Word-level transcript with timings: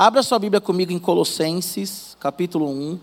Abra 0.00 0.22
sua 0.22 0.38
Bíblia 0.38 0.60
comigo 0.60 0.92
em 0.92 0.98
Colossenses, 1.00 2.16
capítulo 2.20 2.70
1. 2.70 3.00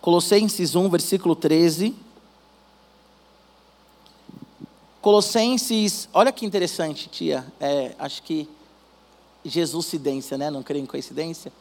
Colossenses 0.00 0.74
1, 0.74 0.88
versículo 0.88 1.36
13. 1.36 1.94
Colossenses, 5.00 6.08
olha 6.12 6.32
que 6.32 6.44
interessante, 6.44 7.08
tia. 7.08 7.46
É, 7.60 7.94
acho 7.96 8.24
que 8.24 8.48
Jesus 9.44 9.86
cidência, 9.86 10.36
né? 10.36 10.50
Não 10.50 10.64
creio 10.64 10.82
em 10.82 10.86
coincidência. 10.86 11.52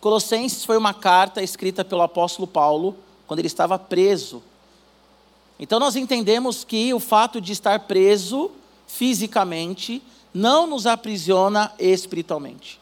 Colossenses 0.00 0.64
foi 0.64 0.78
uma 0.78 0.94
carta 0.94 1.42
escrita 1.42 1.84
pelo 1.84 2.00
apóstolo 2.00 2.46
Paulo 2.46 2.96
quando 3.26 3.40
ele 3.40 3.48
estava 3.48 3.78
preso. 3.78 4.42
Então 5.60 5.78
nós 5.78 5.94
entendemos 5.94 6.64
que 6.64 6.94
o 6.94 6.98
fato 6.98 7.38
de 7.38 7.52
estar 7.52 7.80
preso 7.80 8.50
fisicamente 8.86 10.02
não 10.36 10.66
nos 10.66 10.86
aprisiona 10.86 11.72
espiritualmente. 11.78 12.78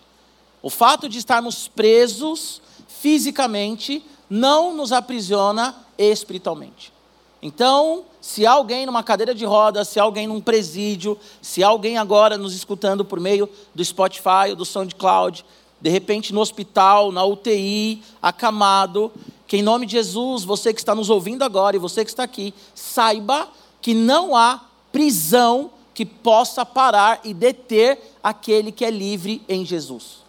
O 0.60 0.68
fato 0.68 1.08
de 1.08 1.18
estarmos 1.18 1.68
presos 1.68 2.60
fisicamente 2.88 4.04
não 4.28 4.74
nos 4.74 4.90
aprisiona 4.90 5.72
espiritualmente. 5.96 6.92
Então, 7.40 8.06
se 8.20 8.44
alguém 8.44 8.86
numa 8.86 9.04
cadeira 9.04 9.32
de 9.32 9.44
rodas, 9.44 9.86
se 9.86 10.00
alguém 10.00 10.26
num 10.26 10.40
presídio, 10.40 11.16
se 11.40 11.62
alguém 11.62 11.96
agora 11.96 12.36
nos 12.36 12.56
escutando 12.56 13.04
por 13.04 13.20
meio 13.20 13.48
do 13.72 13.84
Spotify 13.84 14.50
ou 14.50 14.56
do 14.56 14.64
SoundCloud, 14.64 15.44
de 15.80 15.90
repente 15.90 16.32
no 16.34 16.40
hospital, 16.40 17.12
na 17.12 17.24
UTI, 17.24 18.02
acamado, 18.20 19.12
que 19.46 19.58
em 19.58 19.62
nome 19.62 19.86
de 19.86 19.92
Jesus, 19.92 20.42
você 20.42 20.74
que 20.74 20.80
está 20.80 20.92
nos 20.92 21.08
ouvindo 21.08 21.44
agora 21.44 21.76
e 21.76 21.78
você 21.78 22.04
que 22.04 22.10
está 22.10 22.24
aqui, 22.24 22.52
saiba 22.74 23.46
que 23.80 23.94
não 23.94 24.34
há 24.34 24.60
prisão 24.90 25.70
que 25.94 26.04
possa 26.04 26.66
parar 26.66 27.20
e 27.24 27.32
deter 27.32 28.16
aquele 28.22 28.72
que 28.72 28.84
é 28.84 28.90
livre 28.90 29.40
em 29.48 29.64
Jesus. 29.64 30.24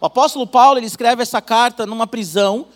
O 0.00 0.06
apóstolo 0.06 0.46
Paulo 0.46 0.78
ele 0.78 0.86
escreve 0.86 1.22
essa 1.22 1.40
carta 1.40 1.86
numa 1.86 2.06
prisão 2.06 2.66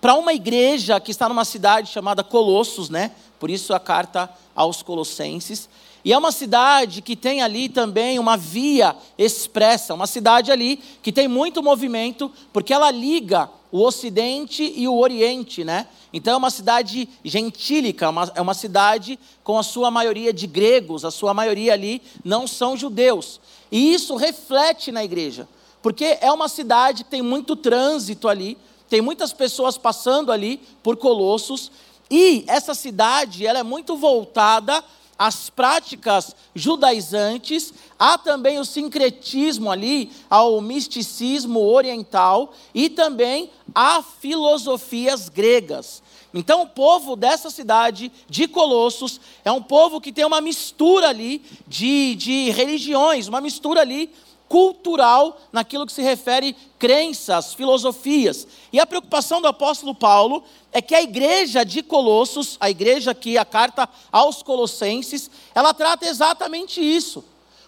para 0.00 0.14
uma 0.14 0.32
igreja 0.32 0.98
que 1.00 1.10
está 1.10 1.28
numa 1.28 1.44
cidade 1.44 1.90
chamada 1.90 2.24
Colossos, 2.24 2.88
né? 2.88 3.10
Por 3.38 3.50
isso 3.50 3.74
a 3.74 3.80
carta 3.80 4.30
aos 4.54 4.82
Colossenses. 4.82 5.68
E 6.04 6.12
é 6.12 6.16
uma 6.16 6.32
cidade 6.32 7.02
que 7.02 7.14
tem 7.14 7.42
ali 7.42 7.68
também 7.68 8.18
uma 8.18 8.36
via 8.36 8.96
expressa, 9.18 9.92
uma 9.92 10.06
cidade 10.06 10.50
ali 10.50 10.78
que 11.02 11.12
tem 11.12 11.28
muito 11.28 11.62
movimento, 11.62 12.32
porque 12.52 12.72
ela 12.72 12.90
liga 12.90 13.50
o 13.72 13.82
Ocidente 13.82 14.72
e 14.76 14.88
o 14.88 14.98
Oriente, 14.98 15.64
né? 15.64 15.86
Então 16.12 16.34
é 16.34 16.36
uma 16.36 16.50
cidade 16.50 17.08
gentílica, 17.24 18.08
uma, 18.08 18.32
é 18.34 18.40
uma 18.40 18.54
cidade 18.54 19.18
com 19.44 19.58
a 19.58 19.62
sua 19.62 19.90
maioria 19.90 20.32
de 20.32 20.46
gregos, 20.46 21.04
a 21.04 21.10
sua 21.10 21.32
maioria 21.32 21.72
ali 21.72 22.02
não 22.24 22.46
são 22.46 22.76
judeus. 22.76 23.40
E 23.70 23.94
isso 23.94 24.16
reflete 24.16 24.90
na 24.90 25.04
igreja, 25.04 25.48
porque 25.80 26.18
é 26.20 26.32
uma 26.32 26.48
cidade 26.48 27.04
que 27.04 27.10
tem 27.10 27.22
muito 27.22 27.54
trânsito 27.54 28.28
ali, 28.28 28.58
tem 28.88 29.00
muitas 29.00 29.32
pessoas 29.32 29.78
passando 29.78 30.32
ali 30.32 30.60
por 30.82 30.96
Colossos, 30.96 31.70
e 32.10 32.44
essa 32.48 32.74
cidade 32.74 33.46
ela 33.46 33.60
é 33.60 33.62
muito 33.62 33.96
voltada 33.96 34.82
às 35.20 35.50
práticas 35.50 36.34
judaizantes, 36.54 37.74
há 37.98 38.16
também 38.16 38.58
o 38.58 38.64
sincretismo 38.64 39.70
ali, 39.70 40.10
ao 40.30 40.62
misticismo 40.62 41.60
oriental 41.60 42.54
e 42.74 42.88
também 42.88 43.50
a 43.74 44.02
filosofias 44.02 45.28
gregas. 45.28 46.02
Então, 46.32 46.62
o 46.62 46.66
povo 46.66 47.16
dessa 47.16 47.50
cidade 47.50 48.10
de 48.30 48.48
Colossos 48.48 49.20
é 49.44 49.52
um 49.52 49.62
povo 49.62 50.00
que 50.00 50.10
tem 50.10 50.24
uma 50.24 50.40
mistura 50.40 51.10
ali 51.10 51.42
de, 51.68 52.14
de 52.14 52.50
religiões, 52.52 53.28
uma 53.28 53.42
mistura 53.42 53.82
ali 53.82 54.10
cultural 54.50 55.40
naquilo 55.52 55.86
que 55.86 55.92
se 55.92 56.02
refere 56.02 56.56
crenças, 56.76 57.54
filosofias. 57.54 58.48
E 58.72 58.80
a 58.80 58.86
preocupação 58.86 59.40
do 59.40 59.46
apóstolo 59.46 59.94
Paulo 59.94 60.42
é 60.72 60.82
que 60.82 60.92
a 60.92 61.00
igreja 61.00 61.64
de 61.64 61.84
Colossos, 61.84 62.56
a 62.58 62.68
igreja 62.68 63.14
que 63.14 63.38
a 63.38 63.44
carta 63.44 63.88
aos 64.10 64.42
Colossenses, 64.42 65.30
ela 65.54 65.72
trata 65.72 66.04
exatamente 66.04 66.80
isso. 66.80 67.24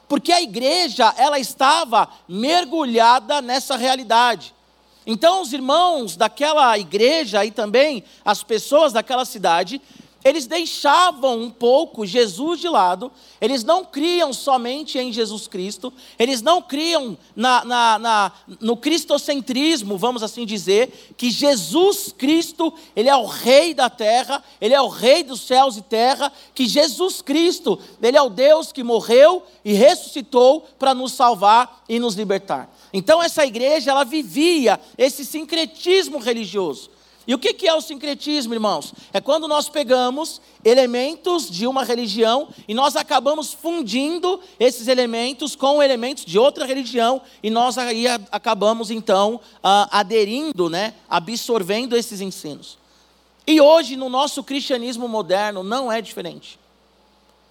Porque 0.08 0.32
a 0.32 0.42
igreja, 0.42 1.14
ela 1.16 1.38
estava 1.38 2.08
mergulhada 2.26 3.40
nessa 3.40 3.76
realidade. 3.76 4.52
Então, 5.06 5.40
os 5.40 5.52
irmãos 5.52 6.16
daquela 6.16 6.76
igreja 6.76 7.44
e 7.44 7.52
também 7.52 8.02
as 8.24 8.42
pessoas 8.42 8.92
daquela 8.92 9.24
cidade 9.24 9.80
eles 10.24 10.46
deixavam 10.46 11.40
um 11.40 11.50
pouco 11.50 12.06
Jesus 12.06 12.60
de 12.60 12.68
lado, 12.68 13.10
eles 13.40 13.64
não 13.64 13.84
criam 13.84 14.32
somente 14.32 14.98
em 14.98 15.12
Jesus 15.12 15.48
Cristo, 15.48 15.92
eles 16.18 16.40
não 16.40 16.62
criam 16.62 17.18
na, 17.34 17.64
na, 17.64 17.98
na, 17.98 18.32
no 18.60 18.76
cristocentrismo, 18.76 19.98
vamos 19.98 20.22
assim 20.22 20.46
dizer, 20.46 21.14
que 21.16 21.30
Jesus 21.30 22.14
Cristo, 22.16 22.72
Ele 22.94 23.08
é 23.08 23.16
o 23.16 23.26
Rei 23.26 23.74
da 23.74 23.90
terra, 23.90 24.42
Ele 24.60 24.74
é 24.74 24.80
o 24.80 24.88
Rei 24.88 25.24
dos 25.24 25.40
céus 25.40 25.76
e 25.76 25.82
terra, 25.82 26.32
que 26.54 26.66
Jesus 26.66 27.20
Cristo, 27.20 27.78
Ele 28.00 28.16
é 28.16 28.22
o 28.22 28.30
Deus 28.30 28.70
que 28.70 28.84
morreu 28.84 29.42
e 29.64 29.72
ressuscitou 29.72 30.66
para 30.78 30.94
nos 30.94 31.12
salvar 31.12 31.82
e 31.88 31.98
nos 31.98 32.14
libertar. 32.14 32.72
Então 32.92 33.22
essa 33.22 33.44
igreja, 33.44 33.90
ela 33.90 34.04
vivia 34.04 34.78
esse 34.96 35.24
sincretismo 35.24 36.18
religioso. 36.18 36.91
E 37.26 37.34
o 37.34 37.38
que 37.38 37.68
é 37.68 37.74
o 37.74 37.80
sincretismo, 37.80 38.52
irmãos? 38.52 38.92
É 39.12 39.20
quando 39.20 39.46
nós 39.46 39.68
pegamos 39.68 40.40
elementos 40.64 41.48
de 41.48 41.66
uma 41.66 41.84
religião 41.84 42.48
e 42.66 42.74
nós 42.74 42.96
acabamos 42.96 43.52
fundindo 43.52 44.40
esses 44.58 44.88
elementos 44.88 45.54
com 45.54 45.82
elementos 45.82 46.24
de 46.24 46.38
outra 46.38 46.66
religião 46.66 47.22
e 47.42 47.50
nós 47.50 47.78
aí 47.78 48.06
acabamos 48.30 48.90
então 48.90 49.40
aderindo, 49.62 50.68
né, 50.68 50.94
absorvendo 51.08 51.96
esses 51.96 52.20
ensinos. 52.20 52.76
E 53.46 53.60
hoje 53.60 53.96
no 53.96 54.08
nosso 54.08 54.42
cristianismo 54.42 55.06
moderno 55.06 55.62
não 55.62 55.90
é 55.90 56.00
diferente. 56.00 56.58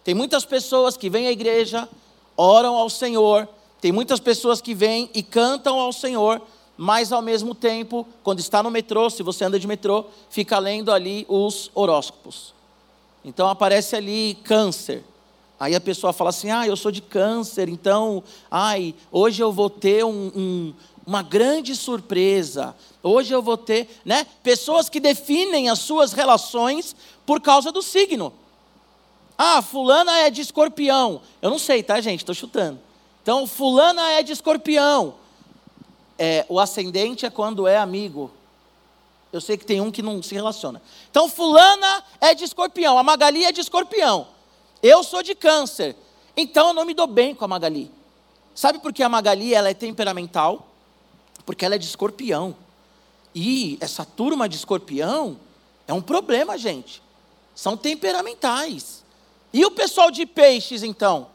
Tem 0.03 0.13
muitas 0.13 0.43
pessoas 0.43 0.97
que 0.97 1.09
vêm 1.09 1.27
à 1.27 1.31
igreja, 1.31 1.87
oram 2.35 2.75
ao 2.75 2.89
Senhor, 2.89 3.47
tem 3.79 3.91
muitas 3.91 4.19
pessoas 4.19 4.61
que 4.61 4.73
vêm 4.73 5.09
e 5.13 5.23
cantam 5.23 5.79
ao 5.79 5.93
Senhor, 5.93 6.41
mas 6.77 7.11
ao 7.11 7.21
mesmo 7.21 7.53
tempo, 7.53 8.07
quando 8.23 8.39
está 8.39 8.63
no 8.63 8.71
metrô, 8.71 9.09
se 9.09 9.21
você 9.21 9.45
anda 9.45 9.59
de 9.59 9.67
metrô, 9.67 10.05
fica 10.29 10.57
lendo 10.57 10.91
ali 10.91 11.25
os 11.29 11.69
horóscopos. 11.75 12.53
Então 13.23 13.47
aparece 13.47 13.95
ali 13.95 14.37
câncer. 14.43 15.03
Aí 15.59 15.75
a 15.75 15.81
pessoa 15.81 16.11
fala 16.11 16.31
assim: 16.31 16.49
ah, 16.49 16.65
eu 16.65 16.75
sou 16.75 16.91
de 16.91 17.01
câncer, 17.01 17.69
então, 17.69 18.23
ai, 18.49 18.95
hoje 19.11 19.43
eu 19.43 19.51
vou 19.51 19.69
ter 19.69 20.03
um, 20.03 20.31
um, 20.35 20.73
uma 21.05 21.21
grande 21.21 21.75
surpresa. 21.75 22.75
Hoje 23.03 23.33
eu 23.33 23.41
vou 23.43 23.57
ter, 23.57 23.87
né? 24.03 24.25
Pessoas 24.41 24.89
que 24.89 24.99
definem 24.99 25.69
as 25.69 25.79
suas 25.79 26.13
relações 26.13 26.95
por 27.25 27.39
causa 27.41 27.71
do 27.71 27.83
signo. 27.83 28.33
Ah, 29.37 29.61
fulana 29.61 30.19
é 30.19 30.29
de 30.29 30.41
escorpião. 30.41 31.21
Eu 31.41 31.49
não 31.49 31.59
sei, 31.59 31.83
tá, 31.83 32.01
gente? 32.01 32.21
Estou 32.21 32.35
chutando. 32.35 32.79
Então, 33.21 33.45
fulana 33.45 34.13
é 34.13 34.23
de 34.23 34.31
escorpião 34.31 35.20
é, 36.23 36.45
o 36.47 36.59
ascendente 36.59 37.25
é 37.25 37.31
quando 37.31 37.65
é 37.65 37.77
amigo. 37.77 38.29
Eu 39.33 39.41
sei 39.41 39.57
que 39.57 39.65
tem 39.65 39.81
um 39.81 39.89
que 39.89 40.03
não 40.03 40.21
se 40.21 40.35
relaciona. 40.35 40.79
Então, 41.09 41.27
fulana 41.27 42.03
é 42.19 42.35
de 42.35 42.43
escorpião, 42.43 42.95
a 42.99 43.01
Magali 43.01 43.43
é 43.43 43.51
de 43.51 43.59
escorpião. 43.59 44.27
Eu 44.83 45.03
sou 45.03 45.23
de 45.23 45.33
câncer. 45.33 45.95
Então 46.37 46.67
eu 46.67 46.73
não 46.75 46.85
me 46.85 46.93
dou 46.93 47.07
bem 47.07 47.33
com 47.33 47.43
a 47.43 47.47
Magali. 47.47 47.89
Sabe 48.53 48.77
por 48.77 48.93
que 48.93 49.01
a 49.01 49.09
Magali 49.09 49.55
ela 49.55 49.69
é 49.69 49.73
temperamental? 49.73 50.67
Porque 51.43 51.65
ela 51.65 51.73
é 51.73 51.79
de 51.79 51.87
escorpião. 51.87 52.55
E 53.33 53.79
essa 53.81 54.05
turma 54.05 54.47
de 54.47 54.57
escorpião 54.57 55.39
é 55.87 55.93
um 55.93 56.01
problema, 56.03 56.55
gente. 56.55 57.01
São 57.55 57.75
temperamentais. 57.75 59.03
E 59.51 59.65
o 59.65 59.71
pessoal 59.71 60.11
de 60.11 60.27
peixes, 60.27 60.83
então? 60.83 61.27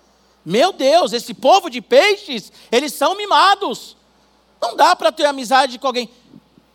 Meu 0.45 0.73
Deus, 0.73 1.13
esse 1.13 1.35
povo 1.35 1.69
de 1.69 1.81
peixes, 1.81 2.53
eles 2.71 2.93
são 2.93 3.17
mimados. 3.17 3.96
Não 4.61 4.77
dá 4.77 4.95
para 4.97 5.13
ter 5.13 5.27
amizade 5.27 5.79
com 5.79 5.87
alguém. 5.87 6.09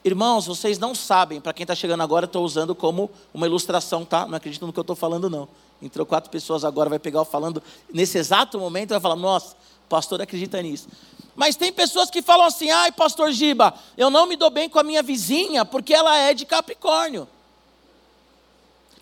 Irmãos, 0.04 0.48
vocês 0.48 0.80
não 0.80 0.96
sabem, 0.96 1.40
para 1.40 1.54
quem 1.54 1.64
está 1.64 1.76
chegando 1.76 2.02
agora, 2.02 2.26
estou 2.26 2.44
usando 2.44 2.74
como 2.74 3.12
uma 3.34 3.46
ilustração, 3.46 4.04
tá? 4.04 4.26
Não 4.26 4.36
acredito 4.36 4.66
no 4.66 4.74
que 4.74 4.80
eu 4.80 4.82
estou 4.82 4.96
falando, 4.96 5.30
não. 5.30 5.48
Entrou 5.82 6.06
quatro 6.06 6.30
pessoas 6.30 6.66
agora, 6.66 6.90
vai 6.90 7.00
pegar 7.00 7.22
o 7.22 7.26
falando 7.26 7.62
nesse 7.94 8.18
exato 8.18 8.60
momento, 8.60 8.90
vai 8.90 9.00
falar, 9.00 9.16
nossa, 9.16 9.56
pastor 9.88 10.22
acredita 10.22 10.62
nisso. 10.62 10.88
Mas 11.36 11.56
tem 11.56 11.72
pessoas 11.72 12.10
que 12.10 12.22
falam 12.22 12.46
assim, 12.46 12.70
ai, 12.72 12.92
pastor 12.92 13.32
Giba, 13.32 13.74
eu 13.98 14.10
não 14.10 14.26
me 14.26 14.36
dou 14.36 14.50
bem 14.50 14.68
com 14.68 14.80
a 14.80 14.84
minha 14.84 15.04
vizinha 15.04 15.64
porque 15.64 15.94
ela 15.94 16.18
é 16.18 16.34
de 16.34 16.46
Capricórnio. 16.46 17.28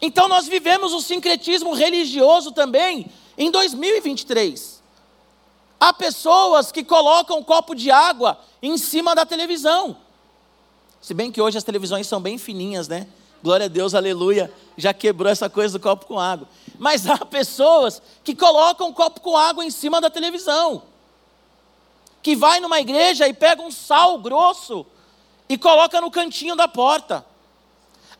Então 0.01 0.27
nós 0.27 0.47
vivemos 0.47 0.93
o 0.93 1.01
sincretismo 1.01 1.73
religioso 1.73 2.51
também 2.51 3.07
em 3.37 3.51
2023. 3.51 4.78
Há 5.79 5.93
pessoas 5.93 6.71
que 6.71 6.83
colocam 6.83 7.39
um 7.39 7.43
copo 7.43 7.73
de 7.73 7.89
água 7.89 8.37
em 8.61 8.77
cima 8.77 9.15
da 9.15 9.25
televisão. 9.25 9.95
Se 11.01 11.13
bem 11.13 11.31
que 11.31 11.41
hoje 11.41 11.57
as 11.57 11.63
televisões 11.63 12.05
são 12.07 12.19
bem 12.19 12.37
fininhas, 12.37 12.87
né? 12.87 13.07
Glória 13.41 13.67
a 13.67 13.69
Deus, 13.69 13.95
aleluia. 13.95 14.53
Já 14.75 14.93
quebrou 14.93 15.31
essa 15.31 15.49
coisa 15.49 15.79
do 15.79 15.81
copo 15.81 16.05
com 16.05 16.19
água. 16.19 16.47
Mas 16.77 17.07
há 17.09 17.17
pessoas 17.25 18.01
que 18.23 18.35
colocam 18.35 18.89
um 18.89 18.93
copo 18.93 19.21
com 19.21 19.37
água 19.37 19.63
em 19.63 19.71
cima 19.71 20.01
da 20.01 20.09
televisão. 20.09 20.83
que 22.21 22.35
vai 22.35 22.59
numa 22.59 22.79
igreja 22.79 23.27
e 23.27 23.33
pega 23.33 23.61
um 23.61 23.71
sal 23.71 24.17
grosso 24.19 24.85
e 25.47 25.57
coloca 25.57 26.01
no 26.01 26.11
cantinho 26.11 26.55
da 26.55 26.67
porta. 26.67 27.25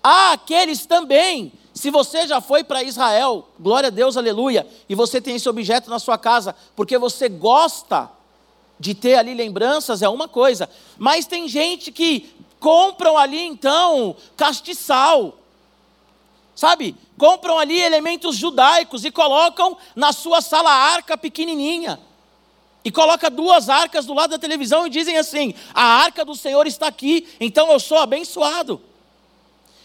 Há 0.02 0.32
aqueles 0.32 0.86
também, 0.86 1.52
se 1.80 1.90
você 1.90 2.28
já 2.28 2.42
foi 2.42 2.62
para 2.62 2.84
Israel, 2.84 3.48
glória 3.58 3.88
a 3.88 3.90
Deus, 3.90 4.18
aleluia, 4.18 4.68
e 4.90 4.94
você 4.94 5.22
tem 5.22 5.38
esse 5.38 5.48
objeto 5.48 5.90
na 5.90 5.98
sua 5.98 6.18
casa, 6.18 6.54
porque 6.76 6.98
você 6.98 7.30
gosta 7.30 8.12
de 8.78 8.94
ter 8.94 9.16
ali 9.16 9.34
lembranças, 9.34 10.02
é 10.02 10.10
uma 10.10 10.28
coisa, 10.28 10.70
mas 10.98 11.26
tem 11.26 11.48
gente 11.48 11.90
que 11.90 12.36
compram 12.60 13.18
ali 13.18 13.40
então 13.40 14.14
castiçal, 14.36 15.38
sabe? 16.54 16.98
Compram 17.18 17.58
ali 17.58 17.80
elementos 17.80 18.36
judaicos 18.36 19.06
e 19.06 19.10
colocam 19.10 19.78
na 19.96 20.12
sua 20.12 20.42
sala 20.42 20.70
arca 20.70 21.18
pequenininha. 21.18 21.98
E 22.84 22.92
coloca 22.92 23.30
duas 23.30 23.70
arcas 23.70 24.06
do 24.06 24.14
lado 24.14 24.32
da 24.32 24.38
televisão 24.38 24.86
e 24.86 24.90
dizem 24.90 25.18
assim: 25.18 25.54
a 25.74 25.84
arca 25.84 26.26
do 26.26 26.36
Senhor 26.36 26.68
está 26.68 26.88
aqui, 26.88 27.26
então 27.40 27.72
eu 27.72 27.80
sou 27.80 28.00
abençoado. 28.00 28.82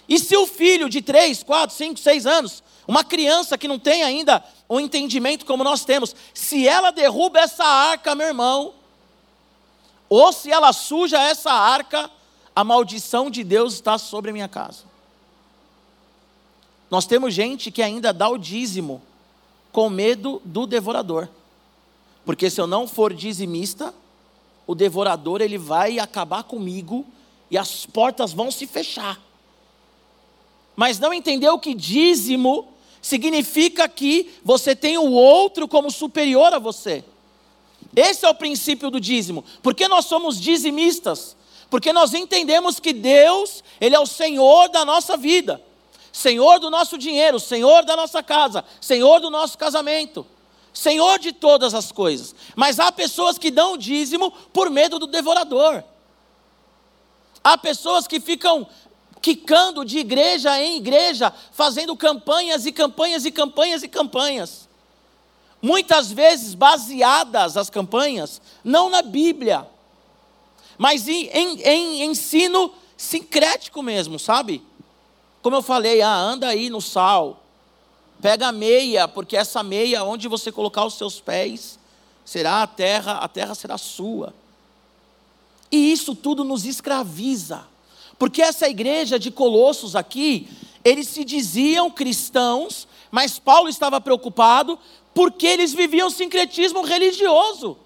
E 0.08 0.18
se 0.18 0.36
o 0.36 0.46
filho 0.46 0.88
de 0.88 1.00
3, 1.00 1.42
4, 1.42 1.74
5, 1.74 2.00
6 2.00 2.26
anos, 2.26 2.62
uma 2.86 3.02
criança 3.02 3.56
que 3.56 3.68
não 3.68 3.78
tem 3.78 4.02
ainda 4.02 4.44
um 4.68 4.78
entendimento 4.78 5.46
como 5.46 5.64
nós 5.64 5.84
temos, 5.84 6.14
se 6.32 6.66
ela 6.68 6.90
derruba 6.90 7.40
essa 7.40 7.64
arca, 7.64 8.14
meu 8.14 8.26
irmão, 8.26 8.74
ou 10.08 10.32
se 10.32 10.50
ela 10.50 10.72
suja 10.72 11.20
essa 11.20 11.52
arca, 11.52 12.10
a 12.54 12.62
maldição 12.62 13.30
de 13.30 13.42
Deus 13.42 13.74
está 13.74 13.98
sobre 13.98 14.30
a 14.30 14.32
minha 14.34 14.48
casa. 14.48 14.84
Nós 16.90 17.06
temos 17.06 17.34
gente 17.34 17.70
que 17.70 17.82
ainda 17.82 18.12
dá 18.12 18.28
o 18.28 18.38
dízimo 18.38 19.02
com 19.72 19.90
medo 19.90 20.40
do 20.44 20.66
devorador. 20.66 21.28
Porque 22.24 22.48
se 22.48 22.60
eu 22.60 22.66
não 22.66 22.86
for 22.86 23.12
dizimista, 23.12 23.92
o 24.66 24.74
devorador 24.74 25.40
ele 25.40 25.58
vai 25.58 25.98
acabar 25.98 26.44
comigo 26.44 27.04
e 27.50 27.58
as 27.58 27.84
portas 27.84 28.32
vão 28.32 28.50
se 28.50 28.66
fechar. 28.66 29.20
Mas 30.76 30.98
não 30.98 31.12
entendeu 31.12 31.58
que 31.58 31.74
dízimo 31.74 32.68
significa 33.00 33.88
que 33.88 34.34
você 34.42 34.74
tem 34.74 34.98
o 34.98 35.12
outro 35.12 35.68
como 35.68 35.90
superior 35.90 36.52
a 36.52 36.58
você. 36.58 37.04
Esse 37.94 38.24
é 38.24 38.28
o 38.28 38.34
princípio 38.34 38.90
do 38.90 38.98
dízimo. 38.98 39.44
Porque 39.62 39.86
nós 39.86 40.06
somos 40.06 40.40
dizimistas? 40.40 41.36
Porque 41.70 41.92
nós 41.92 42.14
entendemos 42.14 42.80
que 42.80 42.92
Deus, 42.92 43.62
ele 43.80 43.94
é 43.94 44.00
o 44.00 44.06
Senhor 44.06 44.68
da 44.68 44.84
nossa 44.84 45.16
vida. 45.16 45.62
Senhor 46.12 46.60
do 46.60 46.70
nosso 46.70 46.96
dinheiro, 46.96 47.40
Senhor 47.40 47.84
da 47.84 47.96
nossa 47.96 48.22
casa, 48.22 48.64
Senhor 48.80 49.20
do 49.20 49.30
nosso 49.30 49.58
casamento. 49.58 50.24
Senhor 50.72 51.18
de 51.18 51.32
todas 51.32 51.74
as 51.74 51.92
coisas. 51.92 52.34
Mas 52.56 52.80
há 52.80 52.90
pessoas 52.90 53.38
que 53.38 53.50
dão 53.50 53.76
dízimo 53.76 54.30
por 54.52 54.70
medo 54.70 54.98
do 54.98 55.06
devorador. 55.06 55.84
Há 57.42 57.58
pessoas 57.58 58.06
que 58.06 58.18
ficam 58.18 58.66
quicando 59.24 59.86
de 59.86 60.00
igreja 60.00 60.60
em 60.60 60.76
igreja, 60.76 61.32
fazendo 61.50 61.96
campanhas 61.96 62.66
e 62.66 62.72
campanhas 62.72 63.24
e 63.24 63.30
campanhas 63.30 63.82
e 63.82 63.88
campanhas. 63.88 64.68
Muitas 65.62 66.12
vezes 66.12 66.52
baseadas 66.54 67.56
as 67.56 67.70
campanhas, 67.70 68.42
não 68.62 68.90
na 68.90 69.00
Bíblia, 69.00 69.66
mas 70.76 71.08
em, 71.08 71.24
em, 71.28 71.62
em 71.62 72.04
ensino 72.04 72.70
sincrético 72.98 73.82
mesmo, 73.82 74.18
sabe? 74.18 74.62
Como 75.40 75.56
eu 75.56 75.62
falei, 75.62 76.02
ah, 76.02 76.14
anda 76.14 76.48
aí 76.48 76.68
no 76.68 76.82
sal, 76.82 77.40
Pega 78.20 78.48
a 78.48 78.52
meia, 78.52 79.08
porque 79.08 79.36
essa 79.36 79.62
meia, 79.62 80.04
onde 80.04 80.28
você 80.28 80.52
colocar 80.52 80.84
os 80.84 80.94
seus 80.94 81.20
pés, 81.20 81.78
será 82.24 82.62
a 82.62 82.66
terra, 82.66 83.18
a 83.18 83.28
terra 83.28 83.54
será 83.54 83.76
sua. 83.76 84.32
E 85.70 85.92
isso 85.92 86.14
tudo 86.14 86.44
nos 86.44 86.64
escraviza. 86.64 87.66
Porque 88.18 88.42
essa 88.42 88.68
igreja 88.68 89.18
de 89.18 89.30
Colossos 89.30 89.96
aqui, 89.96 90.48
eles 90.84 91.08
se 91.08 91.24
diziam 91.24 91.90
cristãos, 91.90 92.86
mas 93.10 93.38
Paulo 93.38 93.68
estava 93.68 94.00
preocupado 94.00 94.78
porque 95.12 95.46
eles 95.46 95.72
viviam 95.72 96.10
sincretismo 96.10 96.82
religioso. 96.82 97.78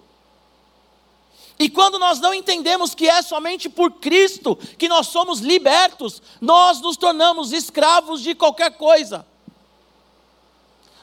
E 1.57 1.69
quando 1.69 1.99
nós 1.99 2.19
não 2.19 2.33
entendemos 2.33 2.95
que 2.95 3.07
é 3.09 3.21
somente 3.21 3.69
por 3.69 3.91
Cristo 3.93 4.55
que 4.77 4.87
nós 4.87 5.07
somos 5.07 5.39
libertos, 5.39 6.21
nós 6.39 6.79
nos 6.79 6.95
tornamos 6.95 7.51
escravos 7.51 8.21
de 8.21 8.33
qualquer 8.33 8.77
coisa 8.77 9.25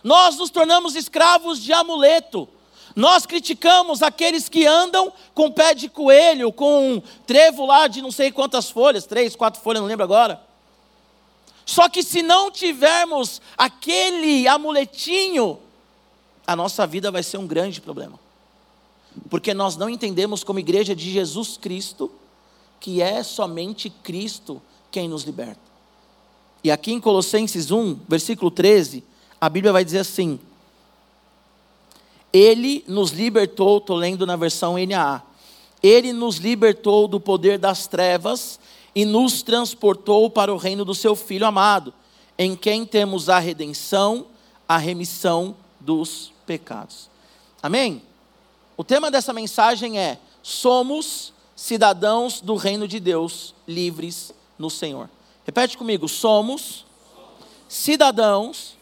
nós 0.06 0.36
nos 0.36 0.50
tornamos 0.50 0.94
escravos 0.94 1.60
de 1.60 1.72
amuleto. 1.72 2.48
Nós 2.96 3.26
criticamos 3.26 4.02
aqueles 4.02 4.48
que 4.48 4.66
andam 4.66 5.12
com 5.34 5.52
pé 5.52 5.74
de 5.74 5.86
coelho, 5.86 6.50
com 6.50 6.94
um 6.94 7.02
trevo 7.26 7.66
lá 7.66 7.86
de 7.86 8.00
não 8.00 8.10
sei 8.10 8.32
quantas 8.32 8.70
folhas, 8.70 9.04
três, 9.04 9.36
quatro 9.36 9.60
folhas, 9.60 9.82
não 9.82 9.88
lembro 9.88 10.02
agora. 10.04 10.40
Só 11.66 11.90
que 11.90 12.02
se 12.02 12.22
não 12.22 12.50
tivermos 12.50 13.42
aquele 13.58 14.48
amuletinho, 14.48 15.58
a 16.46 16.56
nossa 16.56 16.86
vida 16.86 17.10
vai 17.10 17.22
ser 17.22 17.36
um 17.36 17.46
grande 17.46 17.82
problema. 17.82 18.18
Porque 19.28 19.52
nós 19.52 19.76
não 19.76 19.90
entendemos 19.90 20.42
como 20.42 20.58
igreja 20.58 20.96
de 20.96 21.10
Jesus 21.10 21.58
Cristo 21.58 22.10
que 22.80 23.02
é 23.02 23.22
somente 23.22 23.90
Cristo 23.90 24.62
quem 24.90 25.06
nos 25.06 25.24
liberta. 25.24 25.60
E 26.64 26.70
aqui 26.70 26.92
em 26.92 27.00
Colossenses 27.00 27.70
1, 27.70 28.00
versículo 28.08 28.50
13, 28.50 29.04
a 29.38 29.48
Bíblia 29.50 29.72
vai 29.72 29.84
dizer 29.84 29.98
assim: 29.98 30.38
Ele 32.36 32.84
nos 32.86 33.12
libertou, 33.12 33.78
estou 33.78 33.96
lendo 33.96 34.26
na 34.26 34.36
versão 34.36 34.74
NAA, 34.76 35.22
Ele 35.82 36.12
nos 36.12 36.36
libertou 36.36 37.08
do 37.08 37.18
poder 37.18 37.58
das 37.58 37.86
trevas 37.86 38.60
e 38.94 39.06
nos 39.06 39.42
transportou 39.42 40.28
para 40.28 40.52
o 40.52 40.58
reino 40.58 40.84
do 40.84 40.94
seu 40.94 41.16
Filho 41.16 41.46
amado, 41.46 41.94
em 42.36 42.54
quem 42.54 42.84
temos 42.84 43.30
a 43.30 43.38
redenção, 43.38 44.26
a 44.68 44.76
remissão 44.76 45.56
dos 45.80 46.30
pecados. 46.44 47.08
Amém? 47.62 48.02
O 48.76 48.84
tema 48.84 49.10
dessa 49.10 49.32
mensagem 49.32 49.98
é: 49.98 50.18
somos 50.42 51.32
cidadãos 51.54 52.42
do 52.42 52.54
reino 52.54 52.86
de 52.86 53.00
Deus, 53.00 53.54
livres 53.66 54.30
no 54.58 54.68
Senhor. 54.68 55.08
Repete 55.46 55.78
comigo: 55.78 56.06
somos 56.06 56.84
cidadãos 57.66 58.76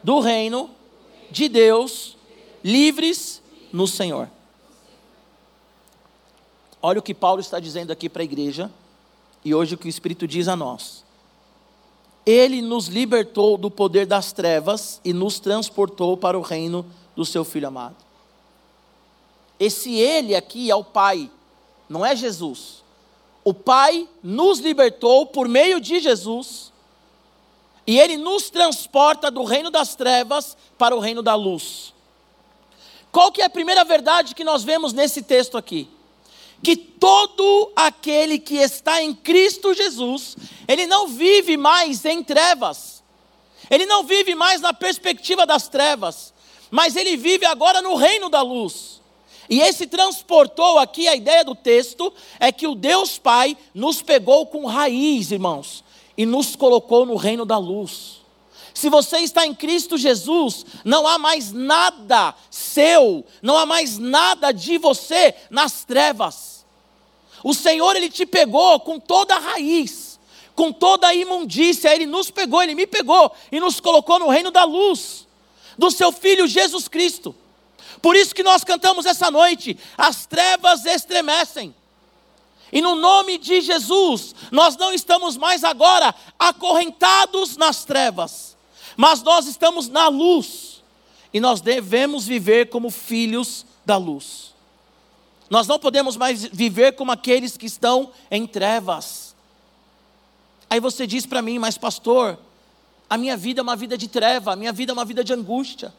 do 0.00 0.20
reino 0.20 0.70
de 1.28 1.48
Deus, 1.48 2.13
livres 2.64 3.42
no 3.70 3.86
Senhor. 3.86 4.28
Olha 6.80 6.98
o 6.98 7.02
que 7.02 7.14
Paulo 7.14 7.40
está 7.40 7.60
dizendo 7.60 7.92
aqui 7.92 8.08
para 8.08 8.22
a 8.22 8.24
igreja, 8.24 8.70
e 9.44 9.54
hoje 9.54 9.74
o 9.74 9.78
que 9.78 9.86
o 9.86 9.88
Espírito 9.88 10.26
diz 10.26 10.48
a 10.48 10.56
nós. 10.56 11.04
Ele 12.24 12.62
nos 12.62 12.86
libertou 12.86 13.58
do 13.58 13.70
poder 13.70 14.06
das 14.06 14.32
trevas 14.32 15.00
e 15.04 15.12
nos 15.12 15.38
transportou 15.38 16.16
para 16.16 16.38
o 16.38 16.42
reino 16.42 16.86
do 17.14 17.24
seu 17.24 17.44
Filho 17.44 17.68
amado. 17.68 17.96
Esse 19.60 19.94
Ele 19.94 20.34
aqui 20.34 20.70
é 20.70 20.74
o 20.74 20.82
Pai, 20.82 21.30
não 21.88 22.04
é 22.04 22.16
Jesus. 22.16 22.82
O 23.44 23.52
Pai 23.52 24.08
nos 24.22 24.58
libertou 24.58 25.26
por 25.26 25.46
meio 25.46 25.78
de 25.78 26.00
Jesus 26.00 26.72
e 27.86 27.98
ele 27.98 28.16
nos 28.16 28.48
transporta 28.48 29.30
do 29.30 29.44
reino 29.44 29.70
das 29.70 29.94
trevas 29.94 30.56
para 30.78 30.96
o 30.96 31.00
reino 31.00 31.22
da 31.22 31.34
luz. 31.34 31.93
Qual 33.14 33.30
que 33.30 33.40
é 33.40 33.44
a 33.44 33.48
primeira 33.48 33.84
verdade 33.84 34.34
que 34.34 34.42
nós 34.42 34.64
vemos 34.64 34.92
nesse 34.92 35.22
texto 35.22 35.56
aqui? 35.56 35.88
Que 36.60 36.74
todo 36.74 37.70
aquele 37.76 38.40
que 38.40 38.56
está 38.56 39.00
em 39.00 39.14
Cristo 39.14 39.72
Jesus, 39.72 40.36
ele 40.66 40.84
não 40.84 41.06
vive 41.06 41.56
mais 41.56 42.04
em 42.04 42.24
trevas. 42.24 43.04
Ele 43.70 43.86
não 43.86 44.02
vive 44.02 44.34
mais 44.34 44.60
na 44.60 44.72
perspectiva 44.72 45.46
das 45.46 45.68
trevas, 45.68 46.34
mas 46.72 46.96
ele 46.96 47.16
vive 47.16 47.46
agora 47.46 47.80
no 47.80 47.94
reino 47.94 48.28
da 48.28 48.42
luz. 48.42 49.00
E 49.48 49.60
esse 49.60 49.86
transportou 49.86 50.76
aqui 50.80 51.06
a 51.06 51.14
ideia 51.14 51.44
do 51.44 51.54
texto 51.54 52.12
é 52.40 52.50
que 52.50 52.66
o 52.66 52.74
Deus 52.74 53.16
Pai 53.16 53.56
nos 53.72 54.02
pegou 54.02 54.44
com 54.46 54.66
raiz, 54.66 55.30
irmãos 55.30 55.84
e 56.16 56.26
nos 56.26 56.56
colocou 56.56 57.06
no 57.06 57.14
reino 57.14 57.44
da 57.44 57.58
luz. 57.58 58.13
Se 58.74 58.90
você 58.90 59.18
está 59.18 59.46
em 59.46 59.54
Cristo 59.54 59.96
Jesus, 59.96 60.66
não 60.84 61.06
há 61.06 61.16
mais 61.16 61.52
nada 61.52 62.34
seu, 62.50 63.24
não 63.40 63.56
há 63.56 63.64
mais 63.64 63.98
nada 63.98 64.52
de 64.52 64.76
você 64.76 65.34
nas 65.48 65.84
trevas. 65.84 66.66
O 67.42 67.54
Senhor, 67.54 67.94
Ele 67.94 68.10
te 68.10 68.26
pegou 68.26 68.80
com 68.80 68.98
toda 68.98 69.36
a 69.36 69.38
raiz, 69.38 70.18
com 70.54 70.72
toda 70.72 71.06
a 71.06 71.14
imundícia, 71.14 71.94
Ele 71.94 72.04
nos 72.04 72.30
pegou, 72.30 72.62
Ele 72.62 72.74
me 72.74 72.86
pegou 72.86 73.32
e 73.50 73.60
nos 73.60 73.78
colocou 73.78 74.18
no 74.18 74.28
reino 74.28 74.50
da 74.50 74.64
luz, 74.64 75.26
do 75.78 75.90
Seu 75.90 76.10
Filho 76.10 76.46
Jesus 76.46 76.88
Cristo. 76.88 77.34
Por 78.02 78.16
isso 78.16 78.34
que 78.34 78.42
nós 78.42 78.64
cantamos 78.64 79.06
essa 79.06 79.30
noite: 79.30 79.78
as 79.96 80.26
trevas 80.26 80.84
estremecem 80.84 81.74
e 82.74 82.80
no 82.80 82.96
nome 82.96 83.38
de 83.38 83.60
Jesus, 83.60 84.34
nós 84.50 84.76
não 84.76 84.92
estamos 84.92 85.36
mais 85.36 85.62
agora 85.62 86.12
acorrentados 86.36 87.56
nas 87.56 87.84
trevas, 87.84 88.53
mas 88.96 89.22
nós 89.22 89.46
estamos 89.46 89.88
na 89.88 90.08
luz. 90.08 90.82
E 91.32 91.40
nós 91.40 91.60
devemos 91.60 92.26
viver 92.26 92.68
como 92.68 92.90
filhos 92.90 93.66
da 93.84 93.96
luz. 93.96 94.54
Nós 95.50 95.66
não 95.66 95.78
podemos 95.78 96.16
mais 96.16 96.44
viver 96.44 96.92
como 96.92 97.12
aqueles 97.12 97.56
que 97.56 97.66
estão 97.66 98.10
em 98.30 98.46
trevas. 98.46 99.34
Aí 100.70 100.80
você 100.80 101.06
diz 101.06 101.26
para 101.26 101.42
mim, 101.42 101.58
mas 101.58 101.76
pastor, 101.76 102.38
a 103.08 103.18
minha 103.18 103.36
vida 103.36 103.60
é 103.60 103.62
uma 103.62 103.76
vida 103.76 103.98
de 103.98 104.08
treva, 104.08 104.52
a 104.52 104.56
minha 104.56 104.72
vida 104.72 104.92
é 104.92 104.94
uma 104.94 105.04
vida 105.04 105.22
de 105.22 105.32
angústia. 105.32 105.92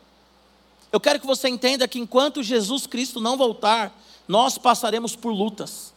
Eu 0.91 0.99
quero 0.99 1.19
que 1.19 1.27
você 1.27 1.49
entenda 1.49 1.87
que 1.87 1.99
enquanto 1.99 2.41
Jesus 2.41 2.87
Cristo 2.87 3.19
não 3.19 3.37
voltar, 3.37 3.93
nós 4.27 4.57
passaremos 4.57 5.15
por 5.15 5.31
lutas. 5.31 5.93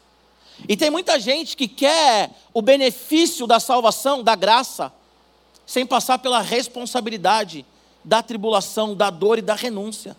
E 0.68 0.76
tem 0.76 0.90
muita 0.90 1.20
gente 1.20 1.56
que 1.56 1.68
quer 1.68 2.30
o 2.52 2.60
benefício 2.60 3.46
da 3.46 3.60
salvação, 3.60 4.22
da 4.22 4.34
graça, 4.34 4.92
sem 5.68 5.84
passar 5.84 6.18
pela 6.18 6.40
responsabilidade 6.40 7.62
da 8.02 8.22
tribulação, 8.22 8.96
da 8.96 9.10
dor 9.10 9.38
e 9.38 9.42
da 9.42 9.54
renúncia. 9.54 10.16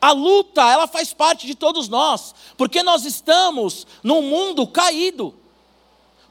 A 0.00 0.10
luta, 0.10 0.62
ela 0.62 0.88
faz 0.88 1.14
parte 1.14 1.46
de 1.46 1.54
todos 1.54 1.88
nós, 1.88 2.34
porque 2.56 2.82
nós 2.82 3.04
estamos 3.04 3.86
num 4.02 4.22
mundo 4.22 4.66
caído. 4.66 5.32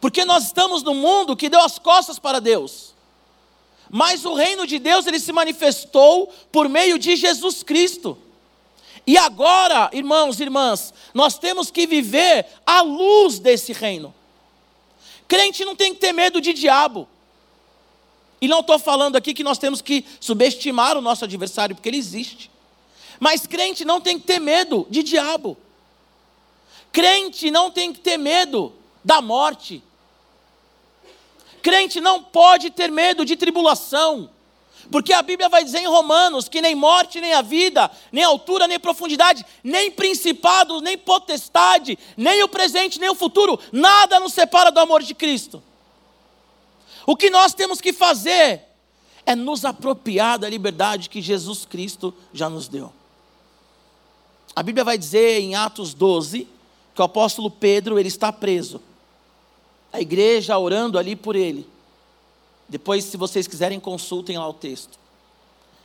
Porque 0.01 0.25
nós 0.25 0.43
estamos 0.43 0.83
num 0.83 0.93
mundo 0.93 1.37
que 1.37 1.47
deu 1.47 1.61
as 1.61 1.79
costas 1.79 2.19
para 2.19 2.41
Deus. 2.41 2.93
Mas 3.89 4.25
o 4.25 4.33
reino 4.33 4.67
de 4.67 4.77
Deus 4.77 5.07
ele 5.07 5.17
se 5.19 5.31
manifestou 5.31 6.29
por 6.51 6.67
meio 6.67 6.99
de 6.99 7.15
Jesus 7.15 7.63
Cristo. 7.63 8.17
E 9.07 9.17
agora, 9.17 9.89
irmãos 9.93 10.37
e 10.41 10.43
irmãs, 10.43 10.93
nós 11.13 11.37
temos 11.37 11.71
que 11.71 11.87
viver 11.87 12.45
à 12.65 12.81
luz 12.81 13.39
desse 13.39 13.71
reino. 13.71 14.13
Crente 15.29 15.63
não 15.63 15.77
tem 15.77 15.93
que 15.93 16.01
ter 16.01 16.11
medo 16.11 16.41
de 16.41 16.51
diabo. 16.51 17.07
E 18.41 18.47
não 18.47 18.59
estou 18.59 18.77
falando 18.77 19.15
aqui 19.15 19.33
que 19.33 19.43
nós 19.43 19.57
temos 19.57 19.81
que 19.81 20.05
subestimar 20.19 20.97
o 20.97 21.01
nosso 21.01 21.23
adversário, 21.23 21.75
porque 21.75 21.89
ele 21.89 21.97
existe. 21.97 22.51
Mas 23.19 23.47
crente 23.47 23.85
não 23.85 24.01
tem 24.01 24.19
que 24.19 24.25
ter 24.25 24.39
medo 24.39 24.85
de 24.89 25.03
diabo. 25.03 25.57
Crente 26.91 27.49
não 27.49 27.71
tem 27.71 27.93
que 27.93 27.99
ter 27.99 28.17
medo 28.17 28.73
da 29.03 29.21
morte. 29.21 29.83
Crente 31.61 31.99
não 31.99 32.21
pode 32.21 32.69
ter 32.69 32.91
medo 32.91 33.25
de 33.25 33.35
tribulação. 33.35 34.29
Porque 34.91 35.13
a 35.13 35.21
Bíblia 35.21 35.49
vai 35.49 35.63
dizer 35.63 35.79
em 35.79 35.87
Romanos 35.87 36.47
que 36.47 36.61
nem 36.61 36.75
morte, 36.75 37.19
nem 37.19 37.33
a 37.33 37.41
vida, 37.41 37.89
nem 38.11 38.23
altura, 38.23 38.67
nem 38.67 38.79
profundidade, 38.79 39.45
nem 39.63 39.89
principado, 39.89 40.79
nem 40.81 40.97
potestade, 40.97 41.97
nem 42.15 42.43
o 42.43 42.47
presente, 42.47 42.99
nem 42.99 43.09
o 43.09 43.15
futuro, 43.15 43.59
nada 43.71 44.19
nos 44.19 44.33
separa 44.33 44.71
do 44.71 44.79
amor 44.79 45.01
de 45.01 45.15
Cristo. 45.15 45.63
O 47.05 47.15
que 47.15 47.29
nós 47.29 47.53
temos 47.53 47.79
que 47.79 47.93
fazer 47.93 48.61
é 49.25 49.35
nos 49.35 49.65
apropriar 49.65 50.39
da 50.39 50.49
liberdade 50.49 51.09
que 51.09 51.21
Jesus 51.21 51.65
Cristo 51.65 52.13
já 52.33 52.49
nos 52.49 52.67
deu. 52.67 52.91
A 54.55 54.63
Bíblia 54.63 54.83
vai 54.83 54.97
dizer 54.97 55.39
em 55.39 55.55
Atos 55.55 55.93
12 55.93 56.47
que 56.93 57.01
o 57.01 57.05
apóstolo 57.05 57.51
Pedro 57.51 57.99
ele 57.99 58.07
está 58.07 58.31
preso 58.31 58.81
a 59.95 60.01
igreja 60.01 60.57
orando 60.57 60.99
ali 60.99 61.15
por 61.15 61.37
ele. 61.37 61.65
Depois, 62.67 63.05
se 63.05 63.15
vocês 63.15 63.47
quiserem, 63.47 63.79
consultem 63.79 64.37
lá 64.37 64.47
o 64.47 64.53
texto. 64.53 64.99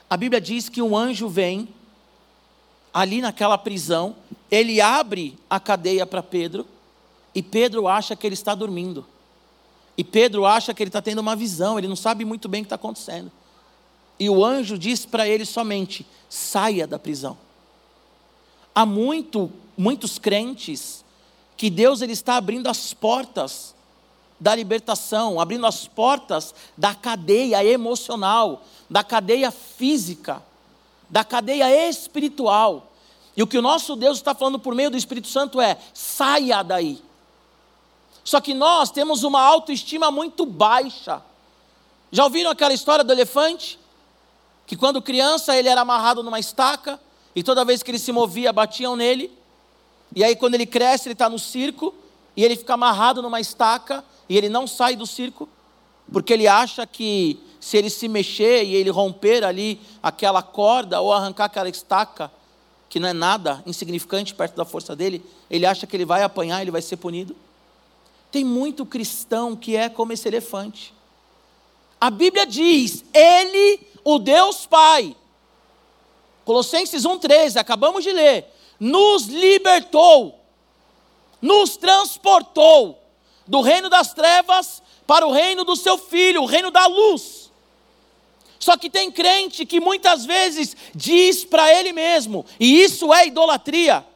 A 0.08 0.16
Bíblia 0.16 0.40
diz 0.40 0.68
que 0.68 0.82
um 0.82 0.96
anjo 0.96 1.28
vem 1.28 1.68
ali 2.92 3.20
naquela 3.20 3.56
prisão, 3.56 4.16
ele 4.50 4.80
abre 4.80 5.38
a 5.48 5.60
cadeia 5.60 6.04
para 6.04 6.24
Pedro, 6.24 6.66
e 7.32 7.40
Pedro 7.40 7.86
acha 7.86 8.16
que 8.16 8.26
ele 8.26 8.34
está 8.34 8.52
dormindo. 8.52 9.06
E 9.96 10.04
Pedro 10.04 10.46
acha 10.46 10.72
que 10.72 10.82
ele 10.82 10.88
está 10.88 11.02
tendo 11.02 11.18
uma 11.18 11.36
visão, 11.36 11.78
ele 11.78 11.88
não 11.88 11.96
sabe 11.96 12.24
muito 12.24 12.48
bem 12.48 12.62
o 12.62 12.64
que 12.64 12.66
está 12.66 12.76
acontecendo. 12.76 13.30
E 14.18 14.28
o 14.28 14.44
anjo 14.44 14.78
diz 14.78 15.06
para 15.06 15.26
ele 15.26 15.44
somente: 15.44 16.06
saia 16.28 16.86
da 16.86 16.98
prisão. 16.98 17.36
Há 18.74 18.84
muito, 18.86 19.50
muitos 19.76 20.18
crentes 20.18 21.04
que 21.56 21.68
Deus 21.68 22.00
ele 22.02 22.12
está 22.12 22.36
abrindo 22.36 22.68
as 22.68 22.94
portas 22.94 23.74
da 24.38 24.54
libertação, 24.54 25.38
abrindo 25.38 25.66
as 25.66 25.86
portas 25.86 26.54
da 26.76 26.94
cadeia 26.94 27.62
emocional, 27.62 28.62
da 28.88 29.04
cadeia 29.04 29.50
física, 29.50 30.42
da 31.10 31.22
cadeia 31.22 31.88
espiritual. 31.88 32.90
E 33.36 33.42
o 33.42 33.46
que 33.46 33.58
o 33.58 33.62
nosso 33.62 33.96
Deus 33.96 34.18
está 34.18 34.34
falando 34.34 34.58
por 34.58 34.74
meio 34.74 34.90
do 34.90 34.96
Espírito 34.96 35.28
Santo 35.28 35.60
é: 35.60 35.78
saia 35.92 36.62
daí. 36.62 37.02
Só 38.24 38.40
que 38.40 38.54
nós 38.54 38.90
temos 38.90 39.22
uma 39.22 39.40
autoestima 39.40 40.10
muito 40.10 40.44
baixa. 40.44 41.22
Já 42.12 42.24
ouviram 42.24 42.50
aquela 42.50 42.74
história 42.74 43.04
do 43.04 43.12
elefante? 43.12 43.78
Que 44.66 44.76
quando 44.76 45.02
criança 45.02 45.56
ele 45.56 45.68
era 45.68 45.80
amarrado 45.80 46.22
numa 46.22 46.38
estaca 46.38 47.00
e 47.34 47.42
toda 47.42 47.64
vez 47.64 47.82
que 47.82 47.90
ele 47.90 47.98
se 47.98 48.12
movia 48.12 48.52
batiam 48.52 48.96
nele. 48.96 49.32
E 50.14 50.22
aí 50.24 50.36
quando 50.36 50.54
ele 50.54 50.66
cresce 50.66 51.08
ele 51.08 51.14
está 51.14 51.28
no 51.28 51.38
circo 51.38 51.94
e 52.36 52.44
ele 52.44 52.56
fica 52.56 52.74
amarrado 52.74 53.22
numa 53.22 53.40
estaca 53.40 54.04
e 54.28 54.36
ele 54.36 54.48
não 54.48 54.66
sai 54.66 54.94
do 54.94 55.06
circo, 55.06 55.48
porque 56.12 56.32
ele 56.32 56.46
acha 56.46 56.86
que 56.86 57.40
se 57.60 57.76
ele 57.76 57.90
se 57.90 58.08
mexer 58.08 58.64
e 58.64 58.74
ele 58.74 58.90
romper 58.90 59.44
ali 59.44 59.80
aquela 60.02 60.42
corda 60.42 61.00
ou 61.00 61.12
arrancar 61.12 61.44
aquela 61.46 61.68
estaca, 61.68 62.30
que 62.88 62.98
não 62.98 63.08
é 63.08 63.12
nada 63.12 63.62
insignificante 63.66 64.34
perto 64.34 64.56
da 64.56 64.64
força 64.64 64.96
dele, 64.96 65.24
ele 65.50 65.66
acha 65.66 65.86
que 65.86 65.96
ele 65.96 66.04
vai 66.04 66.22
apanhar, 66.22 66.62
ele 66.62 66.70
vai 66.70 66.80
ser 66.80 66.96
punido. 66.96 67.36
Tem 68.30 68.44
muito 68.44 68.86
cristão 68.86 69.56
que 69.56 69.76
é 69.76 69.88
como 69.88 70.12
esse 70.12 70.28
elefante. 70.28 70.94
A 72.00 72.10
Bíblia 72.10 72.46
diz: 72.46 73.04
Ele, 73.12 73.80
o 74.04 74.18
Deus 74.18 74.66
Pai, 74.66 75.16
Colossenses 76.44 77.04
1,13, 77.04 77.56
acabamos 77.56 78.04
de 78.04 78.12
ler, 78.12 78.46
nos 78.78 79.26
libertou, 79.26 80.40
nos 81.40 81.76
transportou 81.76 83.02
do 83.46 83.60
reino 83.60 83.88
das 83.88 84.14
trevas 84.14 84.82
para 85.06 85.26
o 85.26 85.32
reino 85.32 85.64
do 85.64 85.74
seu 85.74 85.98
filho, 85.98 86.42
o 86.42 86.46
reino 86.46 86.70
da 86.70 86.86
luz. 86.86 87.50
Só 88.60 88.76
que 88.76 88.88
tem 88.88 89.10
crente 89.10 89.66
que 89.66 89.80
muitas 89.80 90.24
vezes 90.24 90.76
diz 90.94 91.44
para 91.44 91.72
ele 91.74 91.92
mesmo, 91.92 92.46
e 92.60 92.82
isso 92.82 93.12
é 93.12 93.26
idolatria. 93.26 94.06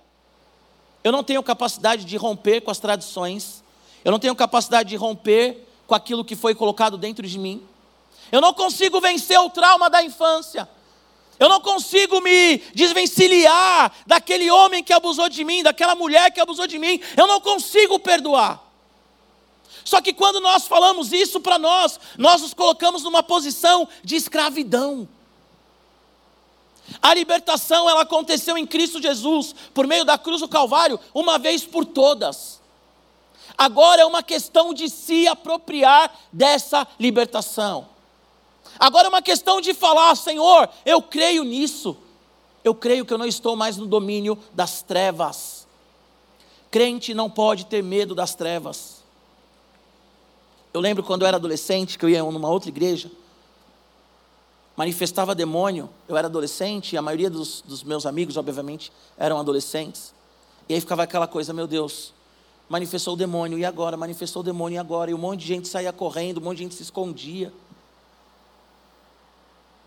Eu 1.03 1.11
não 1.11 1.25
tenho 1.25 1.43
capacidade 1.43 2.05
de 2.05 2.17
romper 2.17 2.61
com 2.61 2.71
as 2.71 2.79
tradições, 2.79 3.64
eu 4.05 4.13
não 4.13 4.19
tenho 4.19 4.37
capacidade 4.37 4.91
de 4.91 4.97
romper 4.97 5.67
com 5.87 5.95
aquilo 5.95 6.25
que 6.25 6.37
foi 6.37 6.55
colocado 6.55 6.99
dentro 6.99 7.27
de 7.27 7.39
mim. 7.39 7.67
Eu 8.31 8.41
não 8.41 8.53
consigo 8.53 9.01
vencer 9.01 9.39
o 9.39 9.51
trauma 9.51 9.89
da 9.89 10.03
infância. 10.03 10.69
Eu 11.39 11.49
não 11.49 11.61
consigo 11.61 12.21
me 12.21 12.59
desvencilhar 12.75 13.93
daquele 14.07 14.51
homem 14.51 14.85
que 14.85 14.93
abusou 14.93 15.29
de 15.29 15.43
mim, 15.45 15.63
daquela 15.63 15.95
mulher 15.95 16.31
que 16.31 16.41
abusou 16.41 16.67
de 16.67 16.79
mim. 16.79 17.01
Eu 17.17 17.27
não 17.27 17.41
consigo 17.41 17.99
perdoar. 17.99 18.63
Só 19.85 20.01
que 20.01 20.13
quando 20.13 20.41
nós 20.41 20.67
falamos 20.67 21.13
isso 21.13 21.41
para 21.41 21.59
nós, 21.59 21.99
nós 22.17 22.41
nos 22.41 22.55
colocamos 22.55 23.03
numa 23.03 23.23
posição 23.23 23.87
de 24.03 24.17
escravidão. 24.17 25.09
A 27.03 27.13
libertação 27.15 27.89
ela 27.89 28.03
aconteceu 28.03 28.57
em 28.57 28.67
Cristo 28.67 29.01
Jesus, 29.01 29.55
por 29.73 29.87
meio 29.87 30.05
da 30.05 30.17
cruz 30.17 30.41
do 30.41 30.49
Calvário, 30.49 31.01
uma 31.13 31.39
vez 31.39 31.65
por 31.65 31.85
todas. 31.85 32.61
Agora 33.57 34.03
é 34.03 34.05
uma 34.05 34.23
questão 34.23 34.75
de 34.75 34.89
se 34.89 35.27
apropriar 35.29 36.13
dessa 36.33 36.87
libertação. 36.99 37.87
Agora 38.79 39.07
é 39.07 39.09
uma 39.09 39.23
questão 39.23 39.61
de 39.61 39.73
falar, 39.73 40.15
Senhor, 40.17 40.69
eu 40.85 41.01
creio 41.01 41.45
nisso. 41.45 41.97
Eu 42.65 42.75
creio 42.75 43.05
que 43.05 43.13
eu 43.13 43.19
não 43.19 43.27
estou 43.27 43.55
mais 43.55 43.77
no 43.77 43.87
domínio 43.87 44.39
das 44.53 44.83
trevas. 44.83 45.67
Crente 46.71 47.15
não 47.15 47.31
pode 47.31 47.67
ter 47.67 47.83
medo 47.83 48.15
das 48.15 48.35
trevas. 48.35 49.05
Eu 50.73 50.81
lembro 50.81 51.05
quando 51.05 51.23
eu 51.23 51.29
era 51.29 51.37
adolescente, 51.37 51.97
que 51.97 52.05
eu 52.05 52.09
ia 52.09 52.23
numa 52.23 52.49
outra 52.49 52.69
igreja, 52.69 53.09
manifestava 54.77 55.35
demônio. 55.35 55.89
Eu 56.09 56.17
era 56.17 56.27
adolescente, 56.27 56.95
e 56.95 56.99
a 56.99 57.03
maioria 57.03 57.31
dos, 57.31 57.61
dos 57.61 57.85
meus 57.85 58.07
amigos, 58.07 58.37
obviamente, 58.37 58.91
eram 59.17 59.39
adolescentes. 59.39 60.13
E 60.69 60.75
aí 60.75 60.81
ficava 60.81 61.05
aquela 61.05 61.29
coisa, 61.29 61.53
meu 61.53 61.69
Deus, 61.69 62.13
manifestou 62.75 63.15
o 63.15 63.17
demônio, 63.17 63.57
e 63.57 63.65
agora? 63.65 63.97
Manifestou 63.97 64.41
o 64.41 64.45
demônio, 64.45 64.75
e 64.75 64.79
agora? 64.79 65.09
E 65.09 65.15
um 65.15 65.19
monte 65.19 65.43
de 65.43 65.47
gente 65.47 65.69
saía 65.69 65.93
correndo, 65.93 66.39
um 66.39 66.41
monte 66.41 66.57
de 66.57 66.65
gente 66.65 66.75
se 66.75 66.83
escondia. 66.83 67.53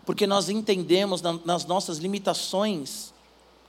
Porque 0.06 0.26
nós 0.26 0.48
entendemos 0.48 1.22
nas 1.22 1.66
nossas 1.66 1.98
limitações 1.98 3.14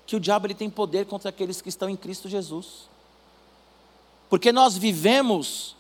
que 0.07 0.15
o 0.15 0.21
diabo 0.21 0.47
ele 0.47 0.55
tem 0.55 0.71
poder 0.71 1.05
contra 1.07 1.31
aqueles 1.31 1.61
que 1.61 1.69
estão 1.69 1.91
em 1.91 1.97
Cristo 1.97 2.29
Jesus. 2.29 2.89
Porque 4.31 4.53
nós 4.53 4.77
vivemos 4.77 5.75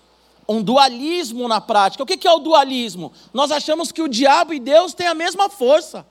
um 0.49 0.61
dualismo 0.61 1.47
na 1.47 1.61
prática. 1.61 2.03
O 2.03 2.07
que 2.07 2.27
é 2.27 2.33
o 2.33 2.41
dualismo? 2.41 3.13
Nós 3.33 3.53
achamos 3.53 3.93
que 3.93 4.03
o 4.03 4.09
diabo 4.09 4.53
e 4.53 4.59
Deus 4.59 4.95
têm 4.95 5.07
a 5.07 5.15
mesma 5.15 5.49
força. 5.49 6.05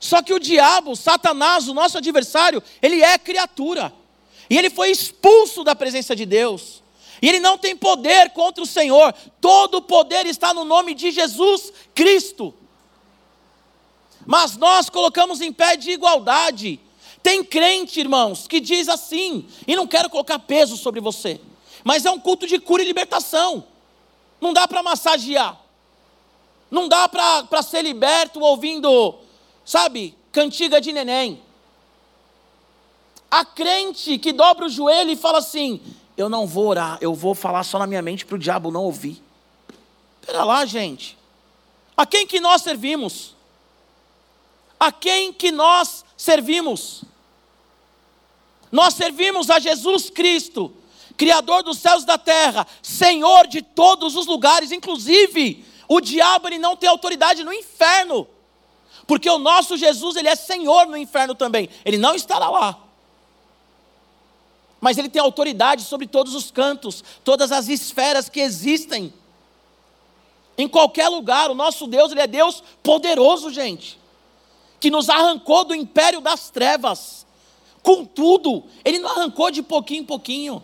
Só 0.00 0.22
que 0.22 0.32
o 0.32 0.40
diabo, 0.40 0.96
Satanás, 0.96 1.68
o 1.68 1.74
nosso 1.74 1.98
adversário, 1.98 2.62
ele 2.80 3.02
é 3.02 3.18
criatura. 3.18 3.92
E 4.48 4.58
ele 4.58 4.70
foi 4.70 4.90
expulso 4.90 5.64
da 5.64 5.74
presença 5.74 6.14
de 6.14 6.26
Deus. 6.26 6.82
E 7.22 7.28
ele 7.28 7.40
não 7.40 7.56
tem 7.56 7.76
poder 7.76 8.30
contra 8.30 8.62
o 8.62 8.66
Senhor. 8.66 9.14
Todo 9.40 9.76
o 9.76 9.82
poder 9.82 10.26
está 10.26 10.52
no 10.52 10.64
nome 10.64 10.94
de 10.94 11.10
Jesus 11.10 11.72
Cristo. 11.94 12.52
Mas 14.26 14.56
nós 14.56 14.88
colocamos 14.90 15.40
em 15.40 15.52
pé 15.52 15.76
de 15.76 15.90
igualdade 15.90 16.80
Tem 17.24 17.42
crente, 17.42 18.00
irmãos, 18.00 18.46
que 18.46 18.60
diz 18.60 18.86
assim, 18.86 19.46
e 19.66 19.74
não 19.74 19.86
quero 19.86 20.10
colocar 20.10 20.38
peso 20.38 20.76
sobre 20.76 21.00
você, 21.00 21.40
mas 21.82 22.04
é 22.04 22.10
um 22.10 22.20
culto 22.20 22.46
de 22.46 22.58
cura 22.58 22.82
e 22.82 22.86
libertação. 22.86 23.64
Não 24.38 24.52
dá 24.52 24.68
para 24.68 24.82
massagear, 24.82 25.58
não 26.70 26.86
dá 26.86 27.08
para 27.08 27.62
ser 27.62 27.80
liberto 27.80 28.40
ouvindo, 28.40 29.14
sabe, 29.64 30.14
cantiga 30.30 30.82
de 30.82 30.92
neném. 30.92 31.40
A 33.34 33.44
crente 33.44 34.16
que 34.16 34.32
dobra 34.32 34.66
o 34.66 34.68
joelho 34.68 35.10
e 35.10 35.16
fala 35.16 35.38
assim: 35.38 35.80
Eu 36.16 36.28
não 36.28 36.46
vou 36.46 36.68
orar, 36.68 36.98
eu 37.00 37.12
vou 37.12 37.34
falar 37.34 37.64
só 37.64 37.80
na 37.80 37.86
minha 37.86 38.00
mente 38.00 38.24
para 38.24 38.36
o 38.36 38.38
diabo 38.38 38.70
não 38.70 38.84
ouvir. 38.84 39.20
Espera 40.20 40.44
lá, 40.44 40.64
gente. 40.64 41.18
A 41.96 42.06
quem 42.06 42.28
que 42.28 42.38
nós 42.38 42.62
servimos? 42.62 43.34
A 44.78 44.92
quem 44.92 45.32
que 45.32 45.50
nós 45.50 46.04
servimos? 46.16 47.02
Nós 48.70 48.94
servimos 48.94 49.50
a 49.50 49.58
Jesus 49.58 50.10
Cristo, 50.10 50.72
Criador 51.16 51.64
dos 51.64 51.78
céus 51.78 52.04
e 52.04 52.06
da 52.06 52.16
terra, 52.16 52.64
Senhor 52.84 53.48
de 53.48 53.62
todos 53.62 54.14
os 54.14 54.28
lugares, 54.28 54.70
inclusive 54.70 55.64
o 55.88 56.00
diabo 56.00 56.46
ele 56.46 56.58
não 56.58 56.76
tem 56.76 56.88
autoridade 56.88 57.42
no 57.42 57.52
inferno, 57.52 58.28
porque 59.08 59.28
o 59.28 59.38
nosso 59.38 59.76
Jesus 59.76 60.14
ele 60.14 60.28
é 60.28 60.36
Senhor 60.36 60.86
no 60.86 60.96
inferno 60.96 61.34
também, 61.34 61.68
ele 61.84 61.98
não 61.98 62.14
estará 62.14 62.48
lá 62.48 62.83
mas 64.84 64.98
ele 64.98 65.08
tem 65.08 65.22
autoridade 65.22 65.82
sobre 65.82 66.06
todos 66.06 66.34
os 66.34 66.50
cantos, 66.50 67.02
todas 67.24 67.50
as 67.50 67.68
esferas 67.68 68.28
que 68.28 68.38
existem. 68.38 69.14
Em 70.58 70.68
qualquer 70.68 71.08
lugar, 71.08 71.50
o 71.50 71.54
nosso 71.54 71.86
Deus, 71.86 72.12
ele 72.12 72.20
é 72.20 72.26
Deus 72.26 72.62
poderoso, 72.82 73.48
gente, 73.48 73.98
que 74.78 74.90
nos 74.90 75.08
arrancou 75.08 75.64
do 75.64 75.74
império 75.74 76.20
das 76.20 76.50
trevas. 76.50 77.24
Contudo, 77.82 78.62
ele 78.84 78.98
não 78.98 79.08
arrancou 79.08 79.50
de 79.50 79.62
pouquinho 79.62 80.02
em 80.02 80.04
pouquinho. 80.04 80.62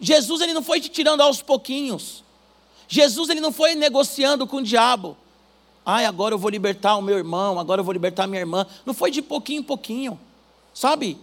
Jesus 0.00 0.40
ele 0.40 0.52
não 0.52 0.62
foi 0.64 0.80
te 0.80 0.88
tirando 0.88 1.20
aos 1.20 1.40
pouquinhos. 1.40 2.24
Jesus 2.88 3.30
ele 3.30 3.40
não 3.40 3.52
foi 3.52 3.76
negociando 3.76 4.44
com 4.44 4.56
o 4.56 4.62
diabo. 4.62 5.16
Ai, 5.86 6.04
agora 6.04 6.34
eu 6.34 6.38
vou 6.38 6.50
libertar 6.50 6.96
o 6.96 7.02
meu 7.02 7.16
irmão, 7.16 7.60
agora 7.60 7.80
eu 7.80 7.84
vou 7.84 7.92
libertar 7.92 8.24
a 8.24 8.26
minha 8.26 8.40
irmã. 8.40 8.66
Não 8.84 8.92
foi 8.92 9.12
de 9.12 9.22
pouquinho 9.22 9.60
em 9.60 9.62
pouquinho. 9.62 10.18
Sabe? 10.74 11.16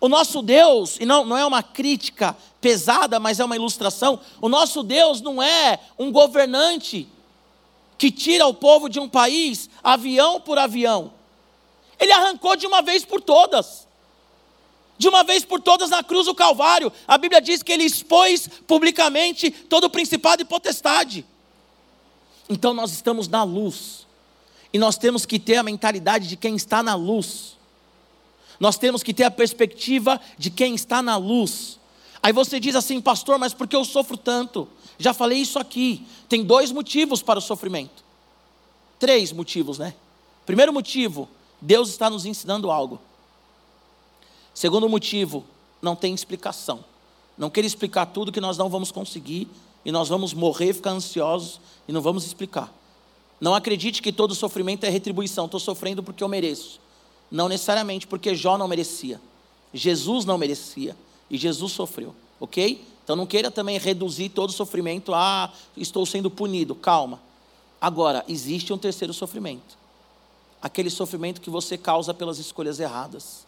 O 0.00 0.08
nosso 0.08 0.42
Deus, 0.42 0.96
e 1.00 1.06
não, 1.06 1.24
não 1.24 1.36
é 1.36 1.44
uma 1.44 1.62
crítica 1.62 2.36
pesada, 2.60 3.18
mas 3.18 3.40
é 3.40 3.44
uma 3.44 3.56
ilustração, 3.56 4.20
o 4.40 4.48
nosso 4.48 4.82
Deus 4.82 5.20
não 5.20 5.42
é 5.42 5.78
um 5.98 6.12
governante 6.12 7.08
que 7.96 8.10
tira 8.10 8.46
o 8.46 8.54
povo 8.54 8.88
de 8.88 9.00
um 9.00 9.08
país 9.08 9.70
avião 9.82 10.40
por 10.40 10.58
avião. 10.58 11.12
Ele 11.98 12.12
arrancou 12.12 12.56
de 12.56 12.66
uma 12.66 12.82
vez 12.82 13.04
por 13.04 13.20
todas. 13.20 13.86
De 14.98 15.08
uma 15.08 15.24
vez 15.24 15.44
por 15.44 15.60
todas 15.60 15.90
na 15.90 16.02
cruz 16.02 16.26
do 16.26 16.34
Calvário. 16.34 16.92
A 17.06 17.16
Bíblia 17.16 17.40
diz 17.40 17.62
que 17.62 17.72
ele 17.72 17.84
expôs 17.84 18.48
publicamente 18.66 19.50
todo 19.50 19.84
o 19.84 19.90
principado 19.90 20.42
e 20.42 20.44
potestade. 20.44 21.24
Então 22.48 22.74
nós 22.74 22.92
estamos 22.92 23.28
na 23.28 23.42
luz. 23.42 24.06
E 24.72 24.78
nós 24.78 24.98
temos 24.98 25.24
que 25.24 25.38
ter 25.38 25.56
a 25.56 25.62
mentalidade 25.62 26.28
de 26.28 26.36
quem 26.36 26.54
está 26.54 26.82
na 26.82 26.94
luz. 26.94 27.55
Nós 28.58 28.78
temos 28.78 29.02
que 29.02 29.12
ter 29.12 29.24
a 29.24 29.30
perspectiva 29.30 30.20
de 30.38 30.50
quem 30.50 30.74
está 30.74 31.02
na 31.02 31.16
luz. 31.16 31.78
Aí 32.22 32.32
você 32.32 32.58
diz 32.58 32.74
assim, 32.74 33.00
pastor, 33.00 33.38
mas 33.38 33.54
por 33.54 33.68
que 33.68 33.76
eu 33.76 33.84
sofro 33.84 34.16
tanto? 34.16 34.68
Já 34.98 35.12
falei 35.12 35.38
isso 35.38 35.58
aqui. 35.58 36.06
Tem 36.28 36.42
dois 36.42 36.72
motivos 36.72 37.22
para 37.22 37.38
o 37.38 37.42
sofrimento. 37.42 38.04
Três 38.98 39.32
motivos, 39.32 39.78
né? 39.78 39.94
Primeiro 40.44 40.72
motivo, 40.72 41.28
Deus 41.60 41.90
está 41.90 42.08
nos 42.08 42.24
ensinando 42.24 42.70
algo. 42.70 43.00
Segundo 44.54 44.88
motivo, 44.88 45.44
não 45.82 45.94
tem 45.94 46.14
explicação. 46.14 46.84
Não 47.36 47.50
quer 47.50 47.64
explicar 47.64 48.06
tudo 48.06 48.32
que 48.32 48.40
nós 48.40 48.56
não 48.56 48.70
vamos 48.70 48.90
conseguir 48.90 49.48
e 49.84 49.92
nós 49.92 50.08
vamos 50.08 50.32
morrer, 50.32 50.72
ficar 50.72 50.90
ansiosos 50.90 51.60
e 51.86 51.92
não 51.92 52.00
vamos 52.00 52.24
explicar. 52.24 52.72
Não 53.40 53.54
acredite 53.54 54.00
que 54.00 54.10
todo 54.10 54.34
sofrimento 54.34 54.84
é 54.84 54.88
retribuição. 54.88 55.44
Estou 55.44 55.60
sofrendo 55.60 56.02
porque 56.02 56.24
eu 56.24 56.28
mereço. 56.28 56.80
Não 57.30 57.48
necessariamente 57.48 58.06
porque 58.06 58.34
Jó 58.34 58.56
não 58.56 58.68
merecia. 58.68 59.20
Jesus 59.72 60.24
não 60.24 60.38
merecia. 60.38 60.96
E 61.30 61.36
Jesus 61.36 61.72
sofreu. 61.72 62.14
Ok? 62.38 62.84
Então 63.02 63.16
não 63.16 63.26
queira 63.26 63.50
também 63.50 63.78
reduzir 63.78 64.28
todo 64.30 64.50
o 64.50 64.52
sofrimento 64.52 65.14
a 65.14 65.44
ah, 65.44 65.52
estou 65.76 66.04
sendo 66.06 66.30
punido. 66.30 66.74
Calma. 66.74 67.20
Agora, 67.80 68.24
existe 68.28 68.72
um 68.72 68.78
terceiro 68.78 69.12
sofrimento. 69.12 69.76
Aquele 70.60 70.90
sofrimento 70.90 71.40
que 71.40 71.50
você 71.50 71.76
causa 71.76 72.14
pelas 72.14 72.38
escolhas 72.38 72.80
erradas. 72.80 73.46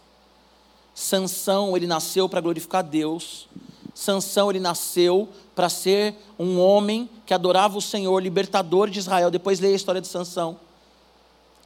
Sansão, 0.95 1.77
ele 1.77 1.87
nasceu 1.87 2.29
para 2.29 2.41
glorificar 2.41 2.85
Deus. 2.85 3.49
Sansão, 3.95 4.51
ele 4.51 4.61
nasceu 4.61 5.29
para 5.55 5.69
ser 5.69 6.15
um 6.39 6.61
homem 6.61 7.09
que 7.25 7.35
adorava 7.35 7.79
o 7.79 7.83
Senhor, 7.83 8.21
libertador 8.23 8.91
de 8.91 8.99
Israel. 8.99 9.31
Depois 9.31 9.61
leia 9.61 9.75
a 9.75 9.77
história 9.77 10.01
de 10.01 10.09
Sansão 10.09 10.59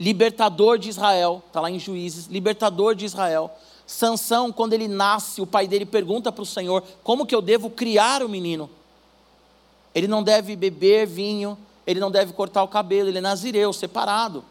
libertador 0.03 0.79
de 0.79 0.89
Israel, 0.89 1.43
está 1.47 1.61
lá 1.61 1.71
em 1.71 1.79
Juízes, 1.79 2.27
libertador 2.27 2.95
de 2.97 3.05
Israel. 3.05 3.51
Sansão, 3.87 4.51
quando 4.51 4.73
ele 4.73 4.89
nasce, 4.89 5.41
o 5.41 5.47
pai 5.47 5.69
dele 5.69 5.87
pergunta 5.87 6.33
para 6.33 6.43
o 6.43 6.47
Senhor: 6.47 6.83
como 7.05 7.25
que 7.25 7.35
eu 7.35 7.41
devo 7.41 7.71
criar 7.71 8.23
o 8.23 8.29
menino? 8.29 8.69
Ele 9.95 10.09
não 10.09 10.23
deve 10.23 10.57
beber 10.57 11.07
vinho, 11.07 11.57
ele 11.87 12.01
não 12.01 12.11
deve 12.11 12.33
cortar 12.33 12.65
o 12.65 12.69
cabelo, 12.69 13.09
ele 13.09 13.19
é 13.19 13.21
nazireu, 13.21 13.73
separado. 13.73 14.45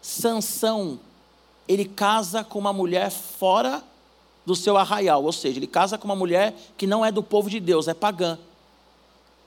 Sansão, 0.00 0.98
ele 1.68 1.84
casa 1.84 2.42
com 2.42 2.58
uma 2.58 2.72
mulher 2.72 3.10
fora 3.10 3.82
do 4.46 4.56
seu 4.56 4.76
arraial, 4.76 5.22
ou 5.22 5.32
seja, 5.32 5.58
ele 5.58 5.66
casa 5.66 5.98
com 5.98 6.06
uma 6.06 6.16
mulher 6.16 6.54
que 6.78 6.86
não 6.86 7.04
é 7.04 7.12
do 7.12 7.22
povo 7.22 7.50
de 7.50 7.60
Deus, 7.60 7.88
é 7.88 7.94
pagã. 7.94 8.38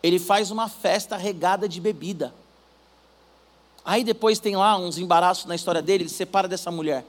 Ele 0.04 0.20
faz 0.20 0.52
uma 0.52 0.70
festa 0.70 1.18
regada 1.18 1.68
de 1.68 1.82
bebida. 1.82 2.34
Aí 3.86 4.04
depois 4.04 4.40
tem 4.40 4.56
lá 4.56 4.76
uns 4.78 4.98
embaraços 4.98 5.46
na 5.46 5.54
história 5.54 5.80
dele, 5.80 6.06
ele 6.06 6.10
se 6.10 6.16
separa 6.16 6.48
dessa 6.48 6.72
mulher. 6.72 7.06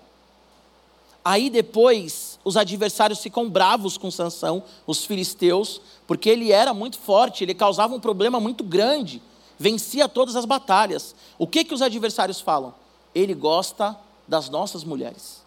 Aí 1.24 1.48
depois 1.48 2.38
os 2.44 2.54
adversários 2.54 3.20
ficam 3.20 3.48
bravos 3.48 3.96
com 3.96 4.10
Sansão, 4.10 4.62
os 4.86 5.06
filisteus, 5.06 5.80
porque 6.06 6.28
ele 6.28 6.52
era 6.52 6.74
muito 6.74 6.98
forte, 6.98 7.42
ele 7.42 7.54
causava 7.54 7.94
um 7.94 7.98
problema 7.98 8.38
muito 8.38 8.62
grande, 8.62 9.22
vencia 9.58 10.06
todas 10.06 10.36
as 10.36 10.44
batalhas. 10.44 11.16
O 11.38 11.46
que 11.46 11.64
que 11.64 11.72
os 11.72 11.80
adversários 11.80 12.42
falam? 12.42 12.74
Ele 13.14 13.32
gosta 13.32 13.96
das 14.28 14.50
nossas 14.50 14.84
mulheres. 14.84 15.42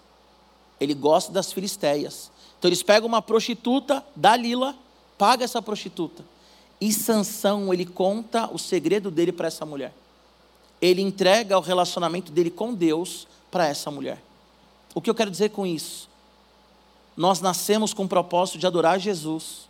Ele 0.80 0.96
gosta 0.96 1.32
das 1.32 1.54
filisteias. 1.54 2.32
Então 2.58 2.68
eles 2.68 2.82
pegam 2.82 3.08
uma 3.08 3.22
prostituta, 3.22 4.04
Dalila, 4.16 4.76
paga 5.18 5.46
essa 5.46 5.62
prostituta. 5.62 6.26
E 6.82 6.92
Sansão, 6.92 7.72
ele 7.72 7.86
conta 7.86 8.50
o 8.52 8.58
segredo 8.58 9.12
dele 9.12 9.32
para 9.32 9.48
essa 9.48 9.66
mulher 9.66 9.94
ele 10.82 11.02
entrega 11.02 11.58
o 11.58 11.62
relacionamento 11.62 12.32
dele 12.32 12.50
com 12.50 12.74
Deus 12.74 13.28
para 13.52 13.68
essa 13.68 13.92
mulher. 13.92 14.22
O 14.94 15.02
que 15.02 15.10
eu 15.10 15.16
quero 15.16 15.32
dizer 15.32 15.50
com 15.50 15.66
isso? 15.66 16.10
Nós 17.16 17.42
nascemos 17.42 17.94
com 17.94 18.06
o 18.06 18.08
propósito 18.08 18.58
de 18.58 18.66
adorar 18.66 19.00
Jesus, 19.00 19.68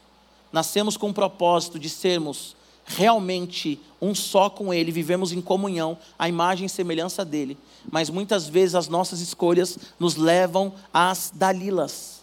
nascemos 0.51 0.95
com 0.97 1.09
o 1.09 1.13
propósito 1.13 1.79
de 1.79 1.89
sermos 1.89 2.55
realmente 2.85 3.79
um 4.01 4.15
só 4.15 4.49
com 4.49 4.73
Ele, 4.73 4.91
vivemos 4.91 5.31
em 5.31 5.41
comunhão, 5.41 5.97
a 6.17 6.27
imagem 6.27 6.65
e 6.65 6.69
semelhança 6.69 7.23
dele, 7.23 7.57
mas 7.91 8.09
muitas 8.09 8.47
vezes 8.47 8.75
as 8.75 8.87
nossas 8.87 9.19
escolhas 9.21 9.77
nos 9.99 10.15
levam 10.15 10.73
às 10.93 11.31
dalilas. 11.33 12.19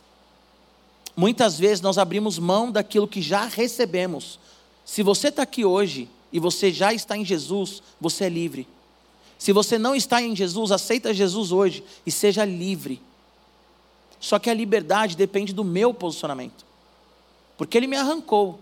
Muitas 1.17 1.59
vezes 1.59 1.81
nós 1.81 1.99
abrimos 1.99 2.39
mão 2.39 2.71
daquilo 2.71 3.09
que 3.09 3.23
já 3.23 3.47
recebemos. 3.47 4.39
Se 4.85 5.03
você 5.03 5.29
está 5.29 5.43
aqui 5.43 5.65
hoje 5.65 6.09
e 6.33 6.39
você 6.39 6.73
já 6.73 6.93
está 6.93 7.17
em 7.17 7.25
Jesus, 7.25 7.83
você 8.01 8.25
é 8.25 8.29
livre. 8.29 8.69
Se 9.39 9.53
você 9.53 9.79
não 9.79 9.95
está 9.95 10.23
em 10.23 10.35
Jesus, 10.35 10.73
aceita 10.73 11.13
Jesus 11.13 11.53
hoje 11.53 11.85
e 12.05 12.11
seja 12.11 12.45
livre. 12.45 13.01
Só 14.19 14.39
que 14.39 14.49
a 14.49 14.55
liberdade 14.55 15.17
depende 15.17 15.53
do 15.53 15.63
meu 15.63 15.93
posicionamento. 15.93 16.65
Porque 17.57 17.77
ele 17.77 17.87
me 17.87 17.97
arrancou. 17.97 18.59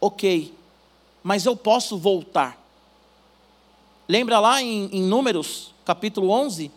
Ok. 0.00 0.54
Mas 1.22 1.44
eu 1.44 1.56
posso 1.56 1.98
voltar. 1.98 2.58
Lembra 4.08 4.40
lá 4.40 4.62
em, 4.62 4.86
em 4.92 5.02
Números, 5.02 5.74
capítulo 5.84 6.30
11? 6.30 6.70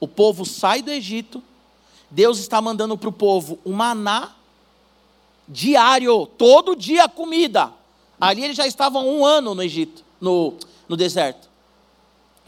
O 0.00 0.08
povo 0.08 0.44
sai 0.44 0.82
do 0.82 0.90
Egito. 0.90 1.42
Deus 2.10 2.38
está 2.38 2.60
mandando 2.60 2.96
para 2.96 3.08
o 3.08 3.12
povo 3.12 3.58
um 3.64 3.72
maná 3.72 4.34
diário, 5.46 6.26
todo 6.26 6.76
dia 6.76 7.08
comida. 7.08 7.72
Ali 8.20 8.44
eles 8.44 8.56
já 8.56 8.66
estavam 8.66 9.08
um 9.08 9.24
ano 9.24 9.54
no 9.54 9.62
Egito, 9.62 10.04
no, 10.20 10.54
no 10.88 10.96
deserto. 10.96 11.47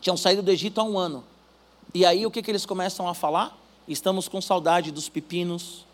Tinham 0.01 0.17
saído 0.17 0.43
do 0.43 0.51
Egito 0.51 0.81
há 0.81 0.85
um 0.85 0.99
ano. 0.99 1.25
E 1.93 2.07
aí 2.07 2.25
o 2.25 2.31
que, 2.31 2.43
que 2.43 2.51
eles 2.51 2.65
começam 2.65 3.09
a 3.09 3.15
falar? 3.15 3.59
Estamos 3.87 4.29
com 4.29 4.41
saudade 4.41 4.91
dos 4.91 5.09
pepinos, 5.09 5.85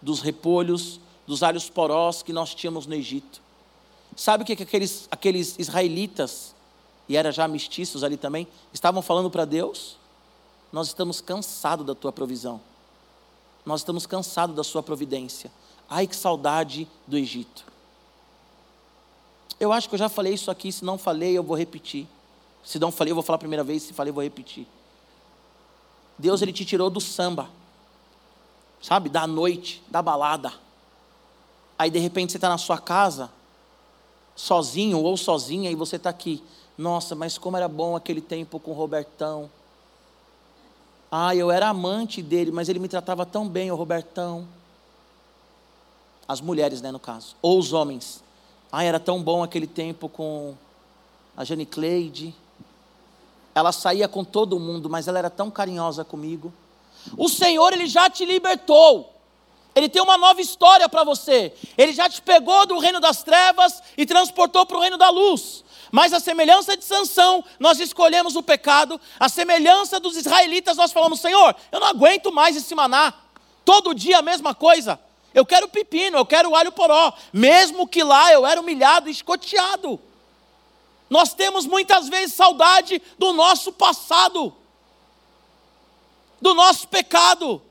dos 0.00 0.20
repolhos, 0.20 1.00
dos 1.26 1.42
alhos 1.42 1.68
porós 1.68 2.22
que 2.22 2.32
nós 2.32 2.54
tínhamos 2.54 2.86
no 2.86 2.94
Egito. 2.94 3.42
Sabe 4.16 4.42
o 4.42 4.46
que, 4.46 4.56
que 4.56 4.62
aqueles, 4.62 5.08
aqueles 5.10 5.58
israelitas, 5.58 6.54
e 7.08 7.16
era 7.16 7.30
já 7.30 7.46
mestiços 7.46 8.02
ali 8.02 8.16
também, 8.16 8.46
estavam 8.72 9.02
falando 9.02 9.30
para 9.30 9.44
Deus? 9.44 9.96
nós 10.74 10.88
estamos 10.88 11.20
cansados 11.20 11.86
da 11.86 11.94
tua 11.94 12.10
provisão. 12.10 12.60
Nós 13.64 13.82
estamos 13.82 14.06
cansados 14.06 14.56
da 14.56 14.64
sua 14.64 14.82
providência. 14.82 15.48
Ai, 15.88 16.04
que 16.04 16.16
saudade 16.16 16.88
do 17.06 17.16
Egito. 17.16 17.64
Eu 19.60 19.72
acho 19.72 19.88
que 19.88 19.94
eu 19.94 19.98
já 20.00 20.08
falei 20.08 20.34
isso 20.34 20.50
aqui, 20.50 20.72
se 20.72 20.84
não 20.84 20.98
falei, 20.98 21.38
eu 21.38 21.44
vou 21.44 21.56
repetir. 21.56 22.08
Se 22.64 22.78
não 22.78 22.90
falei, 22.90 23.12
eu 23.12 23.14
vou 23.14 23.22
falar 23.22 23.36
a 23.36 23.38
primeira 23.38 23.62
vez, 23.62 23.82
se 23.82 23.92
falei, 23.92 24.10
eu 24.10 24.14
vou 24.14 24.24
repetir. 24.24 24.66
Deus, 26.18 26.40
Ele 26.40 26.52
te 26.52 26.64
tirou 26.64 26.88
do 26.88 27.00
samba, 27.00 27.48
sabe, 28.80 29.08
da 29.08 29.26
noite, 29.26 29.82
da 29.88 30.00
balada. 30.00 30.52
Aí, 31.78 31.90
de 31.90 31.98
repente, 31.98 32.32
você 32.32 32.38
está 32.38 32.48
na 32.48 32.58
sua 32.58 32.78
casa, 32.78 33.30
sozinho 34.34 35.00
ou 35.00 35.16
sozinha, 35.16 35.70
e 35.70 35.74
você 35.74 35.96
está 35.96 36.08
aqui. 36.10 36.42
Nossa, 36.78 37.14
mas 37.14 37.36
como 37.36 37.56
era 37.56 37.68
bom 37.68 37.94
aquele 37.94 38.20
tempo 38.20 38.58
com 38.58 38.70
o 38.70 38.74
Robertão. 38.74 39.50
Ah, 41.10 41.34
eu 41.34 41.50
era 41.50 41.68
amante 41.68 42.22
dele, 42.22 42.50
mas 42.50 42.68
ele 42.68 42.78
me 42.78 42.88
tratava 42.88 43.24
tão 43.24 43.48
bem, 43.48 43.70
o 43.70 43.76
Robertão. 43.76 44.48
As 46.26 46.40
mulheres, 46.40 46.80
né, 46.80 46.90
no 46.90 46.98
caso. 46.98 47.36
Ou 47.42 47.58
os 47.58 47.72
homens. 47.72 48.22
Ah, 48.72 48.82
era 48.82 48.98
tão 48.98 49.22
bom 49.22 49.42
aquele 49.42 49.66
tempo 49.66 50.08
com 50.08 50.54
a 51.36 51.44
Jane 51.44 51.66
Cleide. 51.66 52.34
Ela 53.54 53.72
saía 53.72 54.08
com 54.08 54.24
todo 54.24 54.58
mundo, 54.58 54.90
mas 54.90 55.06
ela 55.06 55.18
era 55.18 55.30
tão 55.30 55.50
carinhosa 55.50 56.04
comigo. 56.04 56.52
O 57.16 57.28
Senhor, 57.28 57.72
Ele 57.72 57.86
já 57.86 58.10
te 58.10 58.24
libertou. 58.24 59.12
Ele 59.74 59.88
tem 59.88 60.00
uma 60.00 60.16
nova 60.16 60.40
história 60.40 60.88
para 60.88 61.04
você. 61.04 61.52
Ele 61.76 61.92
já 61.92 62.08
te 62.08 62.22
pegou 62.22 62.64
do 62.66 62.78
reino 62.78 63.00
das 63.00 63.22
trevas 63.22 63.82
e 63.96 64.06
transportou 64.06 64.64
para 64.64 64.76
o 64.76 64.80
reino 64.80 64.96
da 64.96 65.10
luz. 65.10 65.64
Mas 65.90 66.12
a 66.12 66.20
semelhança 66.20 66.76
de 66.76 66.84
Sansão, 66.84 67.44
nós 67.58 67.80
escolhemos 67.80 68.36
o 68.36 68.42
pecado. 68.42 69.00
A 69.18 69.28
semelhança 69.28 69.98
dos 69.98 70.16
israelitas, 70.16 70.76
nós 70.76 70.92
falamos: 70.92 71.20
Senhor, 71.20 71.54
eu 71.72 71.80
não 71.80 71.88
aguento 71.88 72.32
mais 72.32 72.56
esse 72.56 72.74
maná. 72.74 73.12
Todo 73.64 73.94
dia 73.94 74.18
a 74.18 74.22
mesma 74.22 74.54
coisa. 74.54 74.98
Eu 75.32 75.44
quero 75.44 75.68
pepino, 75.68 76.18
eu 76.18 76.26
quero 76.26 76.54
alho 76.54 76.70
poró. 76.70 77.12
Mesmo 77.32 77.88
que 77.88 78.04
lá 78.04 78.32
eu 78.32 78.46
era 78.46 78.60
humilhado 78.60 79.08
e 79.08 79.12
escoteado. 79.12 80.00
Nós 81.14 81.32
temos 81.32 81.64
muitas 81.64 82.08
vezes 82.08 82.34
saudade 82.34 83.00
do 83.16 83.32
nosso 83.32 83.72
passado, 83.72 84.52
do 86.40 86.52
nosso 86.54 86.88
pecado 86.88 87.62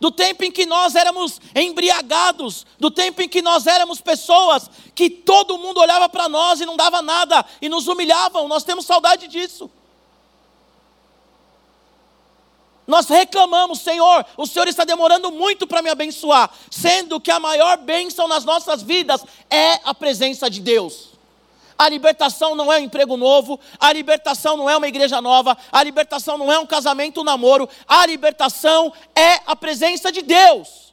do 0.00 0.10
tempo 0.10 0.44
em 0.44 0.50
que 0.50 0.64
nós 0.64 0.94
éramos 0.94 1.38
embriagados, 1.54 2.64
do 2.78 2.90
tempo 2.90 3.20
em 3.20 3.28
que 3.28 3.42
nós 3.42 3.66
éramos 3.66 4.00
pessoas 4.00 4.70
que 4.94 5.10
todo 5.10 5.58
mundo 5.58 5.78
olhava 5.78 6.08
para 6.08 6.26
nós 6.26 6.58
e 6.58 6.64
não 6.64 6.74
dava 6.74 7.02
nada 7.02 7.44
e 7.60 7.68
nos 7.68 7.86
humilhavam, 7.86 8.48
nós 8.48 8.64
temos 8.64 8.86
saudade 8.86 9.28
disso. 9.28 9.70
Nós 12.86 13.08
reclamamos, 13.08 13.80
Senhor, 13.80 14.24
o 14.38 14.46
Senhor 14.46 14.68
está 14.68 14.84
demorando 14.86 15.30
muito 15.30 15.66
para 15.66 15.82
me 15.82 15.90
abençoar, 15.90 16.50
sendo 16.70 17.20
que 17.20 17.30
a 17.30 17.38
maior 17.38 17.76
bênção 17.76 18.26
nas 18.26 18.46
nossas 18.46 18.80
vidas 18.80 19.22
é 19.50 19.80
a 19.84 19.92
presença 19.92 20.48
de 20.48 20.62
Deus. 20.62 21.17
A 21.78 21.88
libertação 21.88 22.56
não 22.56 22.72
é 22.72 22.78
um 22.78 22.82
emprego 22.82 23.16
novo, 23.16 23.60
a 23.78 23.92
libertação 23.92 24.56
não 24.56 24.68
é 24.68 24.76
uma 24.76 24.88
igreja 24.88 25.22
nova, 25.22 25.56
a 25.70 25.82
libertação 25.84 26.36
não 26.36 26.50
é 26.50 26.58
um 26.58 26.66
casamento, 26.66 27.20
um 27.20 27.24
namoro, 27.24 27.68
a 27.86 28.04
libertação 28.04 28.92
é 29.14 29.34
a 29.46 29.54
presença 29.54 30.10
de 30.10 30.22
Deus. 30.22 30.92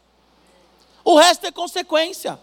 O 1.03 1.17
resto 1.17 1.47
é 1.47 1.51
consequência. 1.51 2.39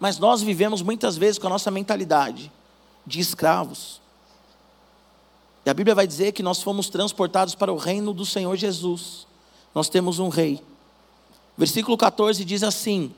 Mas 0.00 0.18
nós 0.18 0.40
vivemos 0.40 0.80
muitas 0.80 1.18
vezes 1.18 1.38
com 1.38 1.46
a 1.46 1.50
nossa 1.50 1.70
mentalidade 1.70 2.50
de 3.06 3.20
escravos. 3.20 4.00
E 5.66 5.70
a 5.70 5.74
Bíblia 5.74 5.94
vai 5.94 6.06
dizer 6.06 6.32
que 6.32 6.42
nós 6.42 6.62
fomos 6.62 6.88
transportados 6.88 7.54
para 7.54 7.72
o 7.72 7.76
reino 7.76 8.12
do 8.12 8.24
Senhor 8.24 8.56
Jesus. 8.56 9.26
Nós 9.74 9.88
temos 9.88 10.18
um 10.18 10.28
rei. 10.28 10.62
Versículo 11.56 11.96
14 11.96 12.44
diz 12.44 12.62
assim: 12.62 13.14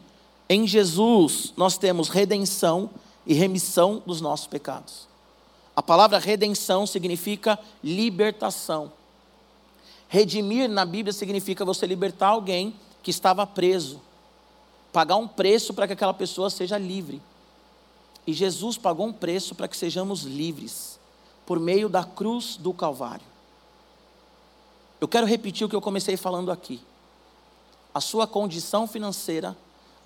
em 0.49 0.67
Jesus 0.67 1.53
nós 1.57 1.77
temos 1.77 2.09
redenção 2.09 2.91
e 3.27 3.35
remissão 3.35 4.03
dos 4.07 4.21
nossos 4.21 4.47
pecados. 4.47 5.09
A 5.75 5.83
palavra 5.83 6.19
redenção 6.19 6.87
significa 6.87 7.59
libertação. 7.83 8.93
Redimir 10.09 10.69
na 10.69 10.87
Bíblia 10.87 11.13
significa 11.13 11.65
você 11.65 11.87
libertar 11.87 12.29
alguém 12.29 12.75
que 13.03 13.11
estava 13.11 13.47
preso, 13.47 14.01
pagar 14.93 15.17
um 15.17 15.29
preço 15.29 15.75
para 15.75 15.87
que 15.87 15.93
aquela 15.93 16.15
pessoa 16.15 16.49
seja 16.49 16.79
livre. 16.79 17.21
E 18.27 18.33
Jesus 18.33 18.79
pagou 18.79 19.07
um 19.07 19.13
preço 19.13 19.55
para 19.55 19.69
que 19.69 19.77
sejamos 19.77 20.23
livres, 20.23 20.99
por 21.45 21.61
meio 21.61 21.89
da 21.89 22.05
cruz 22.05 22.57
do 22.57 22.73
Calvário. 22.73 23.27
Eu 25.01 25.07
quero 25.07 25.27
repetir 25.27 25.67
o 25.67 25.69
que 25.69 25.77
eu 25.77 25.81
comecei 25.81 26.17
falando 26.17 26.51
aqui. 26.51 26.81
A 27.93 28.01
sua 28.01 28.27
condição 28.27 28.87
financeira 28.87 29.57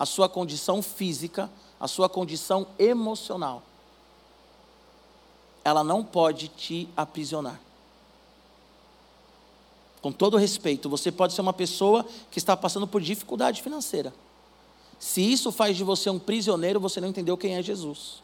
a 0.01 0.07
sua 0.07 0.31
condição 0.31 0.81
física, 0.81 1.51
a 1.79 1.87
sua 1.87 2.09
condição 2.09 2.67
emocional. 2.79 3.63
Ela 5.63 5.85
não 5.85 6.03
pode 6.03 6.49
te 6.49 6.89
aprisionar. 6.97 7.61
Com 10.01 10.11
todo 10.11 10.39
respeito, 10.39 10.89
você 10.89 11.13
pode 11.13 11.35
ser 11.35 11.43
uma 11.43 11.53
pessoa 11.53 12.07
que 12.31 12.39
está 12.39 12.57
passando 12.57 12.87
por 12.87 13.03
dificuldade 13.03 13.61
financeira. 13.61 14.15
Se 14.99 15.21
isso 15.21 15.53
faz 15.53 15.77
de 15.77 15.85
você 15.85 16.09
um 16.09 16.19
prisioneiro, 16.19 16.81
você 16.81 16.99
não 16.99 17.09
entendeu 17.09 17.37
quem 17.37 17.57
é 17.57 17.63
Jesus. 17.63 18.23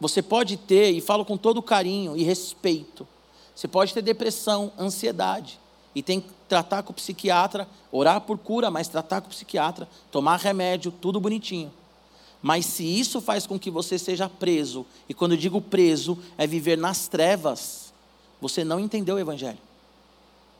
Você 0.00 0.20
pode 0.20 0.56
ter, 0.56 0.90
e 0.90 1.00
falo 1.00 1.24
com 1.24 1.36
todo 1.36 1.62
carinho 1.62 2.16
e 2.16 2.24
respeito, 2.24 3.06
você 3.54 3.68
pode 3.68 3.94
ter 3.94 4.02
depressão, 4.02 4.72
ansiedade 4.76 5.61
e 5.94 6.02
tem 6.02 6.20
que 6.20 6.28
tratar 6.48 6.82
com 6.82 6.92
o 6.92 6.94
psiquiatra, 6.94 7.68
orar 7.90 8.20
por 8.20 8.38
cura, 8.38 8.70
mas 8.70 8.88
tratar 8.88 9.20
com 9.20 9.26
o 9.26 9.30
psiquiatra, 9.30 9.88
tomar 10.10 10.36
remédio, 10.38 10.90
tudo 10.90 11.20
bonitinho. 11.20 11.72
Mas 12.42 12.66
se 12.66 12.84
isso 12.84 13.20
faz 13.20 13.46
com 13.46 13.58
que 13.58 13.70
você 13.70 13.98
seja 13.98 14.28
preso, 14.28 14.84
e 15.08 15.14
quando 15.14 15.32
eu 15.32 15.38
digo 15.38 15.60
preso, 15.60 16.18
é 16.36 16.46
viver 16.46 16.76
nas 16.76 17.06
trevas, 17.06 17.92
você 18.40 18.64
não 18.64 18.80
entendeu 18.80 19.14
o 19.14 19.18
Evangelho. 19.18 19.58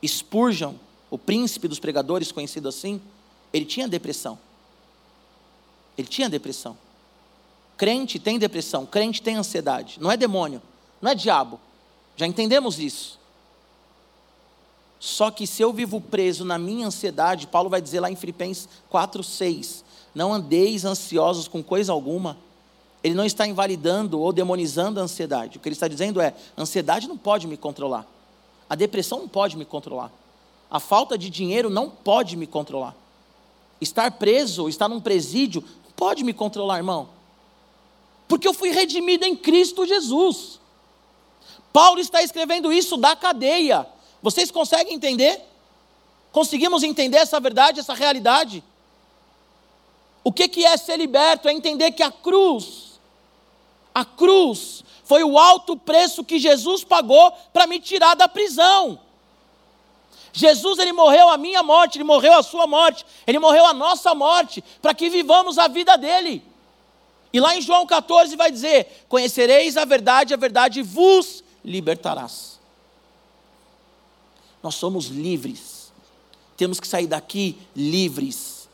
Spurgeon, 0.05 0.75
o 1.09 1.17
príncipe 1.17 1.67
dos 1.67 1.79
pregadores, 1.79 2.31
conhecido 2.31 2.69
assim, 2.69 3.01
ele 3.51 3.65
tinha 3.65 3.87
depressão. 3.87 4.39
Ele 5.97 6.07
tinha 6.07 6.29
depressão. 6.29 6.77
Crente 7.75 8.17
tem 8.19 8.39
depressão, 8.39 8.85
crente 8.85 9.21
tem 9.21 9.35
ansiedade. 9.35 9.99
Não 9.99 10.11
é 10.11 10.15
demônio, 10.15 10.61
não 11.01 11.11
é 11.11 11.15
diabo. 11.15 11.59
Já 12.15 12.25
entendemos 12.25 12.79
isso. 12.79 13.19
Só 15.05 15.29
que 15.29 15.45
se 15.45 15.61
eu 15.61 15.73
vivo 15.73 15.99
preso 15.99 16.45
na 16.45 16.57
minha 16.57 16.87
ansiedade, 16.87 17.45
Paulo 17.45 17.69
vai 17.69 17.81
dizer 17.81 17.99
lá 17.99 18.09
em 18.09 18.15
Filipenses 18.15 18.69
4:6, 18.89 19.83
não 20.15 20.33
andeis 20.33 20.85
ansiosos 20.85 21.45
com 21.45 21.61
coisa 21.61 21.91
alguma. 21.91 22.37
Ele 23.03 23.13
não 23.13 23.25
está 23.25 23.45
invalidando 23.45 24.17
ou 24.21 24.31
demonizando 24.31 25.01
a 25.01 25.03
ansiedade. 25.03 25.57
O 25.57 25.59
que 25.59 25.67
ele 25.67 25.73
está 25.73 25.89
dizendo 25.89 26.21
é: 26.21 26.33
a 26.55 26.61
ansiedade 26.61 27.05
não 27.05 27.17
pode 27.17 27.47
me 27.47 27.57
controlar. 27.57 28.07
A 28.69 28.75
depressão 28.75 29.19
não 29.19 29.27
pode 29.27 29.57
me 29.57 29.65
controlar. 29.65 30.09
A 30.71 30.79
falta 30.79 31.17
de 31.17 31.29
dinheiro 31.29 31.69
não 31.69 31.89
pode 31.89 32.37
me 32.37 32.47
controlar. 32.47 32.95
Estar 33.81 34.09
preso, 34.11 34.69
estar 34.69 34.87
num 34.87 35.01
presídio, 35.01 35.61
não 35.83 35.91
pode 35.97 36.23
me 36.23 36.31
controlar, 36.31 36.77
irmão. 36.77 37.09
Porque 38.25 38.47
eu 38.47 38.53
fui 38.53 38.69
redimido 38.69 39.25
em 39.25 39.35
Cristo 39.35 39.85
Jesus. 39.85 40.61
Paulo 41.73 41.99
está 41.99 42.23
escrevendo 42.23 42.71
isso 42.71 42.95
da 42.95 43.17
cadeia. 43.17 43.85
Vocês 44.23 44.49
conseguem 44.49 44.93
entender? 44.93 45.41
Conseguimos 46.31 46.81
entender 46.81 47.17
essa 47.17 47.41
verdade, 47.41 47.81
essa 47.81 47.93
realidade? 47.93 48.63
O 50.23 50.31
que, 50.31 50.47
que 50.47 50.65
é 50.65 50.77
ser 50.77 50.97
liberto? 50.97 51.49
É 51.49 51.53
entender 51.53 51.91
que 51.91 52.01
a 52.01 52.09
cruz, 52.09 52.99
a 53.93 54.05
cruz, 54.05 54.81
foi 55.03 55.25
o 55.25 55.37
alto 55.37 55.75
preço 55.75 56.23
que 56.23 56.39
Jesus 56.39 56.85
pagou 56.85 57.33
para 57.51 57.67
me 57.67 57.81
tirar 57.81 58.15
da 58.15 58.29
prisão. 58.29 58.97
Jesus, 60.31 60.79
ele 60.79 60.93
morreu 60.93 61.27
a 61.27 61.37
minha 61.37 61.61
morte, 61.61 61.97
ele 61.97 62.05
morreu 62.05 62.33
a 62.33 62.41
sua 62.41 62.65
morte, 62.65 63.05
ele 63.27 63.37
morreu 63.37 63.65
a 63.65 63.73
nossa 63.73 64.15
morte, 64.15 64.63
para 64.81 64.93
que 64.93 65.09
vivamos 65.09 65.59
a 65.59 65.67
vida 65.67 65.97
dele. 65.97 66.41
E 67.33 67.39
lá 67.41 67.55
em 67.55 67.61
João 67.61 67.85
14 67.85 68.35
vai 68.37 68.49
dizer: 68.49 69.05
Conhecereis 69.09 69.75
a 69.75 69.83
verdade, 69.83 70.33
a 70.33 70.37
verdade 70.37 70.81
vos 70.81 71.43
libertarás. 71.63 72.52
Nós 74.63 74.75
somos 74.75 75.07
livres. 75.07 75.91
Temos 76.55 76.79
que 76.79 76.87
sair 76.87 77.05
daqui 77.05 77.57
livres. 77.75 78.69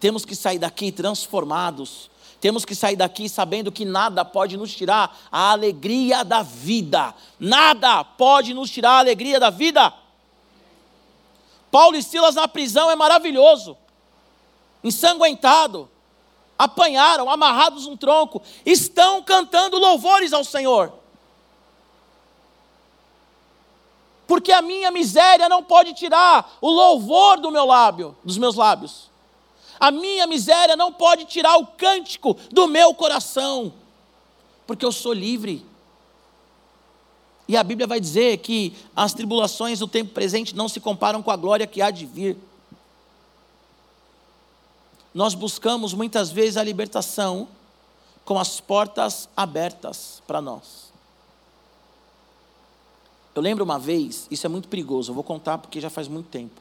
Temos 0.00 0.24
que 0.24 0.34
sair 0.34 0.58
daqui 0.58 0.90
transformados. 0.90 2.10
Temos 2.40 2.64
que 2.64 2.74
sair 2.74 2.96
daqui 2.96 3.28
sabendo 3.28 3.70
que 3.70 3.84
nada 3.84 4.24
pode 4.24 4.56
nos 4.56 4.74
tirar 4.74 5.16
a 5.30 5.50
alegria 5.52 6.24
da 6.24 6.42
vida. 6.42 7.14
Nada 7.38 8.02
pode 8.02 8.54
nos 8.54 8.70
tirar 8.70 8.92
a 8.92 8.98
alegria 8.98 9.38
da 9.38 9.50
vida. 9.50 9.92
Paulo 11.70 11.96
e 11.96 12.02
Silas 12.02 12.34
na 12.34 12.48
prisão 12.48 12.90
é 12.90 12.96
maravilhoso. 12.96 13.76
Ensanguentado, 14.82 15.90
apanharam, 16.58 17.28
amarrados 17.28 17.86
um 17.86 17.96
tronco, 17.96 18.40
estão 18.64 19.22
cantando 19.22 19.78
louvores 19.78 20.32
ao 20.32 20.44
Senhor. 20.44 21.03
Porque 24.34 24.50
a 24.50 24.60
minha 24.60 24.90
miséria 24.90 25.48
não 25.48 25.62
pode 25.62 25.94
tirar 25.94 26.58
o 26.60 26.68
louvor 26.68 27.38
do 27.38 27.52
meu 27.52 27.64
lábio, 27.64 28.16
dos 28.24 28.36
meus 28.36 28.56
lábios. 28.56 29.08
A 29.78 29.92
minha 29.92 30.26
miséria 30.26 30.74
não 30.74 30.92
pode 30.92 31.24
tirar 31.24 31.56
o 31.56 31.64
cântico 31.64 32.34
do 32.50 32.66
meu 32.66 32.92
coração, 32.94 33.72
porque 34.66 34.84
eu 34.84 34.90
sou 34.90 35.12
livre. 35.12 35.64
E 37.46 37.56
a 37.56 37.62
Bíblia 37.62 37.86
vai 37.86 38.00
dizer 38.00 38.38
que 38.38 38.76
as 38.96 39.14
tribulações 39.14 39.78
do 39.78 39.86
tempo 39.86 40.12
presente 40.12 40.52
não 40.56 40.68
se 40.68 40.80
comparam 40.80 41.22
com 41.22 41.30
a 41.30 41.36
glória 41.36 41.64
que 41.64 41.80
há 41.80 41.92
de 41.92 42.04
vir. 42.04 42.36
Nós 45.14 45.34
buscamos 45.34 45.94
muitas 45.94 46.32
vezes 46.32 46.56
a 46.56 46.64
libertação 46.64 47.46
com 48.24 48.36
as 48.36 48.58
portas 48.58 49.28
abertas 49.36 50.20
para 50.26 50.40
nós. 50.40 50.83
Eu 53.34 53.42
lembro 53.42 53.64
uma 53.64 53.78
vez, 53.78 54.26
isso 54.30 54.46
é 54.46 54.48
muito 54.48 54.68
perigoso, 54.68 55.10
eu 55.10 55.14
vou 55.14 55.24
contar 55.24 55.58
porque 55.58 55.80
já 55.80 55.90
faz 55.90 56.06
muito 56.06 56.28
tempo. 56.28 56.60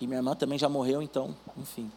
E 0.00 0.06
minha 0.06 0.18
irmã 0.18 0.34
também 0.34 0.58
já 0.58 0.68
morreu, 0.68 1.00
então, 1.00 1.34
enfim. 1.56 1.90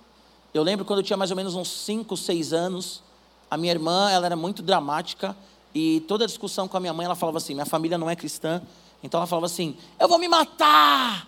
Eu 0.53 0.63
lembro 0.63 0.85
quando 0.85 0.99
eu 0.99 1.03
tinha 1.03 1.17
mais 1.17 1.31
ou 1.31 1.37
menos 1.37 1.55
uns 1.55 1.69
5, 1.69 2.15
6 2.15 2.53
anos, 2.53 3.03
a 3.51 3.57
minha 3.57 3.71
irmã, 3.71 4.09
ela 4.09 4.25
era 4.25 4.35
muito 4.35 4.61
dramática 4.61 5.35
e 5.73 5.99
toda 6.07 6.25
discussão 6.25 6.67
com 6.67 6.77
a 6.77 6.79
minha 6.79 6.93
mãe, 6.93 7.05
ela 7.05 7.15
falava 7.15 7.37
assim: 7.37 7.53
minha 7.53 7.65
família 7.65 7.97
não 7.97 8.09
é 8.09 8.15
cristã, 8.15 8.61
então 9.03 9.19
ela 9.19 9.27
falava 9.27 9.45
assim: 9.45 9.77
eu 9.99 10.07
vou 10.07 10.17
me 10.17 10.27
matar, 10.27 11.27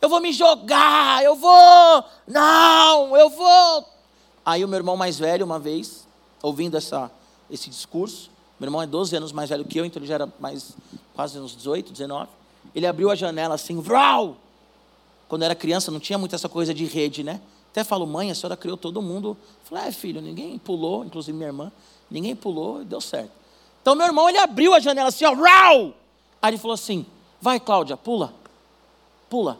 eu 0.00 0.08
vou 0.08 0.20
me 0.20 0.32
jogar, 0.32 1.22
eu 1.22 1.34
vou, 1.34 2.04
não, 2.26 3.16
eu 3.16 3.30
vou. 3.30 3.88
Aí 4.44 4.64
o 4.64 4.68
meu 4.68 4.78
irmão 4.78 4.96
mais 4.96 5.18
velho, 5.18 5.44
uma 5.44 5.58
vez, 5.58 6.06
ouvindo 6.42 6.76
essa, 6.76 7.10
esse 7.50 7.70
discurso, 7.70 8.30
meu 8.60 8.68
irmão 8.68 8.82
é 8.82 8.86
12 8.86 9.16
anos 9.16 9.32
mais 9.32 9.50
velho 9.50 9.64
que 9.64 9.78
eu, 9.78 9.84
então 9.84 10.00
ele 10.00 10.06
já 10.06 10.14
era 10.14 10.28
mais, 10.38 10.76
quase 11.16 11.38
uns 11.38 11.56
18, 11.56 11.92
19. 11.92 12.28
Ele 12.74 12.86
abriu 12.86 13.10
a 13.10 13.14
janela 13.14 13.54
assim, 13.54 13.80
vrau! 13.80 14.36
Quando 15.28 15.42
era 15.42 15.54
criança 15.54 15.90
não 15.90 15.98
tinha 15.98 16.18
muito 16.18 16.34
essa 16.34 16.48
coisa 16.48 16.74
de 16.74 16.84
rede, 16.84 17.24
né? 17.24 17.40
Até 17.70 17.82
falo, 17.82 18.06
mãe, 18.06 18.30
a 18.30 18.34
senhora 18.34 18.56
criou 18.56 18.76
todo 18.76 19.00
mundo. 19.00 19.30
Eu 19.30 19.36
falei, 19.64 19.88
é 19.88 19.92
filho, 19.92 20.20
ninguém 20.20 20.58
pulou, 20.58 21.04
inclusive 21.04 21.36
minha 21.36 21.48
irmã, 21.48 21.72
ninguém 22.10 22.36
pulou 22.36 22.82
e 22.82 22.84
deu 22.84 23.00
certo. 23.00 23.30
Então 23.80 23.94
meu 23.94 24.06
irmão, 24.06 24.28
ele 24.28 24.38
abriu 24.38 24.74
a 24.74 24.78
janela 24.78 25.08
assim, 25.08 25.24
ó, 25.24 25.32
rau! 25.32 25.94
Aí 26.40 26.50
ele 26.50 26.58
falou 26.58 26.74
assim, 26.74 27.06
vai 27.40 27.58
Cláudia, 27.58 27.96
pula, 27.96 28.34
pula. 29.30 29.58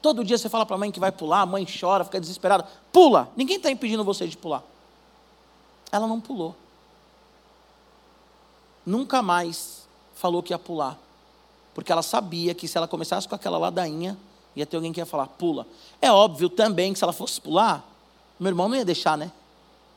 Todo 0.00 0.24
dia 0.24 0.38
você 0.38 0.48
fala 0.48 0.64
para 0.64 0.76
a 0.76 0.78
mãe 0.78 0.90
que 0.90 1.00
vai 1.00 1.12
pular, 1.12 1.42
a 1.42 1.46
mãe 1.46 1.66
chora, 1.66 2.04
fica 2.04 2.20
desesperada. 2.20 2.66
Pula! 2.92 3.28
Ninguém 3.36 3.56
está 3.56 3.70
impedindo 3.70 4.04
você 4.04 4.26
de 4.26 4.36
pular. 4.36 4.62
Ela 5.90 6.06
não 6.06 6.20
pulou. 6.20 6.54
Nunca 8.84 9.22
mais 9.22 9.81
falou 10.22 10.40
que 10.40 10.52
ia 10.52 10.58
pular. 10.58 10.96
Porque 11.74 11.90
ela 11.90 12.02
sabia 12.02 12.54
que 12.54 12.68
se 12.68 12.78
ela 12.78 12.86
começasse 12.86 13.28
com 13.28 13.34
aquela 13.34 13.58
ladainha, 13.58 14.16
ia 14.54 14.64
ter 14.64 14.76
alguém 14.76 14.92
que 14.92 15.00
ia 15.00 15.06
falar, 15.06 15.26
pula. 15.26 15.66
É 16.00 16.12
óbvio 16.12 16.48
também 16.48 16.92
que 16.92 16.98
se 17.00 17.04
ela 17.04 17.12
fosse 17.12 17.40
pular, 17.40 17.84
meu 18.38 18.50
irmão 18.50 18.68
não 18.68 18.76
ia 18.76 18.84
deixar, 18.84 19.18
né? 19.18 19.32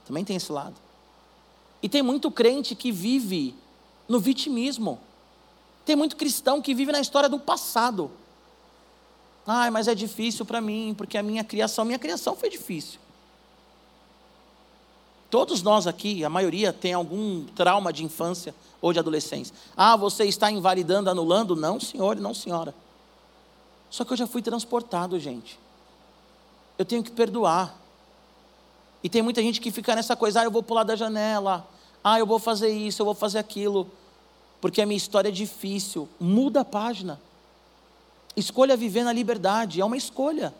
Também 0.08 0.26
tem 0.26 0.36
esse 0.36 0.52
lado. 0.52 0.74
E 1.82 1.88
tem 1.88 2.02
muito 2.02 2.32
crente 2.32 2.74
que 2.74 2.92
vive 2.92 3.54
no 4.10 4.20
vitimismo. 4.20 5.00
Tem 5.86 5.96
muito 5.96 6.16
cristão 6.16 6.60
que 6.60 6.74
vive 6.74 6.92
na 6.92 7.00
história 7.00 7.30
do 7.30 7.40
passado. 7.40 8.10
Ai, 9.46 9.70
mas 9.70 9.88
é 9.88 9.94
difícil 9.94 10.44
para 10.44 10.60
mim, 10.60 10.96
porque 10.98 11.20
a 11.20 11.24
minha 11.24 11.44
criação, 11.44 11.86
minha 11.86 12.00
criação 12.00 12.36
foi 12.36 12.50
difícil. 12.50 13.00
Todos 15.36 15.62
nós 15.62 15.86
aqui, 15.86 16.24
a 16.24 16.30
maioria, 16.30 16.72
tem 16.72 16.94
algum 16.94 17.44
trauma 17.48 17.92
de 17.92 18.06
infância 18.06 18.56
ou 18.82 18.94
de 18.94 19.00
adolescência. 19.00 19.54
Ah, 19.76 19.98
você 19.98 20.24
está 20.24 20.50
invalidando, 20.50 21.10
anulando? 21.10 21.58
Não, 21.58 21.78
senhor, 21.78 22.16
não, 22.16 22.34
senhora. 22.34 22.74
Só 23.90 24.06
que 24.06 24.14
eu 24.14 24.16
já 24.16 24.28
fui 24.28 24.42
transportado, 24.42 25.20
gente. 25.20 25.60
Eu 26.78 26.86
tenho 26.86 27.04
que 27.04 27.12
perdoar. 27.12 27.78
E 29.04 29.10
tem 29.10 29.22
muita 29.22 29.42
gente 29.42 29.60
que 29.60 29.72
fica 29.72 29.94
nessa 29.94 30.16
coisa, 30.16 30.40
ah, 30.40 30.46
eu 30.46 30.52
vou 30.52 30.64
pular 30.64 30.84
da 30.86 30.96
janela, 30.96 31.68
ah, 32.02 32.18
eu 32.18 32.26
vou 32.26 32.40
fazer 32.40 32.70
isso, 32.70 33.02
eu 33.02 33.06
vou 33.06 33.14
fazer 33.14 33.40
aquilo, 33.40 33.92
porque 34.62 34.82
a 34.82 34.86
minha 34.86 34.96
história 34.96 35.28
é 35.28 35.34
difícil. 35.34 36.08
Muda 36.18 36.62
a 36.62 36.66
página. 36.66 37.20
Escolha 38.38 38.78
viver 38.78 39.04
na 39.04 39.12
liberdade, 39.12 39.82
é 39.82 39.86
uma 39.86 39.98
escolha. 39.98 40.56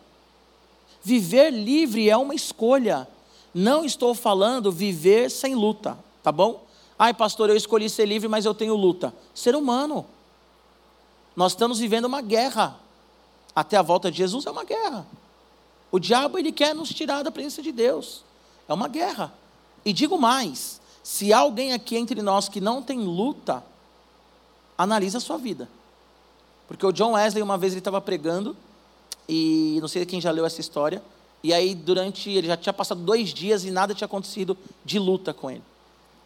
Viver 1.02 1.48
livre 1.48 2.10
é 2.10 2.16
uma 2.18 2.34
escolha. 2.34 3.08
Não 3.58 3.86
estou 3.86 4.14
falando 4.14 4.70
viver 4.70 5.30
sem 5.30 5.54
luta, 5.54 5.96
tá 6.22 6.30
bom? 6.30 6.66
Ai, 6.98 7.14
pastor, 7.14 7.48
eu 7.48 7.56
escolhi 7.56 7.88
ser 7.88 8.04
livre, 8.04 8.28
mas 8.28 8.44
eu 8.44 8.52
tenho 8.52 8.74
luta. 8.74 9.14
Ser 9.34 9.56
humano. 9.56 10.04
Nós 11.34 11.52
estamos 11.52 11.78
vivendo 11.78 12.04
uma 12.04 12.20
guerra 12.20 12.78
até 13.54 13.78
a 13.78 13.82
volta 13.82 14.10
de 14.10 14.18
Jesus 14.18 14.44
é 14.44 14.50
uma 14.50 14.62
guerra. 14.62 15.06
O 15.90 15.98
diabo 15.98 16.36
ele 16.36 16.52
quer 16.52 16.74
nos 16.74 16.90
tirar 16.90 17.22
da 17.22 17.30
presença 17.30 17.62
de 17.62 17.72
Deus. 17.72 18.22
É 18.68 18.74
uma 18.74 18.88
guerra. 18.88 19.32
E 19.86 19.90
digo 19.94 20.18
mais, 20.18 20.78
se 21.02 21.32
há 21.32 21.38
alguém 21.38 21.72
aqui 21.72 21.96
entre 21.96 22.20
nós 22.20 22.50
que 22.50 22.60
não 22.60 22.82
tem 22.82 23.00
luta, 23.00 23.64
analisa 24.76 25.16
a 25.16 25.20
sua 25.22 25.38
vida. 25.38 25.66
Porque 26.68 26.84
o 26.84 26.92
John 26.92 27.12
Wesley 27.12 27.42
uma 27.42 27.56
vez 27.56 27.72
ele 27.72 27.80
estava 27.80 28.02
pregando 28.02 28.54
e 29.26 29.78
não 29.80 29.88
sei 29.88 30.04
quem 30.04 30.20
já 30.20 30.30
leu 30.30 30.44
essa 30.44 30.60
história. 30.60 31.02
E 31.42 31.52
aí 31.52 31.74
durante 31.74 32.30
ele 32.30 32.46
já 32.46 32.56
tinha 32.56 32.72
passado 32.72 33.00
dois 33.00 33.32
dias 33.32 33.64
e 33.64 33.70
nada 33.70 33.94
tinha 33.94 34.06
acontecido 34.06 34.56
de 34.84 34.98
luta 34.98 35.32
com 35.32 35.50
ele. 35.50 35.62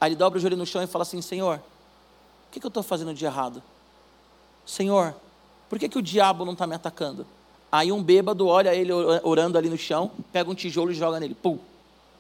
Aí 0.01 0.09
ele 0.09 0.17
dobra 0.17 0.39
o 0.39 0.41
joelho 0.41 0.57
no 0.57 0.67
chão 0.67 0.83
e 0.83 0.87
fala 0.87 1.03
assim: 1.03 1.21
Senhor, 1.21 1.59
o 1.59 2.53
que, 2.53 2.61
que 2.61 2.67
eu 2.67 2.69
estou 2.69 2.83
fazendo 2.83 3.13
de 3.13 3.25
errado? 3.25 3.63
Senhor, 4.65 5.15
por 5.69 5.79
que, 5.79 5.89
que 5.89 5.99
o 5.99 6.03
diabo 6.03 6.45
não 6.45 6.55
está 6.55 6.67
me 6.67 6.75
atacando? 6.75 7.27
Aí 7.71 7.93
um 7.93 8.03
bêbado 8.03 8.47
olha 8.47 8.75
ele 8.75 8.93
orando 8.93 9.57
ali 9.57 9.69
no 9.69 9.77
chão, 9.77 10.11
pega 10.33 10.51
um 10.51 10.55
tijolo 10.55 10.91
e 10.91 10.95
joga 10.95 11.21
nele. 11.21 11.35
Pum. 11.35 11.59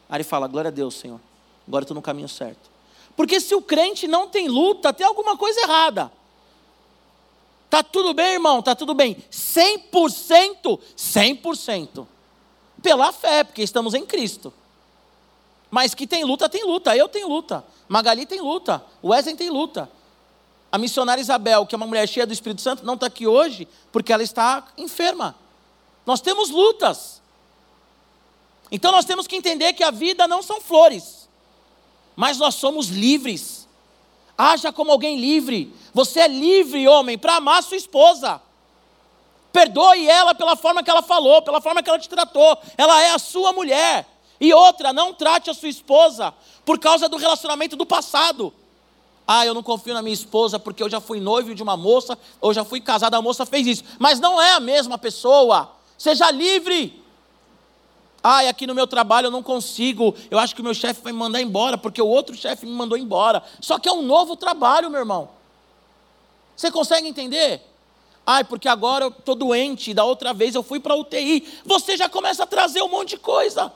Aí 0.09 0.19
ele 0.19 0.25
fala: 0.25 0.47
Glória 0.47 0.69
a 0.69 0.73
Deus, 0.73 0.95
Senhor. 0.95 1.21
Agora 1.67 1.85
estou 1.85 1.95
no 1.95 2.03
caminho 2.03 2.29
certo. 2.29 2.71
Porque 3.17 3.41
se 3.41 3.55
o 3.55 3.63
crente 3.63 4.07
não 4.07 4.29
tem 4.29 4.49
luta, 4.49 4.93
tem 4.93 5.07
alguma 5.07 5.37
coisa 5.37 5.61
errada. 5.61 6.13
Tá 7.69 7.83
tudo 7.83 8.13
bem, 8.13 8.35
irmão? 8.35 8.61
Tá 8.61 8.75
tudo 8.75 8.95
bem. 8.95 9.17
100%, 9.31 10.81
100%. 10.97 12.07
Pela 12.83 13.13
fé, 13.13 13.45
porque 13.45 13.63
estamos 13.63 13.95
em 13.95 14.07
Cristo. 14.07 14.53
Mas 15.71 15.95
que 15.95 16.07
tem 16.07 16.25
luta, 16.25 16.49
tem 16.49 16.65
luta. 16.65 16.97
Eu 16.97 17.09
tenho 17.09 17.29
luta. 17.29 17.65
Magali 17.89 18.27
tem 18.27 18.41
luta. 18.41 18.85
Wesley 19.03 19.37
tem 19.37 19.51
luta. 19.51 19.91
A 20.73 20.79
missionária 20.79 21.21
Isabel, 21.21 21.67
que 21.67 21.75
é 21.75 21.77
uma 21.77 21.87
mulher 21.87 22.09
cheia 22.09 22.27
do 22.27 22.33
Espírito 22.33 22.63
Santo, 22.63 22.85
não 22.85 22.95
está 22.95 23.07
aqui 23.07 23.27
hoje 23.27 23.67
porque 23.91 24.13
ela 24.13 24.23
está 24.23 24.67
enferma. 24.77 25.37
Nós 26.07 26.21
temos 26.21 26.51
lutas. 26.51 27.21
Então 28.71 28.93
nós 28.93 29.05
temos 29.05 29.27
que 29.27 29.37
entender 29.37 29.73
que 29.73 29.83
a 29.83 29.91
vida 29.91 30.29
não 30.29 30.43
são 30.43 30.61
flores, 30.61 31.29
mas 32.15 32.39
nós 32.39 32.55
somos 32.55 32.87
livres. 32.87 33.67
Haja 34.39 34.73
como 34.73 34.93
alguém 34.93 35.21
livre. 35.21 35.75
Você 35.93 36.21
é 36.21 36.29
livre, 36.29 36.87
homem, 36.87 37.19
para 37.19 37.37
amar 37.37 37.63
sua 37.63 37.77
esposa. 37.77 38.41
Perdoe 39.53 40.09
ela 40.09 40.35
pela 40.35 40.57
forma 40.57 40.83
que 40.83 40.91
ela 40.91 41.03
falou, 41.03 41.43
pela 41.43 41.61
forma 41.61 41.83
que 41.83 41.91
ela 41.91 41.99
te 41.99 42.09
tratou. 42.09 42.59
Ela 42.77 43.03
é 43.03 43.11
a 43.11 43.19
sua 43.19 43.53
mulher. 43.53 44.07
E 44.41 44.55
outra, 44.55 44.93
não 44.93 45.13
trate 45.13 45.51
a 45.51 45.55
sua 45.55 45.69
esposa 45.69 46.33
por 46.65 46.79
causa 46.79 47.09
do 47.09 47.17
relacionamento 47.17 47.77
do 47.77 47.85
passado. 47.85 48.53
Ah, 49.27 49.47
eu 49.47 49.55
não 49.55 49.63
confio 49.63 49.95
na 49.95 50.03
minha 50.03 50.15
esposa 50.15 50.59
porque 50.59 50.83
eu 50.83 50.89
já 50.89 51.01
fui 51.01 51.21
noivo 51.21 51.55
de 51.55 51.63
uma 51.63 51.77
moça, 51.77 52.19
ou 52.41 52.53
já 52.53 52.65
fui 52.65 52.81
casado, 52.81 53.15
a 53.15 53.23
moça 53.23 53.47
fez 53.47 53.67
isso. 53.67 53.85
Mas 53.99 54.19
não 54.19 54.41
é 54.41 54.53
a 54.53 54.61
mesma 54.61 54.99
pessoa. 54.99 55.71
Seja 55.97 56.31
livre. 56.31 57.01
Ah, 58.23 58.41
aqui 58.49 58.67
no 58.67 58.75
meu 58.75 58.87
trabalho 58.87 59.27
eu 59.27 59.31
não 59.31 59.43
consigo. 59.43 60.15
Eu 60.31 60.39
acho 60.39 60.55
que 60.55 60.61
o 60.61 60.65
meu 60.65 60.75
chefe 60.75 61.03
vai 61.03 61.13
me 61.13 61.19
mandar 61.19 61.41
embora, 61.41 61.79
porque 61.79 62.03
o 62.03 62.07
outro 62.07 62.35
chefe 62.35 62.67
me 62.67 62.73
mandou 62.73 62.99
embora. 62.99 63.43
Só 63.61 63.79
que 63.79 63.89
é 63.89 63.93
um 63.93 64.03
novo 64.03 64.37
trabalho, 64.37 64.91
meu 64.91 65.01
irmão. 65.01 65.29
Você 66.57 66.71
consegue 66.71 67.07
entender? 67.07 67.63
Ai, 68.27 68.45
porque 68.45 68.69
agora 68.69 69.07
eu 69.07 69.09
estou 69.11 69.35
doente, 69.35 69.95
da 69.95 70.05
outra 70.05 70.33
vez 70.33 70.55
eu 70.55 70.63
fui 70.63 70.79
para 70.79 70.95
UTI. 70.95 71.47
Você 71.65 71.97
já 71.97 72.09
começa 72.09 72.45
a 72.45 72.47
trazer 72.47 72.83
um 72.83 72.89
monte 72.89 73.11
de 73.11 73.19
coisa. 73.19 73.73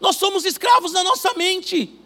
Nós 0.00 0.16
somos 0.16 0.44
escravos 0.44 0.92
da 0.92 1.02
nossa 1.02 1.32
mente. 1.34 1.98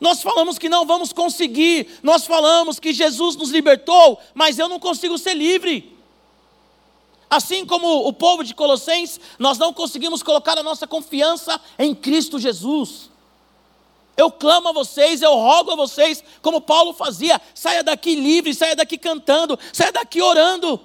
Nós 0.00 0.22
falamos 0.22 0.58
que 0.58 0.68
não 0.68 0.86
vamos 0.86 1.12
conseguir, 1.12 1.98
nós 2.02 2.24
falamos 2.24 2.78
que 2.78 2.92
Jesus 2.92 3.34
nos 3.34 3.50
libertou, 3.50 4.18
mas 4.32 4.58
eu 4.58 4.68
não 4.68 4.78
consigo 4.78 5.18
ser 5.18 5.34
livre. 5.34 5.96
Assim 7.28 7.66
como 7.66 8.06
o 8.06 8.12
povo 8.12 8.42
de 8.42 8.54
Colossenses, 8.54 9.20
nós 9.38 9.58
não 9.58 9.72
conseguimos 9.72 10.22
colocar 10.22 10.56
a 10.56 10.62
nossa 10.62 10.86
confiança 10.86 11.60
em 11.78 11.94
Cristo 11.94 12.38
Jesus. 12.38 13.10
Eu 14.18 14.30
clamo 14.30 14.68
a 14.68 14.72
vocês, 14.72 15.22
eu 15.22 15.32
rogo 15.32 15.70
a 15.70 15.76
vocês, 15.76 16.22
como 16.42 16.60
Paulo 16.60 16.92
fazia: 16.92 17.40
saia 17.54 17.82
daqui 17.82 18.14
livre, 18.14 18.52
saia 18.52 18.76
daqui 18.76 18.98
cantando, 18.98 19.58
saia 19.72 19.92
daqui 19.92 20.20
orando, 20.20 20.78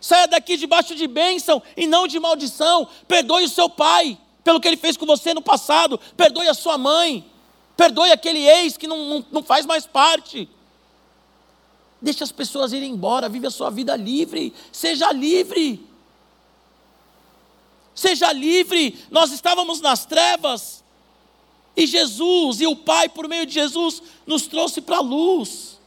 saia 0.00 0.26
daqui 0.26 0.56
debaixo 0.56 0.94
de 0.94 1.06
bênção 1.06 1.62
e 1.76 1.86
não 1.86 2.06
de 2.06 2.18
maldição. 2.18 2.88
Perdoe 3.06 3.44
o 3.44 3.48
seu 3.48 3.68
pai 3.68 4.16
pelo 4.42 4.58
que 4.58 4.66
ele 4.66 4.78
fez 4.78 4.96
com 4.96 5.04
você 5.04 5.34
no 5.34 5.42
passado, 5.42 6.00
perdoe 6.16 6.48
a 6.48 6.54
sua 6.54 6.78
mãe, 6.78 7.30
Perdoe 7.80 8.12
aquele 8.12 8.46
ex 8.46 8.76
que 8.76 8.86
não, 8.86 9.08
não, 9.08 9.26
não 9.32 9.42
faz 9.42 9.64
mais 9.64 9.86
parte. 9.86 10.46
Deixa 11.98 12.24
as 12.24 12.30
pessoas 12.30 12.74
irem 12.74 12.90
embora, 12.90 13.26
vive 13.26 13.46
a 13.46 13.50
sua 13.50 13.70
vida 13.70 13.96
livre. 13.96 14.52
Seja 14.70 15.10
livre. 15.12 15.82
Seja 17.94 18.30
livre. 18.34 19.02
Nós 19.10 19.32
estávamos 19.32 19.80
nas 19.80 20.04
trevas. 20.04 20.79
E 21.76 21.86
Jesus 21.86 22.60
e 22.60 22.66
o 22.66 22.76
Pai, 22.76 23.08
por 23.08 23.28
meio 23.28 23.46
de 23.46 23.54
Jesus, 23.54 24.02
nos 24.26 24.46
trouxe 24.46 24.80
para 24.80 24.98
a 24.98 25.02
luz. 25.02 25.78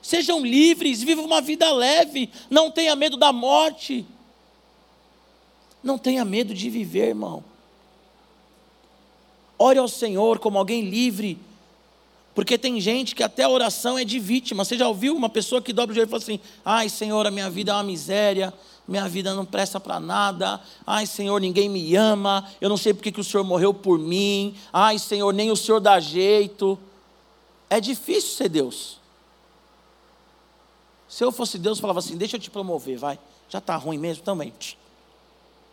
Sejam 0.00 0.44
livres, 0.44 1.02
vivam 1.02 1.24
uma 1.24 1.40
vida 1.40 1.70
leve. 1.72 2.28
Não 2.50 2.70
tenha 2.70 2.96
medo 2.96 3.16
da 3.16 3.32
morte. 3.32 4.04
Não 5.82 5.98
tenha 5.98 6.24
medo 6.24 6.54
de 6.54 6.68
viver, 6.68 7.08
irmão. 7.08 7.44
Ore 9.58 9.78
ao 9.78 9.88
Senhor 9.88 10.38
como 10.38 10.58
alguém 10.58 10.82
livre 10.82 11.38
porque 12.34 12.56
tem 12.56 12.80
gente 12.80 13.14
que 13.14 13.22
até 13.22 13.42
a 13.42 13.48
oração 13.48 13.98
é 13.98 14.04
de 14.04 14.18
vítima. 14.18 14.64
Você 14.64 14.76
já 14.76 14.88
ouviu 14.88 15.14
uma 15.14 15.28
pessoa 15.28 15.60
que 15.60 15.72
dobra 15.72 15.92
o 15.92 15.94
joelho 15.94 16.08
e 16.08 16.10
fala 16.10 16.22
assim: 16.22 16.40
Ai, 16.64 16.88
Senhor, 16.88 17.26
a 17.26 17.30
minha 17.30 17.50
vida 17.50 17.72
é 17.72 17.74
uma 17.74 17.82
miséria, 17.82 18.52
minha 18.86 19.08
vida 19.08 19.34
não 19.34 19.44
presta 19.44 19.78
para 19.78 20.00
nada. 20.00 20.60
Ai, 20.86 21.06
Senhor, 21.06 21.40
ninguém 21.40 21.68
me 21.68 21.94
ama. 21.94 22.48
Eu 22.60 22.68
não 22.68 22.76
sei 22.76 22.92
porque 22.92 23.12
que 23.12 23.20
o 23.20 23.24
Senhor 23.24 23.44
morreu 23.44 23.72
por 23.72 23.98
mim. 23.98 24.56
Ai, 24.72 24.98
Senhor, 24.98 25.32
nem 25.32 25.50
o 25.50 25.56
Senhor 25.56 25.80
dá 25.80 26.00
jeito. 26.00 26.78
É 27.70 27.80
difícil 27.80 28.36
ser 28.36 28.48
Deus. 28.48 28.98
Se 31.08 31.22
eu 31.22 31.30
fosse 31.30 31.58
Deus, 31.58 31.78
eu 31.78 31.82
falava 31.82 32.00
assim: 32.00 32.16
Deixa 32.16 32.36
eu 32.36 32.40
te 32.40 32.50
promover, 32.50 32.98
vai. 32.98 33.18
Já 33.48 33.58
está 33.58 33.76
ruim 33.76 33.98
mesmo 33.98 34.24
também. 34.24 34.52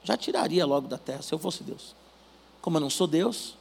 Já 0.03 0.15
tiraria 0.15 0.65
logo 0.65 0.87
da 0.87 0.97
terra, 0.97 1.21
se 1.21 1.33
eu 1.33 1.39
fosse 1.39 1.63
Deus. 1.63 1.95
Como 2.61 2.77
eu 2.77 2.81
não 2.81 2.89
sou 2.89 3.07
Deus, 3.07 3.55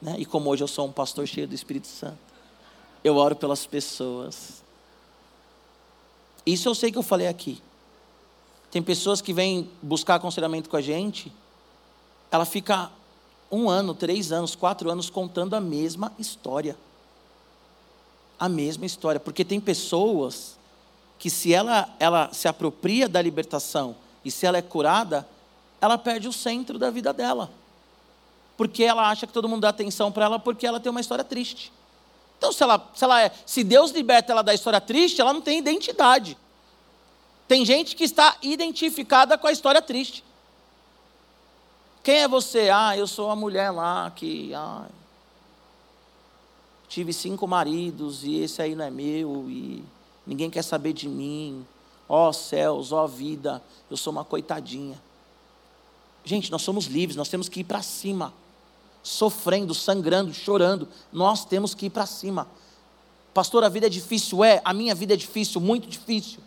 né? 0.00 0.16
E 0.18 0.24
como 0.24 0.50
hoje 0.50 0.64
eu 0.64 0.68
sou 0.68 0.86
um 0.86 0.92
pastor 0.92 1.26
cheio 1.26 1.46
do 1.46 1.54
Espírito 1.54 1.86
Santo, 1.86 2.18
eu 3.04 3.16
oro 3.16 3.36
pelas 3.36 3.66
pessoas. 3.66 4.62
Isso 6.44 6.68
eu 6.68 6.74
sei 6.74 6.90
que 6.90 6.98
eu 6.98 7.02
falei 7.02 7.26
aqui. 7.26 7.60
Tem 8.70 8.82
pessoas 8.82 9.20
que 9.20 9.32
vêm 9.32 9.70
buscar 9.82 10.16
aconselhamento 10.16 10.68
com 10.68 10.76
a 10.76 10.80
gente, 10.80 11.32
ela 12.30 12.44
fica 12.44 12.90
um 13.50 13.68
ano, 13.68 13.94
três 13.94 14.32
anos, 14.32 14.54
quatro 14.54 14.90
anos 14.90 15.08
contando 15.08 15.54
a 15.54 15.60
mesma 15.60 16.12
história. 16.18 16.76
A 18.38 18.48
mesma 18.48 18.84
história. 18.84 19.20
Porque 19.20 19.44
tem 19.44 19.60
pessoas 19.60 20.58
que, 21.18 21.30
se 21.30 21.54
ela, 21.54 21.88
ela 21.98 22.32
se 22.32 22.48
apropria 22.48 23.08
da 23.08 23.22
libertação 23.22 23.96
e 24.24 24.30
se 24.30 24.44
ela 24.44 24.58
é 24.58 24.62
curada, 24.62 25.26
ela 25.80 25.96
perde 25.96 26.28
o 26.28 26.32
centro 26.32 26.78
da 26.78 26.90
vida 26.90 27.12
dela 27.12 27.50
porque 28.56 28.82
ela 28.82 29.08
acha 29.08 29.26
que 29.26 29.32
todo 29.32 29.48
mundo 29.48 29.62
dá 29.62 29.68
atenção 29.68 30.10
para 30.10 30.24
ela 30.24 30.38
porque 30.38 30.66
ela 30.66 30.80
tem 30.80 30.90
uma 30.90 31.00
história 31.00 31.22
triste. 31.22 31.72
Então, 32.38 32.52
se, 32.52 32.62
ela, 32.62 32.90
se, 32.94 33.04
ela 33.04 33.22
é, 33.22 33.30
se 33.44 33.62
Deus 33.62 33.90
liberta 33.90 34.32
ela 34.32 34.42
da 34.42 34.54
história 34.54 34.80
triste, 34.80 35.20
ela 35.20 35.32
não 35.32 35.40
tem 35.40 35.58
identidade. 35.58 36.36
Tem 37.48 37.64
gente 37.64 37.94
que 37.94 38.04
está 38.04 38.36
identificada 38.42 39.38
com 39.38 39.46
a 39.46 39.52
história 39.52 39.80
triste. 39.80 40.24
Quem 42.02 42.22
é 42.22 42.28
você? 42.28 42.70
Ah, 42.70 42.96
eu 42.96 43.06
sou 43.06 43.30
a 43.30 43.36
mulher 43.36 43.70
lá 43.70 44.10
que. 44.10 44.52
Ah, 44.54 44.86
tive 46.88 47.12
cinco 47.12 47.46
maridos 47.46 48.24
e 48.24 48.36
esse 48.36 48.62
aí 48.62 48.74
não 48.74 48.84
é 48.84 48.90
meu 48.90 49.46
e 49.50 49.84
ninguém 50.26 50.48
quer 50.48 50.62
saber 50.62 50.92
de 50.92 51.08
mim. 51.08 51.66
Ó 52.08 52.28
oh, 52.28 52.32
céus, 52.32 52.92
ó 52.92 53.04
oh, 53.04 53.08
vida, 53.08 53.62
eu 53.90 53.96
sou 53.96 54.12
uma 54.12 54.24
coitadinha. 54.24 55.00
Gente, 56.24 56.50
nós 56.50 56.62
somos 56.62 56.86
livres, 56.86 57.16
nós 57.16 57.28
temos 57.28 57.48
que 57.48 57.60
ir 57.60 57.64
para 57.64 57.82
cima 57.82 58.32
sofrendo, 59.06 59.72
sangrando, 59.72 60.34
chorando. 60.34 60.88
Nós 61.12 61.44
temos 61.44 61.74
que 61.74 61.86
ir 61.86 61.90
para 61.90 62.06
cima. 62.06 62.48
Pastor, 63.32 63.62
a 63.62 63.68
vida 63.68 63.86
é 63.86 63.88
difícil? 63.88 64.42
É, 64.42 64.60
a 64.64 64.72
minha 64.72 64.94
vida 64.94 65.14
é 65.14 65.16
difícil, 65.16 65.60
muito 65.60 65.88
difícil. 65.88 66.40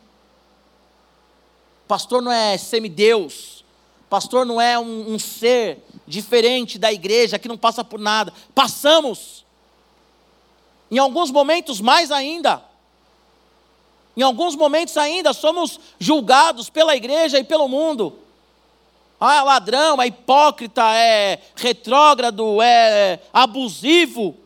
Pastor 1.89 2.21
não 2.21 2.31
é 2.31 2.55
semideus. 2.55 3.65
Pastor 4.11 4.45
não 4.45 4.61
é 4.61 4.77
um, 4.77 5.15
um 5.15 5.17
ser 5.17 5.83
diferente 6.05 6.77
da 6.77 6.93
igreja 6.93 7.39
que 7.39 7.47
não 7.47 7.57
passa 7.57 7.83
por 7.83 7.99
nada. 7.99 8.31
Passamos. 8.53 9.43
Em 10.91 10.99
alguns 10.99 11.31
momentos, 11.31 11.81
mais 11.81 12.11
ainda. 12.11 12.63
Em 14.15 14.21
alguns 14.21 14.55
momentos 14.55 14.97
ainda 14.97 15.33
somos 15.33 15.79
julgados 15.97 16.69
pela 16.69 16.95
igreja 16.95 17.39
e 17.39 17.43
pelo 17.43 17.67
mundo. 17.67 18.19
Ah, 19.19 19.37
é 19.37 19.41
ladrão, 19.41 19.99
é 19.99 20.05
hipócrita, 20.05 20.83
é 20.95 21.41
retrógrado, 21.55 22.61
é 22.61 23.19
abusivo. 23.33 24.37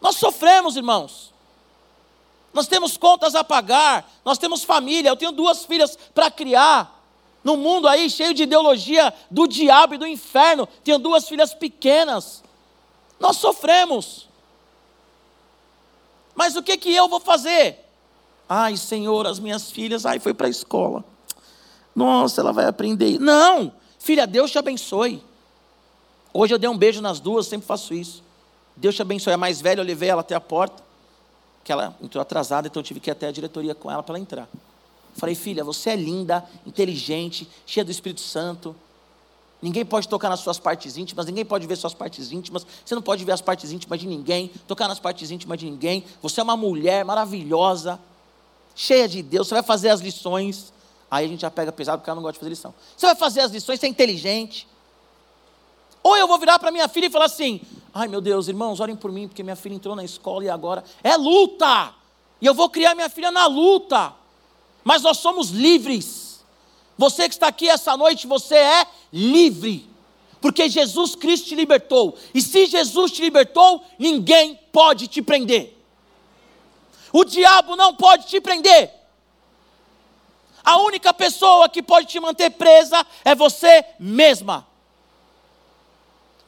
Nós 0.00 0.16
sofremos, 0.16 0.76
irmãos. 0.76 1.32
Nós 2.52 2.66
temos 2.66 2.96
contas 2.96 3.34
a 3.34 3.44
pagar, 3.44 4.10
nós 4.24 4.38
temos 4.38 4.64
família. 4.64 5.10
Eu 5.10 5.16
tenho 5.16 5.32
duas 5.32 5.64
filhas 5.64 5.98
para 6.14 6.30
criar. 6.30 6.96
No 7.44 7.56
mundo 7.56 7.86
aí 7.86 8.10
cheio 8.10 8.34
de 8.34 8.42
ideologia 8.42 9.12
do 9.30 9.46
diabo 9.46 9.94
e 9.94 9.98
do 9.98 10.06
inferno, 10.06 10.68
tenho 10.82 10.98
duas 10.98 11.28
filhas 11.28 11.54
pequenas. 11.54 12.42
Nós 13.20 13.36
sofremos. 13.36 14.28
Mas 16.34 16.56
o 16.56 16.62
que 16.62 16.76
que 16.76 16.94
eu 16.94 17.08
vou 17.08 17.20
fazer? 17.20 17.84
Ai, 18.48 18.76
Senhor, 18.76 19.26
as 19.26 19.38
minhas 19.38 19.70
filhas, 19.70 20.06
ai, 20.06 20.18
foi 20.18 20.32
para 20.32 20.46
a 20.46 20.50
escola. 20.50 21.04
Nossa, 21.94 22.40
ela 22.40 22.52
vai 22.52 22.66
aprender. 22.66 23.18
Não! 23.18 23.72
Filha, 23.98 24.26
Deus 24.26 24.50
te 24.50 24.58
abençoe. 24.58 25.22
Hoje 26.32 26.54
eu 26.54 26.58
dei 26.58 26.68
um 26.68 26.78
beijo 26.78 27.00
nas 27.00 27.18
duas, 27.18 27.46
sempre 27.46 27.66
faço 27.66 27.92
isso. 27.92 28.22
Deus 28.76 28.94
te 28.94 29.02
abençoe. 29.02 29.32
A 29.32 29.36
mais 29.36 29.60
velha, 29.60 29.80
eu 29.80 29.84
levei 29.84 30.08
ela 30.08 30.20
até 30.20 30.34
a 30.34 30.40
porta, 30.40 30.82
que 31.68 31.72
ela 31.72 31.94
entrou 32.00 32.22
atrasada, 32.22 32.66
então 32.66 32.80
eu 32.80 32.84
tive 32.84 32.98
que 32.98 33.10
ir 33.10 33.12
até 33.12 33.26
a 33.26 33.30
diretoria 33.30 33.74
com 33.74 33.90
ela 33.90 34.02
para 34.02 34.14
ela 34.14 34.22
entrar. 34.22 34.48
Falei, 35.14 35.34
filha, 35.34 35.62
você 35.62 35.90
é 35.90 35.96
linda, 35.96 36.42
inteligente, 36.64 37.46
cheia 37.66 37.84
do 37.84 37.90
Espírito 37.90 38.22
Santo. 38.22 38.74
Ninguém 39.60 39.84
pode 39.84 40.08
tocar 40.08 40.30
nas 40.30 40.40
suas 40.40 40.58
partes 40.58 40.96
íntimas, 40.96 41.26
ninguém 41.26 41.44
pode 41.44 41.66
ver 41.66 41.76
suas 41.76 41.92
partes 41.92 42.32
íntimas, 42.32 42.66
você 42.82 42.94
não 42.94 43.02
pode 43.02 43.22
ver 43.22 43.32
as 43.32 43.42
partes 43.42 43.70
íntimas 43.70 44.00
de 44.00 44.06
ninguém, 44.06 44.50
tocar 44.66 44.88
nas 44.88 44.98
partes 44.98 45.30
íntimas 45.30 45.58
de 45.58 45.68
ninguém. 45.68 46.06
Você 46.22 46.40
é 46.40 46.42
uma 46.42 46.56
mulher 46.56 47.04
maravilhosa, 47.04 48.00
cheia 48.74 49.06
de 49.06 49.22
Deus, 49.22 49.46
você 49.46 49.54
vai 49.56 49.62
fazer 49.62 49.90
as 49.90 50.00
lições. 50.00 50.72
Aí 51.10 51.26
a 51.26 51.28
gente 51.28 51.42
já 51.42 51.50
pega 51.50 51.70
pesado 51.70 51.98
porque 51.98 52.08
ela 52.08 52.14
não 52.14 52.22
gosta 52.22 52.32
de 52.32 52.38
fazer 52.38 52.48
lição. 52.48 52.74
Você 52.96 53.04
vai 53.04 53.14
fazer 53.14 53.40
as 53.40 53.52
lições, 53.52 53.78
você 53.78 53.84
é 53.84 53.90
inteligente. 53.90 54.66
Ou 56.08 56.16
eu 56.16 56.26
vou 56.26 56.38
virar 56.38 56.58
para 56.58 56.70
minha 56.70 56.88
filha 56.88 57.04
e 57.04 57.10
falar 57.10 57.26
assim: 57.26 57.60
ai 57.92 58.08
meu 58.08 58.22
Deus, 58.22 58.48
irmãos, 58.48 58.80
orem 58.80 58.96
por 58.96 59.12
mim, 59.12 59.28
porque 59.28 59.42
minha 59.42 59.54
filha 59.54 59.74
entrou 59.74 59.94
na 59.94 60.02
escola 60.02 60.42
e 60.42 60.48
agora 60.48 60.82
é 61.04 61.14
luta. 61.18 61.94
E 62.40 62.46
eu 62.46 62.54
vou 62.54 62.70
criar 62.70 62.94
minha 62.94 63.10
filha 63.10 63.30
na 63.30 63.46
luta. 63.46 64.14
Mas 64.82 65.02
nós 65.02 65.18
somos 65.18 65.50
livres. 65.50 66.42
Você 66.96 67.28
que 67.28 67.34
está 67.34 67.48
aqui 67.48 67.68
essa 67.68 67.94
noite, 67.94 68.26
você 68.26 68.54
é 68.54 68.86
livre. 69.12 69.86
Porque 70.40 70.66
Jesus 70.70 71.14
Cristo 71.14 71.48
te 71.48 71.54
libertou. 71.54 72.16
E 72.32 72.40
se 72.40 72.64
Jesus 72.64 73.12
te 73.12 73.20
libertou, 73.20 73.84
ninguém 73.98 74.58
pode 74.72 75.08
te 75.08 75.20
prender. 75.20 75.76
O 77.12 77.22
diabo 77.22 77.76
não 77.76 77.94
pode 77.94 78.26
te 78.28 78.40
prender. 78.40 78.90
A 80.64 80.78
única 80.78 81.12
pessoa 81.12 81.68
que 81.68 81.82
pode 81.82 82.06
te 82.06 82.18
manter 82.18 82.48
presa 82.48 83.06
é 83.26 83.34
você 83.34 83.84
mesma. 84.00 84.66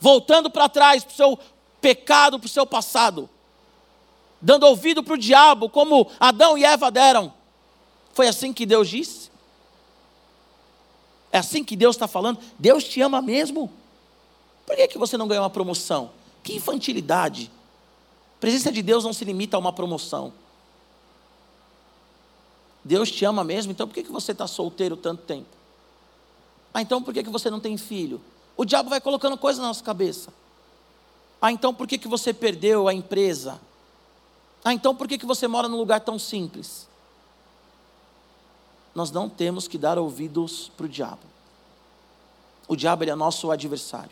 Voltando 0.00 0.50
para 0.50 0.68
trás 0.68 1.04
para 1.04 1.12
o 1.12 1.16
seu 1.16 1.38
pecado, 1.80 2.38
para 2.38 2.46
o 2.46 2.50
seu 2.50 2.66
passado. 2.66 3.28
Dando 4.40 4.66
ouvido 4.66 5.02
para 5.02 5.14
o 5.14 5.18
diabo, 5.18 5.68
como 5.68 6.10
Adão 6.18 6.56
e 6.56 6.64
Eva 6.64 6.90
deram. 6.90 7.32
Foi 8.14 8.26
assim 8.26 8.52
que 8.52 8.64
Deus 8.64 8.88
disse? 8.88 9.30
É 11.30 11.38
assim 11.38 11.62
que 11.62 11.76
Deus 11.76 11.94
está 11.94 12.08
falando? 12.08 12.38
Deus 12.58 12.84
te 12.84 13.00
ama 13.00 13.20
mesmo? 13.22 13.70
Por 14.66 14.74
que, 14.74 14.88
que 14.88 14.98
você 14.98 15.16
não 15.16 15.28
ganhou 15.28 15.44
uma 15.44 15.50
promoção? 15.50 16.10
Que 16.42 16.54
infantilidade. 16.54 17.50
A 18.37 18.40
presença 18.40 18.72
de 18.72 18.83
Deus 18.83 19.04
não 19.04 19.12
se 19.12 19.25
limita 19.25 19.56
a 19.56 19.60
uma 19.60 19.72
promoção. 19.72 20.33
Deus 22.83 23.10
te 23.10 23.25
ama 23.25 23.44
mesmo, 23.44 23.72
então 23.72 23.87
por 23.87 23.94
que, 23.94 24.02
que 24.02 24.10
você 24.10 24.33
está 24.33 24.46
solteiro 24.46 24.96
tanto 24.96 25.22
tempo? 25.22 25.48
Ah, 26.72 26.81
então 26.81 27.02
por 27.02 27.12
que, 27.12 27.22
que 27.22 27.31
você 27.31 27.50
não 27.50 27.60
tem 27.60 27.77
filho? 27.77 28.20
O 28.61 28.65
diabo 28.67 28.90
vai 28.90 29.00
colocando 29.00 29.38
coisas 29.38 29.58
na 29.58 29.69
nossa 29.69 29.83
cabeça. 29.83 30.31
Ah, 31.40 31.50
então 31.50 31.73
por 31.73 31.87
que, 31.87 31.96
que 31.96 32.06
você 32.06 32.31
perdeu 32.31 32.88
a 32.88 32.92
empresa? 32.92 33.58
Ah, 34.63 34.75
então 34.75 34.94
por 34.94 35.08
que, 35.08 35.17
que 35.17 35.25
você 35.25 35.48
mora 35.48 35.67
num 35.67 35.79
lugar 35.79 36.00
tão 36.00 36.19
simples? 36.19 36.87
Nós 38.94 39.11
não 39.11 39.31
temos 39.31 39.67
que 39.67 39.79
dar 39.79 39.98
ouvidos 39.98 40.71
para 40.77 40.85
o 40.85 40.88
diabo. 40.90 41.23
O 42.69 42.77
diabo 42.77 43.04
é 43.04 43.15
nosso 43.15 43.50
adversário. 43.50 44.11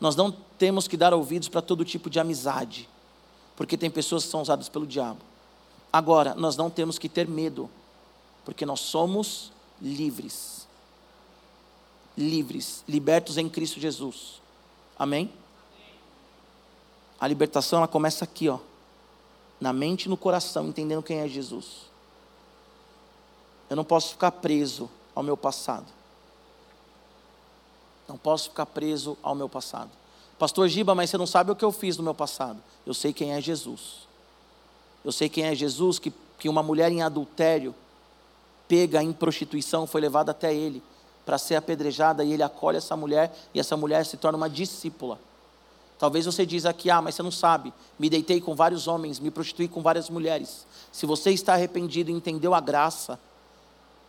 Nós 0.00 0.16
não 0.16 0.30
temos 0.56 0.88
que 0.88 0.96
dar 0.96 1.12
ouvidos 1.12 1.50
para 1.50 1.60
todo 1.60 1.84
tipo 1.84 2.08
de 2.08 2.18
amizade, 2.18 2.88
porque 3.54 3.76
tem 3.76 3.90
pessoas 3.90 4.24
que 4.24 4.30
são 4.30 4.40
usadas 4.40 4.70
pelo 4.70 4.86
diabo. 4.86 5.20
Agora, 5.92 6.34
nós 6.34 6.56
não 6.56 6.70
temos 6.70 6.98
que 6.98 7.06
ter 7.06 7.28
medo, 7.28 7.68
porque 8.46 8.64
nós 8.64 8.80
somos 8.80 9.52
livres. 9.78 10.57
Livres, 12.18 12.82
libertos 12.88 13.38
em 13.38 13.48
Cristo 13.48 13.78
Jesus. 13.78 14.42
Amém? 14.98 15.32
A 17.20 17.28
libertação 17.28 17.78
ela 17.78 17.86
começa 17.86 18.24
aqui, 18.24 18.48
ó. 18.48 18.58
na 19.60 19.72
mente 19.72 20.06
e 20.06 20.08
no 20.08 20.16
coração, 20.16 20.66
entendendo 20.66 21.00
quem 21.00 21.18
é 21.18 21.28
Jesus. 21.28 21.86
Eu 23.70 23.76
não 23.76 23.84
posso 23.84 24.10
ficar 24.10 24.32
preso 24.32 24.90
ao 25.14 25.22
meu 25.22 25.36
passado. 25.36 25.86
Não 28.08 28.18
posso 28.18 28.48
ficar 28.48 28.66
preso 28.66 29.16
ao 29.22 29.36
meu 29.36 29.48
passado. 29.48 29.90
Pastor 30.40 30.68
Giba, 30.68 30.96
mas 30.96 31.10
você 31.10 31.18
não 31.18 31.26
sabe 31.26 31.52
o 31.52 31.56
que 31.56 31.64
eu 31.64 31.70
fiz 31.70 31.96
no 31.96 32.02
meu 32.02 32.14
passado. 32.14 32.60
Eu 32.84 32.94
sei 32.94 33.12
quem 33.12 33.32
é 33.32 33.40
Jesus. 33.40 34.08
Eu 35.04 35.12
sei 35.12 35.28
quem 35.28 35.44
é 35.44 35.54
Jesus, 35.54 36.00
que, 36.00 36.12
que 36.36 36.48
uma 36.48 36.64
mulher 36.64 36.90
em 36.90 37.00
adultério, 37.00 37.72
pega 38.66 39.04
em 39.04 39.12
prostituição, 39.12 39.86
foi 39.86 40.00
levada 40.00 40.32
até 40.32 40.52
ele 40.52 40.82
para 41.28 41.36
ser 41.36 41.56
apedrejada 41.56 42.24
e 42.24 42.32
ele 42.32 42.42
acolhe 42.42 42.78
essa 42.78 42.96
mulher 42.96 43.30
e 43.52 43.60
essa 43.60 43.76
mulher 43.76 44.06
se 44.06 44.16
torna 44.16 44.38
uma 44.38 44.48
discípula. 44.48 45.20
Talvez 45.98 46.24
você 46.24 46.46
diz 46.46 46.64
aqui, 46.64 46.88
ah, 46.88 47.02
mas 47.02 47.16
você 47.16 47.22
não 47.22 47.30
sabe, 47.30 47.70
me 47.98 48.08
deitei 48.08 48.40
com 48.40 48.54
vários 48.54 48.88
homens, 48.88 49.20
me 49.20 49.30
prostituí 49.30 49.68
com 49.68 49.82
várias 49.82 50.08
mulheres. 50.08 50.64
Se 50.90 51.04
você 51.04 51.30
está 51.30 51.52
arrependido 51.52 52.10
e 52.10 52.14
entendeu 52.14 52.54
a 52.54 52.60
graça, 52.62 53.20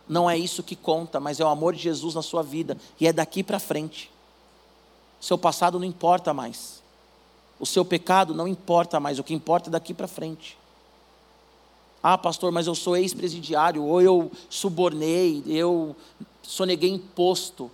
não 0.08 0.30
é 0.30 0.38
isso 0.38 0.62
que 0.62 0.74
conta, 0.74 1.20
mas 1.20 1.38
é 1.38 1.44
o 1.44 1.48
amor 1.48 1.74
de 1.74 1.82
Jesus 1.82 2.14
na 2.14 2.22
sua 2.22 2.42
vida 2.42 2.74
e 2.98 3.06
é 3.06 3.12
daqui 3.12 3.42
para 3.42 3.58
frente. 3.58 4.10
Seu 5.20 5.36
passado 5.36 5.78
não 5.78 5.84
importa 5.84 6.32
mais. 6.32 6.82
O 7.58 7.66
seu 7.66 7.84
pecado 7.84 8.32
não 8.32 8.48
importa 8.48 8.98
mais, 8.98 9.18
o 9.18 9.24
que 9.24 9.34
importa 9.34 9.68
é 9.68 9.72
daqui 9.72 9.92
para 9.92 10.08
frente. 10.08 10.56
Ah, 12.02 12.16
pastor, 12.16 12.50
mas 12.50 12.66
eu 12.66 12.74
sou 12.74 12.96
ex-presidiário, 12.96 13.84
ou 13.84 14.00
eu 14.00 14.32
subornei, 14.48 15.42
eu 15.46 15.94
soneguei 16.42 16.90
imposto. 16.90 17.70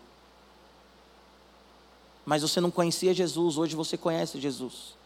Mas 2.25 2.43
você 2.43 2.61
não 2.61 2.71
conhecia 2.71 3.15
Jesus, 3.15 3.57
hoje 3.57 3.77
você 3.77 3.97
conhece 3.97 4.41
Jesus. 4.41 4.97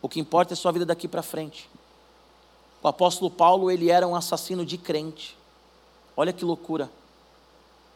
O 0.00 0.08
que 0.08 0.20
importa 0.20 0.54
é 0.54 0.56
sua 0.56 0.70
vida 0.70 0.86
daqui 0.86 1.08
para 1.08 1.22
frente. 1.22 1.68
O 2.80 2.86
apóstolo 2.86 3.28
Paulo, 3.28 3.68
ele 3.68 3.90
era 3.90 4.06
um 4.06 4.14
assassino 4.14 4.64
de 4.64 4.78
crente. 4.78 5.36
Olha 6.16 6.32
que 6.32 6.44
loucura. 6.44 6.88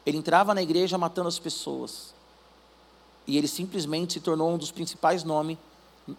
Ele 0.05 0.19
entrava 0.19 0.53
na 0.53 0.63
igreja 0.63 0.99
matando 0.99 1.29
as 1.29 1.39
pessoas. 1.39 2.13
E 3.25 3.39
ele 3.39 3.47
simplesmente 3.47 4.15
se 4.15 4.21
tornou 4.21 4.51
um 4.51 4.59
dos 4.59 4.73
principais 4.73 5.23
nomes 5.23 5.57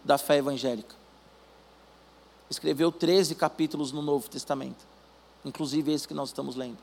da 0.05 0.17
fé 0.17 0.37
evangélica. 0.37 1.00
Escreveu 2.51 2.91
13 2.91 3.33
capítulos 3.33 3.93
no 3.93 4.01
Novo 4.01 4.29
Testamento, 4.29 4.85
inclusive 5.45 5.93
esse 5.93 6.05
que 6.05 6.13
nós 6.13 6.27
estamos 6.27 6.57
lendo. 6.57 6.79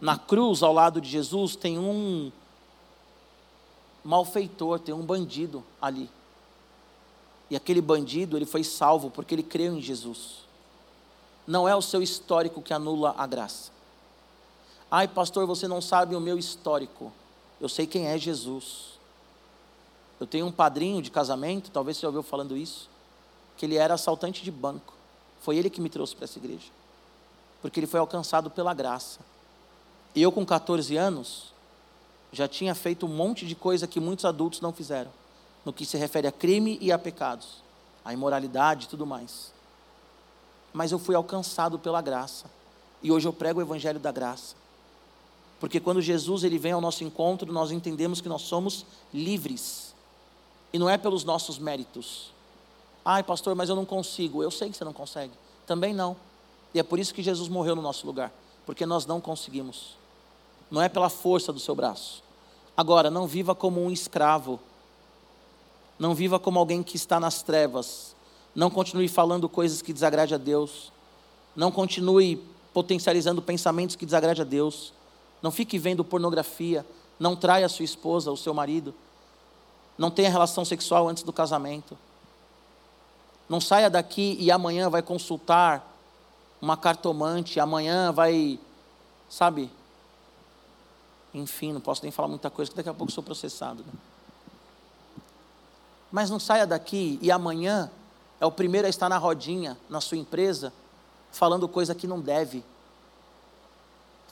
Na 0.00 0.18
cruz, 0.18 0.60
ao 0.60 0.72
lado 0.72 1.00
de 1.00 1.08
Jesus, 1.08 1.54
tem 1.54 1.78
um 1.78 2.32
malfeitor, 4.04 4.80
tem 4.80 4.92
um 4.92 5.06
bandido 5.06 5.62
ali. 5.80 6.10
E 7.48 7.54
aquele 7.54 7.80
bandido, 7.80 8.36
ele 8.36 8.44
foi 8.44 8.64
salvo 8.64 9.08
porque 9.08 9.36
ele 9.36 9.42
creu 9.44 9.74
em 9.74 9.80
Jesus. 9.80 10.38
Não 11.46 11.68
é 11.68 11.76
o 11.76 11.80
seu 11.80 12.02
histórico 12.02 12.60
que 12.60 12.74
anula 12.74 13.14
a 13.16 13.24
graça. 13.24 13.70
Ai, 14.90 15.06
pastor, 15.06 15.46
você 15.46 15.68
não 15.68 15.80
sabe 15.80 16.16
o 16.16 16.20
meu 16.20 16.36
histórico. 16.36 17.12
Eu 17.60 17.68
sei 17.68 17.86
quem 17.86 18.08
é 18.08 18.18
Jesus. 18.18 18.98
Eu 20.18 20.26
tenho 20.26 20.46
um 20.46 20.52
padrinho 20.52 21.00
de 21.00 21.08
casamento, 21.08 21.70
talvez 21.70 21.96
você 21.96 22.02
já 22.02 22.08
ouviu 22.08 22.24
falando 22.24 22.56
isso, 22.56 22.90
que 23.58 23.66
ele 23.66 23.76
era 23.76 23.94
assaltante 23.94 24.42
de 24.42 24.50
banco. 24.50 24.94
Foi 25.40 25.56
ele 25.56 25.68
que 25.68 25.80
me 25.80 25.90
trouxe 25.90 26.14
para 26.14 26.24
essa 26.24 26.38
igreja. 26.38 26.68
Porque 27.60 27.80
ele 27.80 27.86
foi 27.86 27.98
alcançado 28.00 28.48
pela 28.48 28.72
graça. 28.72 29.18
E 30.14 30.22
eu, 30.22 30.30
com 30.32 30.46
14 30.46 30.96
anos, 30.96 31.52
já 32.32 32.46
tinha 32.46 32.74
feito 32.74 33.04
um 33.04 33.08
monte 33.08 33.46
de 33.46 33.54
coisa 33.54 33.86
que 33.86 34.00
muitos 34.00 34.24
adultos 34.24 34.60
não 34.60 34.72
fizeram, 34.72 35.10
no 35.64 35.72
que 35.72 35.84
se 35.84 35.98
refere 35.98 36.28
a 36.28 36.32
crime 36.32 36.78
e 36.80 36.92
a 36.92 36.98
pecados, 36.98 37.62
a 38.04 38.12
imoralidade 38.12 38.86
e 38.86 38.88
tudo 38.88 39.04
mais. 39.04 39.52
Mas 40.72 40.92
eu 40.92 40.98
fui 40.98 41.14
alcançado 41.14 41.78
pela 41.78 42.00
graça. 42.00 42.46
E 43.02 43.10
hoje 43.10 43.26
eu 43.26 43.32
prego 43.32 43.58
o 43.58 43.62
evangelho 43.62 43.98
da 43.98 44.12
graça. 44.12 44.54
Porque 45.58 45.80
quando 45.80 46.00
Jesus 46.00 46.44
ele 46.44 46.58
vem 46.58 46.72
ao 46.72 46.80
nosso 46.80 47.02
encontro, 47.02 47.52
nós 47.52 47.72
entendemos 47.72 48.20
que 48.20 48.28
nós 48.28 48.42
somos 48.42 48.86
livres. 49.12 49.94
E 50.72 50.78
não 50.78 50.88
é 50.88 50.96
pelos 50.96 51.24
nossos 51.24 51.58
méritos. 51.58 52.32
Ai, 53.10 53.22
pastor, 53.22 53.54
mas 53.54 53.70
eu 53.70 53.74
não 53.74 53.86
consigo. 53.86 54.42
Eu 54.42 54.50
sei 54.50 54.68
que 54.68 54.76
você 54.76 54.84
não 54.84 54.92
consegue. 54.92 55.32
Também 55.66 55.94
não. 55.94 56.14
E 56.74 56.78
é 56.78 56.82
por 56.82 56.98
isso 56.98 57.14
que 57.14 57.22
Jesus 57.22 57.48
morreu 57.48 57.74
no 57.74 57.80
nosso 57.80 58.06
lugar, 58.06 58.30
porque 58.66 58.84
nós 58.84 59.06
não 59.06 59.18
conseguimos. 59.18 59.96
Não 60.70 60.82
é 60.82 60.90
pela 60.90 61.08
força 61.08 61.50
do 61.50 61.58
seu 61.58 61.74
braço. 61.74 62.22
Agora, 62.76 63.10
não 63.10 63.26
viva 63.26 63.54
como 63.54 63.82
um 63.82 63.90
escravo. 63.90 64.60
Não 65.98 66.14
viva 66.14 66.38
como 66.38 66.58
alguém 66.58 66.82
que 66.82 66.96
está 66.96 67.18
nas 67.18 67.40
trevas. 67.40 68.14
Não 68.54 68.68
continue 68.68 69.08
falando 69.08 69.48
coisas 69.48 69.80
que 69.80 69.94
desagradem 69.94 70.34
a 70.34 70.38
Deus. 70.38 70.92
Não 71.56 71.72
continue 71.72 72.44
potencializando 72.74 73.40
pensamentos 73.40 73.96
que 73.96 74.04
desagradem 74.04 74.42
a 74.42 74.46
Deus. 74.46 74.92
Não 75.40 75.50
fique 75.50 75.78
vendo 75.78 76.04
pornografia. 76.04 76.84
Não 77.18 77.34
traia 77.34 77.64
a 77.64 77.70
sua 77.70 77.86
esposa, 77.86 78.30
o 78.30 78.36
seu 78.36 78.52
marido. 78.52 78.94
Não 79.96 80.10
tenha 80.10 80.28
relação 80.28 80.62
sexual 80.62 81.08
antes 81.08 81.22
do 81.22 81.32
casamento. 81.32 81.96
Não 83.48 83.60
saia 83.60 83.88
daqui 83.88 84.36
e 84.38 84.50
amanhã 84.50 84.90
vai 84.90 85.02
consultar 85.02 85.86
uma 86.60 86.76
cartomante, 86.76 87.58
amanhã 87.58 88.12
vai, 88.12 88.58
sabe? 89.28 89.70
Enfim, 91.32 91.72
não 91.72 91.80
posso 91.80 92.02
nem 92.02 92.10
falar 92.10 92.28
muita 92.28 92.50
coisa, 92.50 92.70
que 92.70 92.76
daqui 92.76 92.88
a 92.88 92.94
pouco 92.94 93.12
sou 93.12 93.22
processado. 93.22 93.82
Né? 93.84 93.92
Mas 96.10 96.30
não 96.30 96.38
saia 96.38 96.66
daqui 96.66 97.18
e 97.22 97.30
amanhã 97.30 97.90
é 98.40 98.46
o 98.46 98.52
primeiro 98.52 98.86
a 98.86 98.90
estar 98.90 99.08
na 99.08 99.18
rodinha, 99.18 99.78
na 99.88 100.00
sua 100.00 100.18
empresa, 100.18 100.72
falando 101.30 101.68
coisa 101.68 101.94
que 101.94 102.06
não 102.06 102.20
deve 102.20 102.64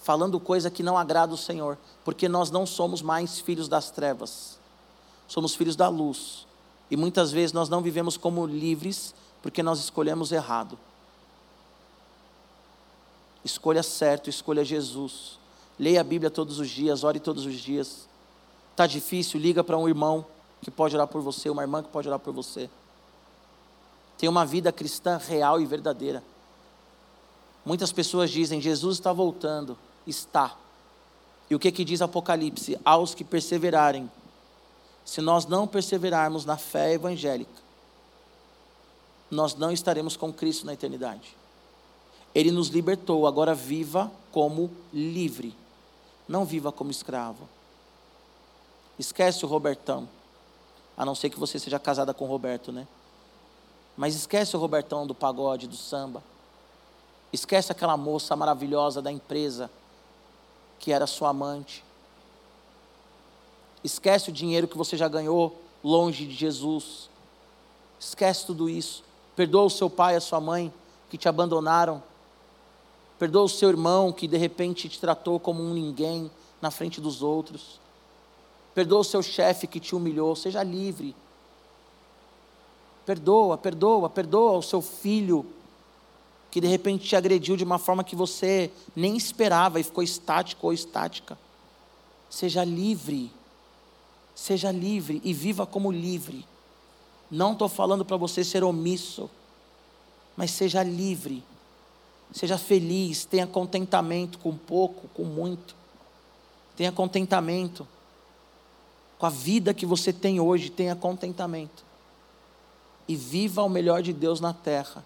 falando 0.07 0.39
coisa 0.39 0.71
que 0.71 0.85
não 0.85 0.97
agrada 0.97 1.35
o 1.35 1.37
Senhor, 1.37 1.77
porque 2.05 2.29
nós 2.29 2.49
não 2.49 2.64
somos 2.64 3.03
mais 3.03 3.41
filhos 3.41 3.67
das 3.67 3.91
trevas, 3.91 4.57
somos 5.27 5.57
filhos 5.57 5.75
da 5.75 5.89
luz. 5.89 6.47
E 6.91 6.97
muitas 6.97 7.32
vezes 7.32 7.53
nós 7.53 7.68
não 7.68 7.82
vivemos 7.82 8.16
como 8.16 8.47
livres 8.47 9.14
porque 9.43 9.62
nós 9.62 9.78
escolhemos 9.78 10.32
errado. 10.32 10.78
Escolha 13.45 13.82
certo, 13.82 14.28
escolha 14.30 14.64
Jesus. 14.64 15.39
Leia 15.78 16.01
a 16.01 16.05
Bíblia 16.05 16.30
todos 16.30 16.59
os 16.59 16.68
dias, 16.68 17.05
ore 17.05 17.20
todos 17.20 17.45
os 17.47 17.55
dias. 17.55 18.09
Está 18.72 18.87
difícil? 18.87 19.39
Liga 19.39 19.62
para 19.62 19.76
um 19.76 19.89
irmão 19.89 20.24
que 20.62 20.70
pode 20.70 20.95
orar 20.95 21.07
por 21.07 21.22
você, 21.22 21.49
uma 21.51 21.62
irmã 21.62 21.82
que 21.82 21.89
pode 21.89 22.09
orar 22.09 22.18
por 22.18 22.32
você. 22.32 22.68
Tenha 24.18 24.30
uma 24.30 24.47
vida 24.47 24.72
cristã 24.72 25.16
real 25.16 25.61
e 25.61 25.66
verdadeira. 25.66 26.22
Muitas 27.64 27.93
pessoas 27.93 28.30
dizem: 28.30 28.61
Jesus 28.61 28.97
está 28.97 29.12
voltando 29.12 29.76
está. 30.07 30.57
E 31.51 31.55
o 31.55 31.59
que, 31.59 31.70
que 31.70 31.84
diz 31.84 32.01
Apocalipse? 32.03 32.78
Aos 32.84 33.14
que 33.14 33.24
perseverarem. 33.24 34.11
Se 35.07 35.20
nós 35.20 35.46
não 35.46 35.68
perseverarmos 35.68 36.44
na 36.44 36.57
fé 36.57 36.92
evangélica, 36.92 37.62
nós 39.30 39.54
não 39.54 39.70
estaremos 39.70 40.16
com 40.16 40.32
Cristo 40.32 40.66
na 40.66 40.74
eternidade. 40.74 41.36
Ele 42.34 42.50
nos 42.50 42.68
libertou, 42.68 43.24
agora 43.24 43.54
viva 43.54 44.11
como 44.32 44.68
livre, 44.92 45.57
não 46.28 46.44
viva 46.44 46.72
como 46.72 46.90
escravo. 46.90 47.48
Esquece 48.98 49.44
o 49.44 49.48
Robertão, 49.48 50.09
a 50.96 51.04
não 51.04 51.14
ser 51.14 51.30
que 51.30 51.38
você 51.38 51.57
seja 51.59 51.78
casada 51.78 52.12
com 52.12 52.24
o 52.24 52.28
Roberto, 52.28 52.72
né? 52.72 52.86
Mas 53.96 54.14
esquece 54.16 54.57
o 54.57 54.61
Robertão 54.61 55.07
do 55.07 55.14
pagode, 55.14 55.68
do 55.68 55.76
samba. 55.76 56.22
Esquece 57.32 57.70
aquela 57.70 57.96
moça 57.96 58.34
maravilhosa 58.34 59.00
da 59.00 59.12
empresa 59.12 59.70
que 60.80 60.92
era 60.92 61.07
sua 61.07 61.28
amante. 61.28 61.86
Esquece 63.87 64.30
o 64.30 64.32
dinheiro 64.32 64.66
que 64.66 64.76
você 64.76 64.97
já 64.97 65.07
ganhou 65.07 65.57
longe 65.82 66.26
de 66.26 66.34
Jesus. 66.34 67.09
Esquece 68.01 68.45
tudo 68.45 68.68
isso. 68.68 69.05
Perdoa 69.37 69.64
o 69.64 69.70
seu 69.70 69.89
pai 69.89 70.14
e 70.14 70.16
a 70.16 70.20
sua 70.20 70.41
mãe 70.41 70.72
que 71.09 71.16
te 71.16 71.28
abandonaram. 71.28 72.03
Perdoa 73.16 73.45
o 73.45 73.49
seu 73.49 73.68
irmão 73.68 74.12
que 74.12 74.26
de 74.26 74.37
repente 74.37 74.89
te 74.89 74.99
tratou 74.99 75.39
como 75.39 75.62
um 75.62 75.72
ninguém 75.72 76.28
na 76.61 76.70
frente 76.70 77.01
dos 77.01 77.22
outros. 77.22 77.80
Perdoa 78.74 79.01
o 79.01 79.05
seu 79.05 79.22
chefe 79.22 79.68
que 79.68 79.78
te 79.78 79.95
humilhou. 79.95 80.34
Seja 80.34 80.64
livre. 80.64 81.14
Perdoa, 83.07 83.57
perdoa, 83.57 84.11
perdoa 84.11 84.59
o 84.59 84.62
seu 84.62 84.82
filho 84.82 85.47
que 86.51 86.61
de 86.61 86.66
repente 86.66 87.07
te 87.07 87.14
agrediu 87.14 87.57
de 87.57 87.62
uma 87.62 87.78
forma 87.78 88.03
que 88.03 88.16
você 88.16 88.72
nem 88.97 89.16
esperava 89.16 89.78
e 89.78 89.84
ficou 89.84 90.03
estático 90.03 90.66
ou 90.66 90.72
estática. 90.72 91.39
Seja 92.28 92.64
livre. 92.64 93.30
Seja 94.37 94.70
livre 94.70 95.20
e 95.24 95.32
viva 95.34 95.66
como 95.66 95.91
livre. 95.91 96.47
Não 97.28 97.55
estou 97.55 97.68
falando 97.68 98.05
para 98.05 98.16
você 98.16 98.45
ser 98.45 98.62
omisso, 98.62 99.28
mas 100.37 100.53
seja 100.53 100.84
livre. 100.84 101.43
Seja 102.32 102.59
feliz, 102.59 103.24
tenha 103.24 103.47
contentamento 103.47 104.39
com 104.39 104.57
pouco, 104.57 105.09
com 105.09 105.24
muito. 105.24 105.74
Tenha 106.76 106.93
contentamento. 106.93 107.89
Com 109.18 109.26
a 109.26 109.30
vida 109.30 109.72
que 109.72 109.87
você 109.87 110.12
tem 110.12 110.39
hoje, 110.39 110.70
tenha 110.70 110.95
contentamento. 110.95 111.84
e 113.09 113.14
viva 113.14 113.62
o 113.62 113.68
melhor 113.68 114.03
de 114.03 114.12
Deus 114.12 114.41
na 114.41 114.53
terra, 114.53 115.05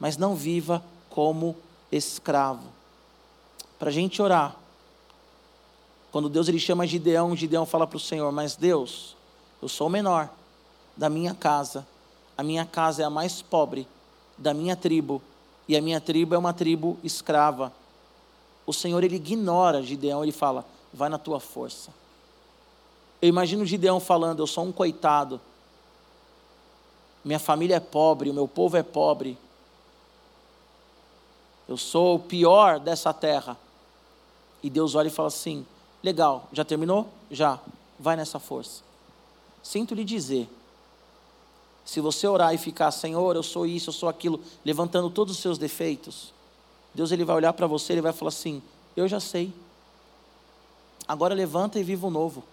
mas 0.00 0.16
não 0.16 0.34
viva 0.34 0.82
como 1.10 1.54
escravo. 1.90 2.66
Para 3.78 3.90
a 3.90 3.92
gente 3.92 4.22
orar, 4.22 4.56
quando 6.12 6.28
Deus 6.28 6.46
ele 6.46 6.58
chama 6.58 6.86
Gideão, 6.86 7.34
Gideão 7.34 7.64
fala 7.64 7.86
para 7.86 7.96
o 7.96 8.00
Senhor: 8.00 8.30
Mas 8.30 8.54
Deus, 8.54 9.16
eu 9.62 9.68
sou 9.68 9.86
o 9.86 9.90
menor 9.90 10.28
da 10.94 11.08
minha 11.08 11.34
casa, 11.34 11.86
a 12.36 12.42
minha 12.42 12.66
casa 12.66 13.02
é 13.02 13.04
a 13.06 13.10
mais 13.10 13.40
pobre 13.40 13.88
da 14.36 14.52
minha 14.52 14.76
tribo, 14.76 15.22
e 15.66 15.74
a 15.74 15.80
minha 15.80 16.00
tribo 16.00 16.34
é 16.34 16.38
uma 16.38 16.52
tribo 16.52 16.98
escrava. 17.02 17.72
O 18.66 18.74
Senhor 18.74 19.02
ele 19.02 19.16
ignora 19.16 19.82
Gideão, 19.82 20.22
ele 20.22 20.32
fala: 20.32 20.66
Vai 20.92 21.08
na 21.08 21.16
tua 21.16 21.40
força. 21.40 21.90
Eu 23.22 23.30
imagino 23.30 23.64
Gideão 23.64 23.98
falando: 23.98 24.40
Eu 24.40 24.46
sou 24.46 24.64
um 24.64 24.72
coitado, 24.72 25.40
minha 27.24 27.38
família 27.38 27.76
é 27.76 27.80
pobre, 27.80 28.28
o 28.28 28.34
meu 28.34 28.46
povo 28.46 28.76
é 28.76 28.82
pobre. 28.82 29.38
Eu 31.66 31.78
sou 31.78 32.16
o 32.16 32.18
pior 32.18 32.78
dessa 32.78 33.14
terra. 33.14 33.56
E 34.62 34.68
Deus 34.68 34.94
olha 34.94 35.08
e 35.08 35.10
fala 35.10 35.28
assim: 35.28 35.64
Legal, 36.02 36.48
já 36.52 36.64
terminou? 36.64 37.08
Já. 37.30 37.58
Vai 37.98 38.16
nessa 38.16 38.38
força. 38.38 38.82
Sinto 39.62 39.94
lhe 39.94 40.04
dizer: 40.04 40.48
se 41.84 42.00
você 42.00 42.26
orar 42.26 42.54
e 42.54 42.58
ficar, 42.58 42.90
Senhor, 42.90 43.36
eu 43.36 43.42
sou 43.42 43.66
isso, 43.66 43.90
eu 43.90 43.94
sou 43.94 44.08
aquilo, 44.08 44.40
levantando 44.64 45.10
todos 45.10 45.36
os 45.36 45.42
seus 45.42 45.58
defeitos, 45.58 46.32
Deus 46.94 47.10
ele 47.12 47.24
vai 47.24 47.36
olhar 47.36 47.52
para 47.52 47.66
você, 47.66 47.92
ele 47.92 48.00
vai 48.00 48.12
falar 48.12 48.30
assim: 48.30 48.62
Eu 48.96 49.08
já 49.08 49.20
sei. 49.20 49.52
Agora 51.06 51.34
levanta 51.34 51.78
e 51.78 51.82
viva 51.82 52.06
o 52.06 52.10
novo. 52.10 52.44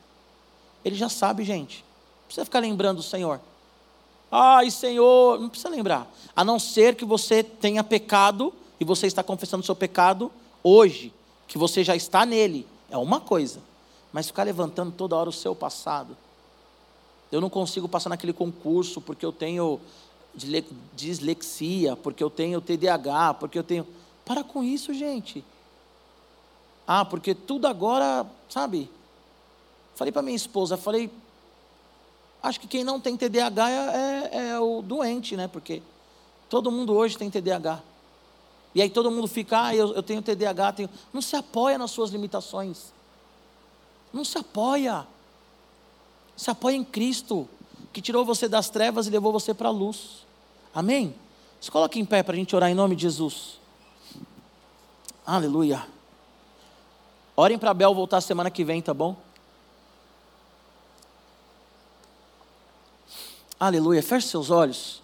Ele 0.84 0.96
já 0.96 1.10
sabe, 1.10 1.44
gente. 1.44 1.84
Não 1.84 2.26
precisa 2.26 2.46
ficar 2.46 2.60
lembrando 2.60 3.00
o 3.00 3.04
Senhor. 3.04 3.40
Ai, 4.32 4.70
Senhor, 4.70 5.40
não 5.40 5.50
precisa 5.50 5.70
lembrar. 5.70 6.08
A 6.36 6.44
não 6.44 6.60
ser 6.60 6.96
que 6.96 7.06
você 7.06 7.44
tenha 7.44 7.84
pecado 7.84 8.54
e 8.80 8.86
você 8.86 9.08
está 9.08 9.24
confessando 9.24 9.62
o 9.62 9.66
seu 9.66 9.76
pecado 9.76 10.32
hoje, 10.64 11.14
que 11.48 11.58
você 11.58 11.84
já 11.84 11.96
está 11.96 12.26
nele, 12.26 12.66
é 12.90 12.98
uma 12.98 13.20
coisa. 13.20 13.62
Mas 14.12 14.28
ficar 14.28 14.44
levantando 14.44 14.92
toda 14.92 15.16
hora 15.16 15.30
o 15.30 15.34
seu 15.34 15.56
passado. 15.56 16.18
Eu 17.32 17.40
não 17.40 17.50
consigo 17.50 17.88
passar 17.88 18.10
naquele 18.10 18.34
concurso 18.34 19.00
porque 19.00 19.26
eu 19.26 19.32
tenho 19.32 19.80
dislexia, 20.96 21.96
porque 21.96 22.24
eu 22.24 22.30
tenho 22.30 22.62
TDAH, 22.62 23.36
porque 23.36 23.60
eu 23.60 23.64
tenho. 23.64 23.86
Para 24.26 24.44
com 24.44 24.64
isso, 24.64 24.94
gente. 24.94 25.44
Ah, 26.88 27.06
porque 27.06 27.36
tudo 27.36 27.68
agora, 27.68 28.26
sabe? 28.48 28.90
Falei 29.96 30.12
para 30.12 30.22
minha 30.22 30.36
esposa, 30.36 30.78
falei, 30.78 31.12
Acho 32.42 32.60
que 32.60 32.68
quem 32.68 32.84
não 32.84 33.00
tem 33.00 33.18
TDAH 33.18 33.70
é, 33.70 33.76
é, 33.76 34.48
é, 34.50 34.60
o 34.60 34.82
doente, 34.82 35.36
né? 35.36 35.48
Porque 35.48 35.82
todo 36.50 36.72
mundo 36.72 36.94
hoje 36.94 37.18
tem 37.18 37.30
TDAH. 37.30 37.82
E 38.74 38.82
aí 38.82 38.90
todo 38.90 39.10
mundo 39.10 39.28
fica, 39.28 39.66
ah, 39.66 39.76
eu, 39.76 39.94
eu 39.94 40.04
tenho 40.04 40.22
TDAH, 40.22 40.74
tenho. 40.74 40.90
Não 41.12 41.22
se 41.22 41.36
apoia 41.36 41.78
nas 41.78 41.92
suas 41.92 42.12
limitações. 42.12 42.94
Não 44.14 44.24
se 44.24 44.38
apoia. 44.38 45.08
Se 46.36 46.50
apoia 46.50 46.76
em 46.76 46.84
Cristo, 46.84 47.48
que 47.92 48.02
tirou 48.02 48.24
você 48.24 48.48
das 48.48 48.70
trevas 48.70 49.08
e 49.08 49.10
levou 49.10 49.32
você 49.32 49.54
para 49.54 49.70
a 49.70 49.72
luz. 49.72 50.26
Amém? 50.74 51.16
Se 51.60 51.70
coloque 51.70 52.00
em 52.00 52.06
pé 52.06 52.24
para 52.24 52.34
a 52.34 52.38
gente 52.38 52.56
orar 52.56 52.70
em 52.70 52.76
nome 52.76 52.96
de 52.96 53.02
Jesus. 53.02 53.60
Aleluia. 55.26 55.86
Orem 57.36 57.58
para 57.58 57.74
Bel 57.74 57.94
voltar 57.94 58.22
semana 58.22 58.52
que 58.52 58.64
vem, 58.64 58.82
tá 58.82 58.94
bom? 58.94 59.16
Aleluia. 63.60 64.02
Feche 64.02 64.28
seus 64.28 64.50
olhos. 64.50 65.02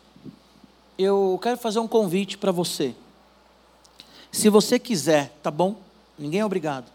Eu 0.97 1.38
quero 1.41 1.57
fazer 1.57 1.80
um 1.80 1.88
convite 1.88 2.38
para 2.38 2.51
você. 2.51 2.95
Se 4.36 4.49
você 4.49 4.77
quiser, 4.77 5.29
tá 5.41 5.49
bom? 5.49 5.77
Ninguém 6.19 6.41
é 6.41 6.45
obrigado. 6.45 6.91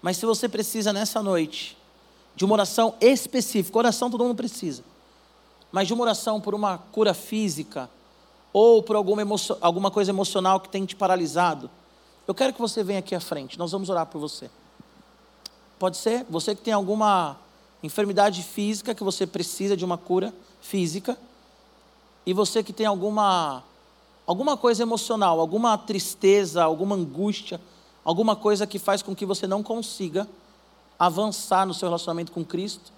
Mas 0.00 0.16
se 0.16 0.24
você 0.24 0.48
precisa 0.48 0.90
nessa 0.90 1.22
noite 1.22 1.76
de 2.34 2.42
uma 2.42 2.54
oração 2.54 2.94
específica, 3.02 3.76
oração 3.76 4.10
todo 4.10 4.24
mundo 4.24 4.34
precisa, 4.34 4.82
mas 5.70 5.86
de 5.86 5.92
uma 5.92 6.02
oração 6.02 6.40
por 6.40 6.54
uma 6.54 6.78
cura 6.78 7.12
física 7.12 7.90
ou 8.50 8.82
por 8.82 8.96
alguma, 8.96 9.20
emoção, 9.20 9.58
alguma 9.60 9.90
coisa 9.90 10.10
emocional 10.10 10.58
que 10.58 10.70
tem 10.70 10.86
te 10.86 10.96
paralisado, 10.96 11.70
eu 12.26 12.34
quero 12.34 12.54
que 12.54 12.60
você 12.62 12.82
venha 12.82 13.00
aqui 13.00 13.14
à 13.14 13.20
frente. 13.20 13.58
Nós 13.58 13.72
vamos 13.72 13.90
orar 13.90 14.06
por 14.06 14.18
você. 14.18 14.50
Pode 15.78 15.98
ser? 15.98 16.24
Você 16.30 16.54
que 16.54 16.62
tem 16.62 16.72
alguma 16.72 17.36
enfermidade 17.82 18.42
física 18.42 18.94
que 18.94 19.04
você 19.04 19.26
precisa 19.26 19.76
de 19.76 19.84
uma 19.84 19.98
cura 19.98 20.32
física, 20.62 21.14
e 22.24 22.32
você 22.32 22.62
que 22.62 22.72
tem 22.72 22.86
alguma 22.86 23.62
alguma 24.26 24.56
coisa 24.56 24.82
emocional, 24.82 25.40
alguma 25.40 25.76
tristeza, 25.78 26.62
alguma 26.62 26.94
angústia, 26.94 27.60
alguma 28.04 28.34
coisa 28.34 28.66
que 28.66 28.78
faz 28.78 29.02
com 29.02 29.14
que 29.14 29.26
você 29.26 29.46
não 29.46 29.62
consiga 29.62 30.28
avançar 30.98 31.66
no 31.66 31.74
seu 31.74 31.88
relacionamento 31.88 32.32
com 32.32 32.44
Cristo, 32.44 32.92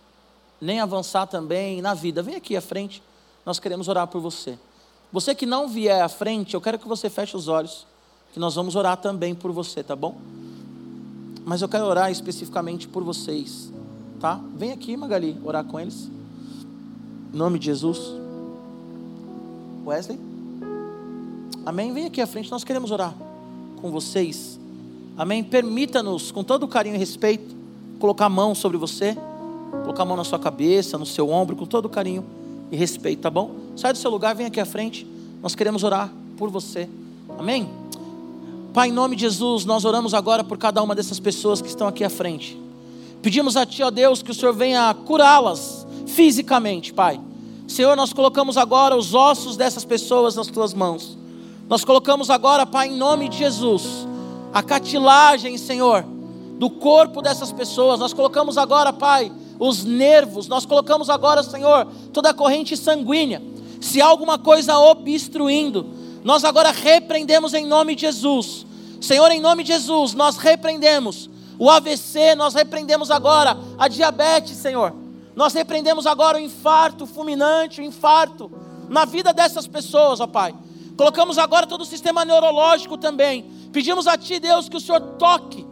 nem 0.60 0.80
avançar 0.80 1.26
também 1.26 1.82
na 1.82 1.94
vida. 1.94 2.22
Vem 2.22 2.36
aqui 2.36 2.56
à 2.56 2.60
frente, 2.60 3.02
nós 3.44 3.58
queremos 3.58 3.88
orar 3.88 4.06
por 4.06 4.20
você. 4.20 4.58
Você 5.12 5.34
que 5.34 5.46
não 5.46 5.68
vier 5.68 6.02
à 6.02 6.08
frente, 6.08 6.54
eu 6.54 6.60
quero 6.60 6.78
que 6.78 6.86
você 6.86 7.08
feche 7.10 7.36
os 7.36 7.48
olhos, 7.48 7.86
que 8.32 8.38
nós 8.38 8.54
vamos 8.54 8.76
orar 8.76 8.96
também 8.96 9.34
por 9.34 9.52
você, 9.52 9.82
tá 9.82 9.96
bom? 9.96 10.16
Mas 11.44 11.62
eu 11.62 11.68
quero 11.68 11.84
orar 11.84 12.10
especificamente 12.10 12.86
por 12.86 13.02
vocês 13.02 13.70
Tá? 14.20 14.40
Vem 14.56 14.72
aqui, 14.72 14.96
Magali, 14.96 15.38
orar 15.44 15.64
com 15.64 15.78
eles. 15.78 16.10
Em 17.32 17.36
nome 17.36 17.58
de 17.58 17.66
Jesus. 17.66 17.98
Wesley? 19.86 20.27
Amém? 21.68 21.92
Vem 21.92 22.06
aqui 22.06 22.18
à 22.22 22.26
frente, 22.26 22.50
nós 22.50 22.64
queremos 22.64 22.90
orar 22.90 23.14
com 23.82 23.90
vocês. 23.90 24.58
Amém? 25.18 25.44
Permita-nos, 25.44 26.32
com 26.32 26.42
todo 26.42 26.66
carinho 26.66 26.94
e 26.94 26.98
respeito, 26.98 27.54
colocar 27.98 28.24
a 28.24 28.30
mão 28.30 28.54
sobre 28.54 28.78
você, 28.78 29.14
colocar 29.82 30.04
a 30.04 30.06
mão 30.06 30.16
na 30.16 30.24
sua 30.24 30.38
cabeça, 30.38 30.96
no 30.96 31.04
seu 31.04 31.28
ombro, 31.28 31.54
com 31.54 31.66
todo 31.66 31.86
carinho 31.86 32.24
e 32.72 32.76
respeito, 32.76 33.20
tá 33.20 33.28
bom? 33.28 33.50
Sai 33.76 33.92
do 33.92 33.98
seu 33.98 34.10
lugar, 34.10 34.34
vem 34.34 34.46
aqui 34.46 34.58
à 34.58 34.64
frente. 34.64 35.06
Nós 35.42 35.54
queremos 35.54 35.84
orar 35.84 36.10
por 36.38 36.48
você. 36.48 36.88
Amém? 37.38 37.68
Pai, 38.72 38.88
em 38.88 38.92
nome 38.92 39.14
de 39.14 39.20
Jesus, 39.20 39.66
nós 39.66 39.84
oramos 39.84 40.14
agora 40.14 40.42
por 40.42 40.56
cada 40.56 40.82
uma 40.82 40.94
dessas 40.94 41.20
pessoas 41.20 41.60
que 41.60 41.68
estão 41.68 41.86
aqui 41.86 42.02
à 42.02 42.08
frente. 42.08 42.58
Pedimos 43.20 43.58
a 43.58 43.66
Ti, 43.66 43.82
ó 43.82 43.90
Deus, 43.90 44.22
que 44.22 44.30
o 44.30 44.34
Senhor 44.34 44.54
venha 44.54 44.94
curá-las 45.04 45.86
fisicamente, 46.06 46.94
Pai. 46.94 47.20
Senhor, 47.66 47.94
nós 47.94 48.14
colocamos 48.14 48.56
agora 48.56 48.96
os 48.96 49.12
ossos 49.12 49.54
dessas 49.54 49.84
pessoas 49.84 50.34
nas 50.34 50.46
Tuas 50.46 50.72
mãos. 50.72 51.17
Nós 51.68 51.84
colocamos 51.84 52.30
agora, 52.30 52.64
Pai, 52.64 52.88
em 52.88 52.96
nome 52.96 53.28
de 53.28 53.36
Jesus, 53.36 54.08
a 54.54 54.62
catilagem, 54.62 55.58
Senhor, 55.58 56.02
do 56.58 56.70
corpo 56.70 57.20
dessas 57.20 57.52
pessoas. 57.52 58.00
Nós 58.00 58.14
colocamos 58.14 58.56
agora, 58.56 58.90
Pai, 58.90 59.30
os 59.58 59.84
nervos. 59.84 60.48
Nós 60.48 60.64
colocamos 60.64 61.10
agora, 61.10 61.42
Senhor, 61.42 61.86
toda 62.12 62.30
a 62.30 62.34
corrente 62.34 62.74
sanguínea. 62.74 63.42
Se 63.82 64.00
há 64.00 64.06
alguma 64.06 64.38
coisa 64.38 64.78
obstruindo, 64.78 65.86
nós 66.24 66.42
agora 66.42 66.70
repreendemos 66.70 67.52
em 67.52 67.66
nome 67.66 67.94
de 67.94 68.02
Jesus. 68.02 68.66
Senhor, 68.98 69.30
em 69.30 69.40
nome 69.40 69.62
de 69.62 69.72
Jesus, 69.72 70.14
nós 70.14 70.38
repreendemos 70.38 71.28
o 71.58 71.68
AVC, 71.68 72.34
nós 72.34 72.54
repreendemos 72.54 73.10
agora 73.10 73.58
a 73.78 73.88
diabetes, 73.88 74.56
Senhor. 74.56 74.94
Nós 75.36 75.52
repreendemos 75.52 76.06
agora 76.06 76.38
o 76.38 76.40
infarto 76.40 77.06
fulminante, 77.06 77.80
o 77.80 77.84
infarto 77.84 78.50
na 78.88 79.04
vida 79.04 79.34
dessas 79.34 79.66
pessoas, 79.66 80.18
ó 80.18 80.26
Pai. 80.26 80.54
Colocamos 80.98 81.38
agora 81.38 81.64
todo 81.64 81.82
o 81.82 81.86
sistema 81.86 82.24
neurológico 82.24 82.98
também. 82.98 83.44
Pedimos 83.72 84.08
a 84.08 84.18
Ti, 84.18 84.40
Deus, 84.40 84.68
que 84.68 84.76
o 84.76 84.80
Senhor 84.80 85.00
toque. 85.16 85.64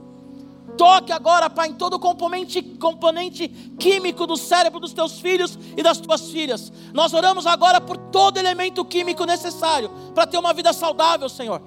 Toque 0.79 1.11
agora, 1.11 1.51
Pai, 1.51 1.69
em 1.69 1.73
todo 1.73 1.95
o 1.95 1.99
componente, 1.99 2.63
componente 2.63 3.49
químico 3.77 4.25
do 4.25 4.37
cérebro 4.37 4.79
dos 4.79 4.93
teus 4.93 5.19
filhos 5.19 5.59
e 5.77 5.83
das 5.83 5.99
tuas 5.99 6.31
filhas. 6.31 6.73
Nós 6.95 7.13
oramos 7.13 7.45
agora 7.45 7.81
por 7.81 7.97
todo 7.97 8.39
elemento 8.39 8.85
químico 8.85 9.25
necessário 9.25 9.91
para 10.15 10.29
ter 10.29 10.39
uma 10.39 10.55
vida 10.55 10.73
saudável, 10.73 11.29
Senhor. 11.29 11.61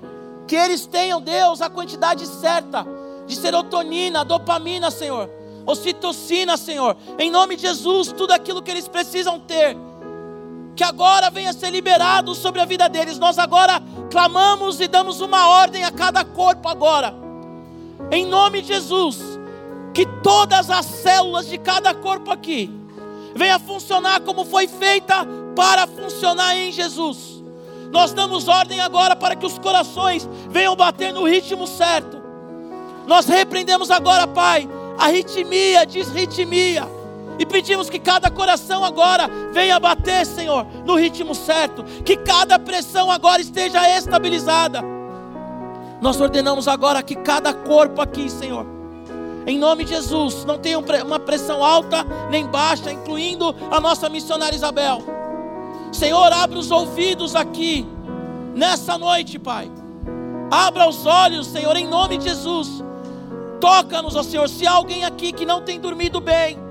Que 0.47 0.55
eles 0.55 0.86
tenham, 0.86 1.20
Deus, 1.20 1.62
a 1.62 1.70
quantidade 1.70 2.26
certa 2.28 2.88
de 3.28 3.36
serotonina, 3.36 4.24
dopamina, 4.24 4.89
Senhor, 4.89 5.30
ocitocina, 5.66 6.55
Senhor, 6.55 6.95
em 7.18 7.30
nome 7.30 7.57
de 7.57 7.64
Jesus, 7.64 8.14
tudo 8.14 8.32
aquilo 8.32 8.62
que 8.62 8.72
eles 8.72 8.88
precisam 8.88 9.38
ter, 9.38 9.76
que 10.80 10.84
agora 10.86 11.30
venha 11.30 11.51
ser 11.51 11.71
liberado 11.71 12.34
sobre 12.34 12.61
a 12.61 12.65
vida 12.65 12.88
deles. 12.88 13.19
Nós 13.19 13.38
agora 13.38 13.84
clamamos 14.09 14.80
e 14.80 14.88
damos 14.88 15.19
uma 15.19 15.49
ordem 15.49 15.84
a 15.84 15.91
cada 15.91 16.23
corpo 16.23 16.69
agora, 16.69 17.13
em 18.09 18.25
nome 18.25 18.61
de 18.61 18.69
Jesus, 18.69 19.19
que 19.93 20.05
todas 20.23 20.69
as 20.69 20.86
células 20.86 21.49
de 21.49 21.57
cada 21.57 21.93
corpo 21.93 22.32
aqui 22.32 22.71
venha 23.36 23.59
funcionar 23.59 24.21
como 24.21 24.45
foi 24.45 24.69
feita 24.69 25.27
para 25.53 25.86
funcionar 25.86 26.55
em 26.55 26.71
Jesus. 26.71 27.43
Nós 27.91 28.13
damos 28.13 28.47
ordem 28.47 28.80
agora 28.80 29.17
para 29.17 29.36
que 29.36 29.45
os 29.45 29.59
corações 29.59 30.30
venham 30.49 30.77
bater 30.77 31.11
no 31.11 31.25
ritmo 31.27 31.67
certo 31.67 32.19
nós 33.09 33.25
repreendemos 33.25 33.89
agora, 33.89 34.27
Pai, 34.27 34.69
a 34.95 35.07
ritmia, 35.07 35.84
disritmia. 35.84 36.99
E 37.39 37.45
pedimos 37.45 37.89
que 37.89 37.97
cada 37.97 38.29
coração 38.29 38.83
agora 38.83 39.29
venha 39.53 39.79
bater, 39.79 40.25
Senhor, 40.25 40.67
no 40.85 40.95
ritmo 40.95 41.33
certo. 41.33 41.83
Que 42.03 42.17
cada 42.17 42.59
pressão 42.59 43.09
agora 43.09 43.41
esteja 43.41 43.89
estabilizada. 43.97 44.81
Nós 46.01 46.19
ordenamos 46.19 46.67
agora 46.67 47.01
que 47.01 47.15
cada 47.15 47.53
corpo 47.53 48.01
aqui, 48.01 48.29
Senhor, 48.29 48.65
em 49.47 49.57
nome 49.57 49.85
de 49.85 49.91
Jesus, 49.91 50.43
não 50.43 50.57
tenha 50.57 50.79
uma 50.79 51.19
pressão 51.19 51.63
alta 51.63 52.05
nem 52.29 52.45
baixa, 52.45 52.91
incluindo 52.91 53.55
a 53.71 53.79
nossa 53.79 54.09
missionária 54.09 54.55
Isabel. 54.55 55.01
Senhor, 55.91 56.31
abra 56.31 56.59
os 56.59 56.69
ouvidos 56.69 57.35
aqui, 57.35 57.87
nessa 58.53 58.97
noite, 58.97 59.39
Pai. 59.39 59.71
Abra 60.51 60.87
os 60.87 61.05
olhos, 61.05 61.47
Senhor, 61.47 61.75
em 61.77 61.87
nome 61.87 62.17
de 62.17 62.25
Jesus. 62.25 62.83
Toca-nos, 63.61 64.15
ó 64.15 64.23
Senhor. 64.23 64.47
Se 64.49 64.67
há 64.67 64.71
alguém 64.71 65.05
aqui 65.05 65.31
que 65.31 65.45
não 65.45 65.61
tem 65.61 65.79
dormido 65.79 66.19
bem, 66.19 66.68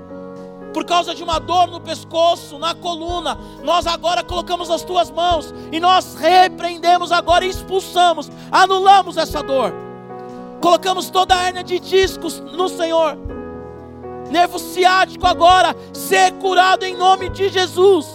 por 0.73 0.85
causa 0.85 1.15
de 1.15 1.23
uma 1.23 1.39
dor 1.39 1.69
no 1.69 1.81
pescoço, 1.81 2.59
na 2.59 2.75
coluna, 2.75 3.39
nós 3.63 3.87
agora 3.87 4.23
colocamos 4.23 4.71
as 4.71 4.83
tuas 4.83 5.11
mãos 5.11 5.55
e 5.73 5.81
nós 5.81 6.15
repreendemos 6.15 7.11
agora 7.11 7.45
e 7.45 7.49
expulsamos, 7.49 8.31
anulamos 8.51 9.17
essa 9.17 9.43
dor. 9.43 9.73
Colocamos 10.61 11.09
toda 11.11 11.35
a 11.35 11.47
hernia 11.47 11.65
de 11.65 11.79
discos 11.79 12.41
no 12.41 12.69
Senhor. 12.69 13.17
Nervo 14.31 14.59
ciático 14.59 15.27
agora 15.27 15.75
ser 15.93 16.33
curado 16.35 16.85
em 16.85 16.97
nome 16.97 17.29
de 17.31 17.49
Jesus. 17.49 18.07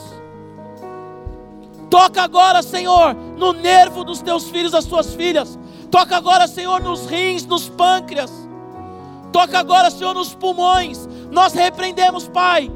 Toca 1.89 2.23
agora, 2.23 2.63
Senhor, 2.63 3.15
no 3.37 3.53
nervo 3.53 4.03
dos 4.03 4.21
teus 4.21 4.49
filhos, 4.49 4.71
das 4.71 4.85
tuas 4.85 5.13
filhas. 5.13 5.59
Toca 5.91 6.17
agora, 6.17 6.47
Senhor, 6.47 6.81
nos 6.81 7.05
rins, 7.05 7.45
nos 7.45 7.69
pâncreas. 7.69 8.31
Toca 9.31 9.59
agora, 9.59 9.91
Senhor, 9.91 10.13
nos 10.13 10.33
pulmões. 10.33 11.07
Nós 11.34 11.51
repreendemos, 11.53 12.27
Pai, 12.27 12.71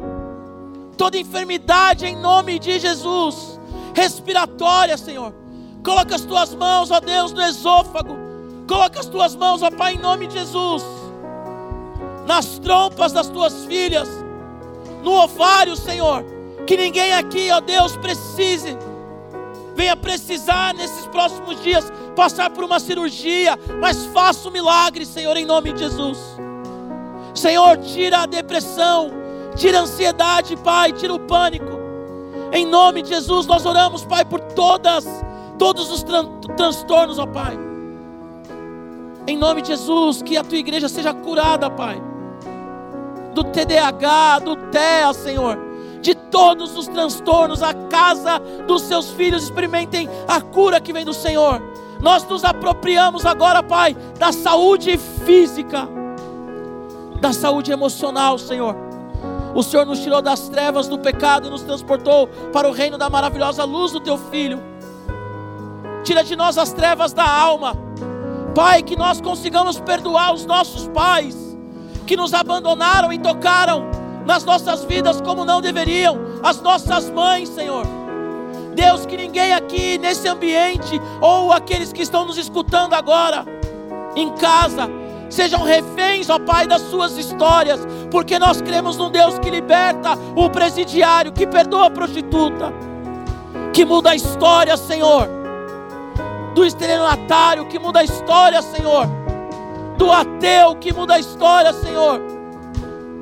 toda 0.98 1.18
enfermidade 1.18 2.08
em 2.08 2.16
nome 2.16 2.58
de 2.58 2.80
Jesus. 2.80 3.60
Respiratória, 3.94 4.98
Senhor. 4.98 5.34
Coloca 5.86 6.16
as 6.16 6.26
tuas 6.26 6.56
mãos, 6.56 6.90
ó 6.90 7.00
Deus, 7.00 7.32
no 7.32 7.42
esôfago. 7.42 8.18
Coloca 8.68 9.00
as 9.00 9.06
tuas 9.06 9.36
mãos, 9.36 9.62
ó 9.62 9.70
Pai, 9.70 9.94
em 9.94 10.00
nome 10.00 10.26
de 10.26 10.34
Jesus. 10.34 10.84
Nas 12.26 12.58
trompas 12.58 13.14
das 13.14 13.28
tuas 13.30 13.64
filhas. 13.66 14.10
No 15.04 15.12
ovário, 15.12 15.76
Senhor. 15.76 16.26
Que 16.66 16.76
ninguém 16.76 17.14
aqui, 17.14 17.52
ó 17.52 17.62
Deus, 17.62 17.96
precise 17.96 18.76
venha 19.76 19.96
precisar 19.96 20.74
nesses 20.74 21.06
próximos 21.06 21.62
dias 21.62 21.94
passar 22.16 22.50
por 22.50 22.64
uma 22.64 22.80
cirurgia, 22.80 23.56
mas 23.80 24.08
faça 24.08 24.48
o 24.48 24.50
um 24.50 24.52
milagre, 24.52 25.06
Senhor, 25.06 25.38
em 25.38 25.46
nome 25.46 25.72
de 25.72 25.82
Jesus. 25.82 26.18
Senhor, 27.38 27.78
tira 27.78 28.20
a 28.20 28.26
depressão, 28.26 29.12
tira 29.56 29.80
a 29.80 29.82
ansiedade, 29.82 30.56
Pai, 30.58 30.92
tira 30.92 31.14
o 31.14 31.20
pânico. 31.20 31.78
Em 32.52 32.66
nome 32.66 33.02
de 33.02 33.10
Jesus, 33.10 33.46
nós 33.46 33.66
oramos, 33.66 34.06
Pai, 34.06 34.26
por 34.26 34.40
todas, 34.40 35.06
todos 35.58 35.92
os 35.92 36.04
tran 36.04 36.26
transtornos, 36.56 37.20
ó 37.20 37.26
Pai. 37.26 37.58
Em 39.28 39.38
nome 39.38 39.62
de 39.62 39.70
Jesus, 39.70 40.22
que 40.22 40.38
a 40.38 40.44
tua 40.44 40.58
igreja 40.58 40.88
seja 40.88 41.14
curada, 41.14 41.70
Pai. 41.70 42.02
Do 43.34 43.44
TDAH, 43.44 44.40
do 44.40 44.56
TEA, 44.72 45.14
Senhor 45.14 45.68
de 46.02 46.16
todos 46.16 46.78
os 46.78 46.88
transtornos, 46.88 47.62
a 47.62 47.74
casa 47.74 48.40
dos 48.66 48.84
seus 48.84 49.10
filhos 49.12 49.44
experimentem 49.44 50.08
a 50.28 50.40
cura 50.40 50.80
que 50.80 50.94
vem 50.94 51.04
do 51.04 51.14
Senhor. 51.14 51.62
Nós 52.00 52.24
nos 52.28 52.44
apropriamos 52.46 53.26
agora, 53.26 53.64
Pai, 53.64 53.96
da 54.18 54.32
saúde 54.32 54.98
física, 55.26 55.90
da 57.20 57.34
saúde 57.34 57.72
emocional, 57.72 58.38
Senhor. 58.38 58.76
O 59.56 59.64
Senhor 59.64 59.86
nos 59.86 60.00
tirou 60.00 60.22
das 60.22 60.50
trevas 60.50 60.88
do 60.88 61.00
pecado 61.00 61.48
e 61.48 61.50
nos 61.50 61.64
transportou 61.64 62.28
para 62.54 62.68
o 62.70 62.72
reino 62.72 62.98
da 62.98 63.10
maravilhosa 63.10 63.64
luz 63.64 63.92
do 63.92 64.00
Teu 64.00 64.18
Filho. 64.18 64.62
Tira 66.04 66.24
de 66.24 66.36
nós 66.36 66.58
as 66.58 66.72
trevas 66.72 67.12
da 67.12 67.28
alma, 67.28 67.76
Pai, 68.54 68.82
que 68.82 68.96
nós 68.96 69.20
consigamos 69.20 69.80
perdoar 69.80 70.34
os 70.34 70.46
nossos 70.46 70.88
pais 70.88 71.36
que 72.06 72.16
nos 72.16 72.34
abandonaram 72.34 73.12
e 73.12 73.20
tocaram 73.20 73.86
nas 74.26 74.44
nossas 74.44 74.84
vidas 74.86 75.22
como 75.22 75.46
não 75.46 75.62
deveriam, 75.62 76.18
as 76.44 76.62
nossas 76.62 77.10
mães, 77.10 77.50
Senhor. 77.50 77.86
Deus, 78.74 79.06
que 79.06 79.18
ninguém 79.18 79.54
aqui 79.54 79.98
nesse 79.98 80.28
ambiente, 80.28 81.02
ou 81.20 81.52
aqueles 81.52 81.92
que 81.92 82.02
estão 82.02 82.26
nos 82.26 82.38
escutando 82.38 82.94
agora, 82.94 83.46
em 84.16 84.32
casa, 84.36 84.90
sejam 85.30 85.64
reféns, 85.64 86.30
ó 86.30 86.40
Pai, 86.40 86.68
das 86.68 86.82
suas 86.84 87.18
histórias, 87.18 87.80
porque 88.12 88.40
nós 88.40 88.62
cremos 88.62 88.98
num 88.98 89.10
Deus 89.10 89.38
que 89.40 89.50
liberta 89.50 90.18
o 90.36 90.50
presidiário, 90.50 91.32
que 91.32 91.46
perdoa 91.46 91.88
a 91.88 91.92
prostituta, 91.92 92.74
que 93.74 93.86
muda 93.86 94.12
a 94.12 94.16
história, 94.16 94.76
Senhor, 94.78 95.28
do 96.54 96.66
estelionatário, 96.66 97.66
que 97.66 97.78
muda 97.78 98.00
a 98.00 98.04
história, 98.04 98.62
Senhor, 98.62 99.08
do 99.98 100.12
ateu, 100.12 100.76
que 100.76 100.94
muda 100.94 101.16
a 101.16 101.20
história, 101.20 101.74
Senhor 101.74 102.38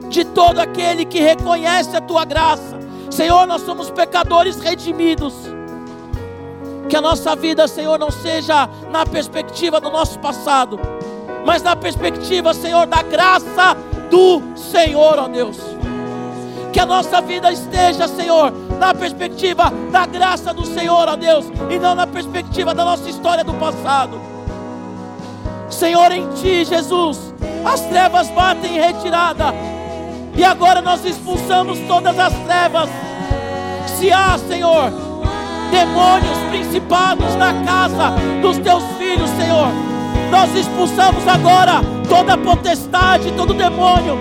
de 0.10 0.24
todo 0.24 0.60
aquele 0.60 1.06
que 1.06 1.20
reconhece 1.20 1.96
a 1.96 2.02
tua 2.02 2.26
graça. 2.26 2.80
Senhor, 3.10 3.46
nós 3.46 3.62
somos 3.62 3.90
pecadores 3.92 4.58
redimidos. 4.60 5.34
Que 6.90 6.96
a 6.96 7.02
nossa 7.02 7.36
vida, 7.36 7.68
Senhor, 7.68 7.98
não 7.98 8.12
seja 8.12 8.70
na 8.92 9.06
perspectiva 9.06 9.80
do 9.82 9.90
nosso 9.90 10.20
passado, 10.20 10.80
mas 11.46 11.62
na 11.62 11.76
perspectiva, 11.76 12.54
Senhor, 12.56 12.88
da 12.88 13.04
graça 13.04 13.78
do 14.10 14.42
Senhor, 14.56 15.20
ó 15.20 15.28
Deus. 15.28 15.58
Que 16.74 16.80
a 16.80 16.86
nossa 16.86 17.22
vida 17.22 17.52
esteja, 17.52 18.08
Senhor, 18.08 18.52
na 18.80 18.94
perspectiva 18.94 19.72
da 19.92 20.08
graça 20.08 20.52
do 20.54 20.66
Senhor, 20.66 21.08
ó 21.08 21.16
Deus, 21.16 21.46
e 21.70 21.78
não 21.78 21.94
na 21.94 22.08
perspectiva 22.08 22.74
da 22.74 22.84
nossa 22.84 23.08
história 23.08 23.44
do 23.44 23.54
passado. 23.54 24.20
Senhor, 25.70 26.12
em 26.12 26.28
Ti, 26.30 26.66
Jesus, 26.66 27.34
as 27.64 27.82
trevas 27.82 28.28
batem 28.32 28.78
em 28.78 28.80
retirada, 28.82 29.54
e 30.36 30.44
agora 30.44 30.82
nós 30.82 31.06
expulsamos 31.06 31.80
todas 31.88 32.18
as 32.18 32.34
trevas. 32.40 32.90
Se 33.98 34.12
há, 34.12 34.38
Senhor, 34.40 34.92
demônios 35.70 36.38
principados 36.50 37.36
na 37.36 37.54
casa 37.64 38.16
dos 38.42 38.58
teus 38.58 38.84
filhos, 38.98 39.30
Senhor, 39.30 39.95
nós 40.32 40.56
expulsamos 40.56 41.28
agora 41.28 41.82
toda 42.08 42.38
potestade, 42.38 43.32
todo 43.34 43.54
demônio 43.54 44.18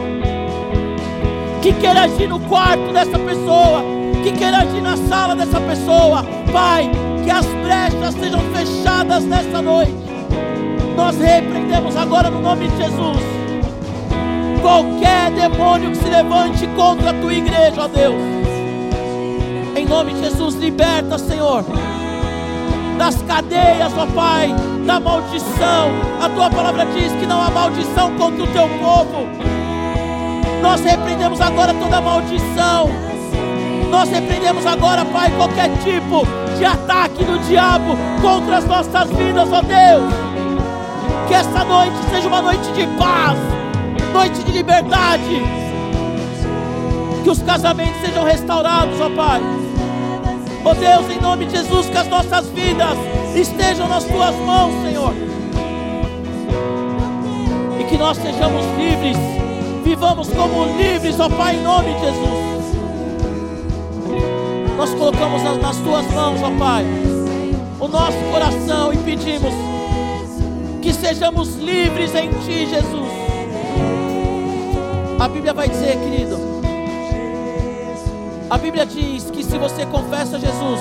que 1.62 1.72
queira 1.72 2.02
agir 2.02 2.28
no 2.28 2.38
quarto 2.40 2.92
dessa 2.92 3.18
pessoa, 3.18 3.82
que 4.22 4.32
queira 4.32 4.58
agir 4.58 4.82
na 4.82 4.96
sala 4.96 5.34
dessa 5.34 5.58
pessoa. 5.60 6.22
Pai, 6.52 6.90
que 7.24 7.30
as 7.30 7.46
brechas 7.46 8.14
sejam 8.20 8.40
fechadas 8.52 9.24
nesta 9.24 9.62
noite. 9.62 9.94
Nós 10.94 11.16
repreendemos 11.16 11.96
agora 11.96 12.30
no 12.30 12.40
nome 12.40 12.68
de 12.68 12.76
Jesus 12.76 13.34
qualquer 14.64 15.30
demônio 15.30 15.90
que 15.90 15.98
se 15.98 16.08
levante 16.08 16.66
contra 16.68 17.10
a 17.10 17.14
tua 17.14 17.34
igreja, 17.34 17.82
ó 17.82 17.86
Deus. 17.86 18.14
Em 19.76 19.84
nome 19.84 20.14
de 20.14 20.20
Jesus, 20.20 20.54
liberta, 20.54 21.18
Senhor, 21.18 21.64
das 22.98 23.20
cadeias, 23.22 23.92
ó 23.96 24.06
Pai, 24.06 24.54
da 24.86 25.00
maldição. 25.00 25.90
A 26.22 26.28
tua 26.28 26.50
palavra 26.50 26.86
diz 26.86 27.12
que 27.12 27.26
não 27.26 27.40
há 27.40 27.50
maldição 27.50 28.14
contra 28.16 28.42
o 28.42 28.46
teu 28.48 28.68
povo. 28.80 29.26
Nós 30.62 30.80
repreendemos 30.80 31.40
agora 31.40 31.74
toda 31.74 32.00
maldição. 32.00 32.88
Nós 33.90 34.08
repreendemos 34.10 34.66
agora, 34.66 35.04
Pai, 35.04 35.30
qualquer 35.36 35.70
tipo 35.82 36.26
de 36.58 36.64
ataque 36.64 37.24
do 37.24 37.38
diabo 37.46 37.96
contra 38.20 38.58
as 38.58 38.64
nossas 38.64 39.10
vidas, 39.10 39.52
ó 39.52 39.60
Deus. 39.60 40.12
Que 41.28 41.34
essa 41.34 41.64
noite 41.64 41.96
seja 42.10 42.28
uma 42.28 42.42
noite 42.42 42.70
de 42.72 42.86
paz 42.98 43.38
noite 44.14 44.44
de 44.44 44.52
liberdade. 44.52 45.42
Que 47.24 47.30
os 47.30 47.42
casamentos 47.42 48.00
sejam 48.00 48.22
restaurados, 48.22 49.00
ó 49.00 49.10
Pai. 49.10 49.63
Oh 50.66 50.72
Deus, 50.72 51.10
em 51.10 51.20
nome 51.20 51.44
de 51.44 51.58
Jesus, 51.58 51.90
que 51.90 51.98
as 51.98 52.08
nossas 52.08 52.46
vidas 52.48 52.96
estejam 53.36 53.86
nas 53.86 54.02
tuas 54.04 54.34
mãos, 54.36 54.72
Senhor. 54.82 55.12
E 57.78 57.84
que 57.84 57.98
nós 57.98 58.16
sejamos 58.16 58.64
livres, 58.78 59.18
vivamos 59.84 60.30
como 60.30 60.64
livres, 60.78 61.20
ó 61.20 61.28
Pai, 61.28 61.56
em 61.56 61.62
nome 61.62 61.92
de 61.92 62.00
Jesus. 62.00 62.54
Nós 64.78 64.94
colocamos 64.94 65.42
nas, 65.42 65.58
nas 65.58 65.76
tuas 65.76 66.10
mãos, 66.14 66.40
ó 66.42 66.50
Pai, 66.58 66.86
o 67.78 67.86
nosso 67.86 68.18
coração 68.32 68.90
e 68.90 68.96
pedimos 68.96 69.52
que 70.80 70.94
sejamos 70.94 71.56
livres 71.56 72.14
em 72.14 72.30
Ti, 72.30 72.66
Jesus. 72.70 73.12
A 75.20 75.28
Bíblia 75.28 75.52
vai 75.52 75.68
dizer, 75.68 75.98
querido. 75.98 76.53
A 78.54 78.56
Bíblia 78.56 78.86
diz 78.86 79.28
que 79.32 79.42
se 79.42 79.58
você 79.58 79.84
confessa 79.84 80.38
Jesus 80.38 80.78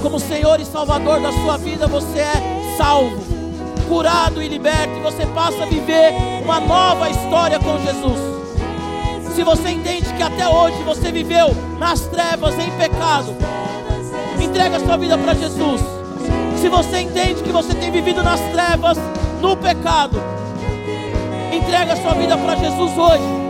como 0.00 0.20
Senhor 0.20 0.60
e 0.60 0.64
Salvador 0.64 1.20
da 1.20 1.32
sua 1.32 1.56
vida, 1.56 1.88
você 1.88 2.20
é 2.20 2.74
salvo, 2.78 3.20
curado 3.88 4.40
e 4.40 4.46
liberto, 4.46 4.96
e 4.96 5.00
você 5.00 5.26
passa 5.26 5.64
a 5.64 5.66
viver 5.66 6.14
uma 6.44 6.60
nova 6.60 7.10
história 7.10 7.58
com 7.58 7.80
Jesus. 7.80 8.20
Se 9.34 9.42
você 9.42 9.70
entende 9.70 10.14
que 10.14 10.22
até 10.22 10.48
hoje 10.48 10.80
você 10.84 11.10
viveu 11.10 11.48
nas 11.80 12.02
trevas, 12.02 12.54
em 12.60 12.70
pecado, 12.78 13.34
entrega 14.40 14.78
sua 14.78 14.96
vida 14.96 15.18
para 15.18 15.34
Jesus. 15.34 15.80
Se 16.60 16.68
você 16.68 17.00
entende 17.00 17.42
que 17.42 17.50
você 17.50 17.74
tem 17.74 17.90
vivido 17.90 18.22
nas 18.22 18.40
trevas, 18.52 18.98
no 19.40 19.56
pecado, 19.56 20.22
entrega 21.52 21.96
sua 21.96 22.14
vida 22.14 22.38
para 22.38 22.54
Jesus 22.54 22.96
hoje. 22.96 23.43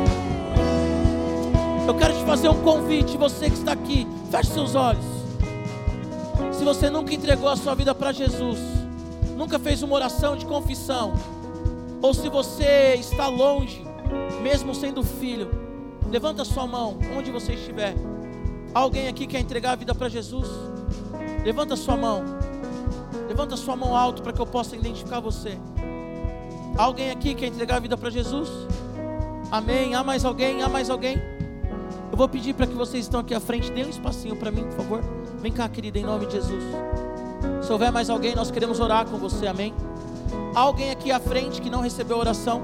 Eu 1.86 1.94
quero 1.94 2.14
te 2.14 2.24
fazer 2.24 2.48
um 2.48 2.62
convite, 2.62 3.18
você 3.18 3.50
que 3.50 3.56
está 3.56 3.72
aqui, 3.72 4.06
feche 4.30 4.50
seus 4.52 4.74
olhos. 4.74 5.04
Se 6.50 6.64
você 6.64 6.88
nunca 6.88 7.12
entregou 7.12 7.46
a 7.46 7.56
sua 7.56 7.74
vida 7.74 7.94
para 7.94 8.10
Jesus, 8.10 8.58
nunca 9.36 9.58
fez 9.58 9.82
uma 9.82 9.94
oração 9.94 10.34
de 10.34 10.46
confissão, 10.46 11.12
ou 12.00 12.14
se 12.14 12.26
você 12.30 12.94
está 12.94 13.28
longe, 13.28 13.84
mesmo 14.42 14.74
sendo 14.74 15.02
filho, 15.02 15.50
levanta 16.10 16.42
sua 16.42 16.66
mão 16.66 16.98
onde 17.14 17.30
você 17.30 17.52
estiver. 17.52 17.94
Alguém 18.72 19.06
aqui 19.06 19.26
quer 19.26 19.40
entregar 19.40 19.72
a 19.72 19.76
vida 19.76 19.94
para 19.94 20.08
Jesus? 20.08 20.48
Levanta 21.44 21.76
sua 21.76 21.98
mão. 21.98 22.24
Levanta 23.28 23.58
sua 23.58 23.76
mão 23.76 23.94
alto 23.94 24.22
para 24.22 24.32
que 24.32 24.40
eu 24.40 24.46
possa 24.46 24.74
identificar 24.74 25.20
você. 25.20 25.58
Alguém 26.78 27.10
aqui 27.10 27.34
quer 27.34 27.48
entregar 27.48 27.76
a 27.76 27.80
vida 27.80 27.96
para 27.96 28.08
Jesus? 28.08 28.48
Amém. 29.50 29.94
Há 29.94 30.02
mais 30.02 30.24
alguém? 30.24 30.62
Há 30.62 30.68
mais 30.68 30.88
alguém? 30.88 31.33
Eu 32.10 32.16
vou 32.16 32.28
pedir 32.28 32.54
para 32.54 32.66
que 32.66 32.74
vocês 32.74 33.04
estão 33.04 33.20
aqui 33.20 33.34
à 33.34 33.40
frente, 33.40 33.72
dê 33.72 33.84
um 33.84 33.88
espacinho 33.88 34.36
para 34.36 34.50
mim, 34.50 34.64
por 34.64 34.72
favor. 34.72 35.00
Vem 35.40 35.52
cá, 35.52 35.68
querida, 35.68 35.98
em 35.98 36.04
nome 36.04 36.26
de 36.26 36.34
Jesus. 36.34 36.64
Se 37.62 37.72
houver 37.72 37.90
mais 37.90 38.08
alguém, 38.08 38.34
nós 38.34 38.50
queremos 38.50 38.80
orar 38.80 39.06
com 39.06 39.18
você, 39.18 39.46
amém? 39.46 39.74
Há 40.54 40.60
alguém 40.60 40.90
aqui 40.90 41.10
à 41.10 41.18
frente 41.18 41.60
que 41.60 41.68
não 41.68 41.80
recebeu 41.80 42.16
oração? 42.16 42.62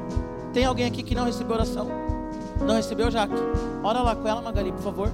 Tem 0.52 0.64
alguém 0.64 0.86
aqui 0.86 1.02
que 1.02 1.14
não 1.14 1.24
recebeu 1.24 1.54
oração? 1.56 1.88
Não 2.60 2.74
recebeu, 2.74 3.10
Jaque? 3.10 3.34
Ora 3.82 4.02
lá 4.02 4.14
com 4.14 4.28
ela, 4.28 4.40
Magali, 4.40 4.72
por 4.72 4.82
favor. 4.82 5.12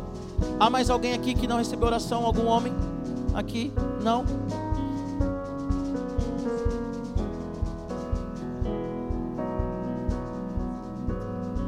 Há 0.59 0.69
mais 0.69 0.91
alguém 0.91 1.15
aqui 1.15 1.35
que 1.35 1.47
não 1.47 1.59
recebeu 1.59 1.87
oração? 1.87 2.25
Algum 2.25 2.47
homem? 2.47 2.75
Aqui? 3.35 3.73
Não? 4.03 4.25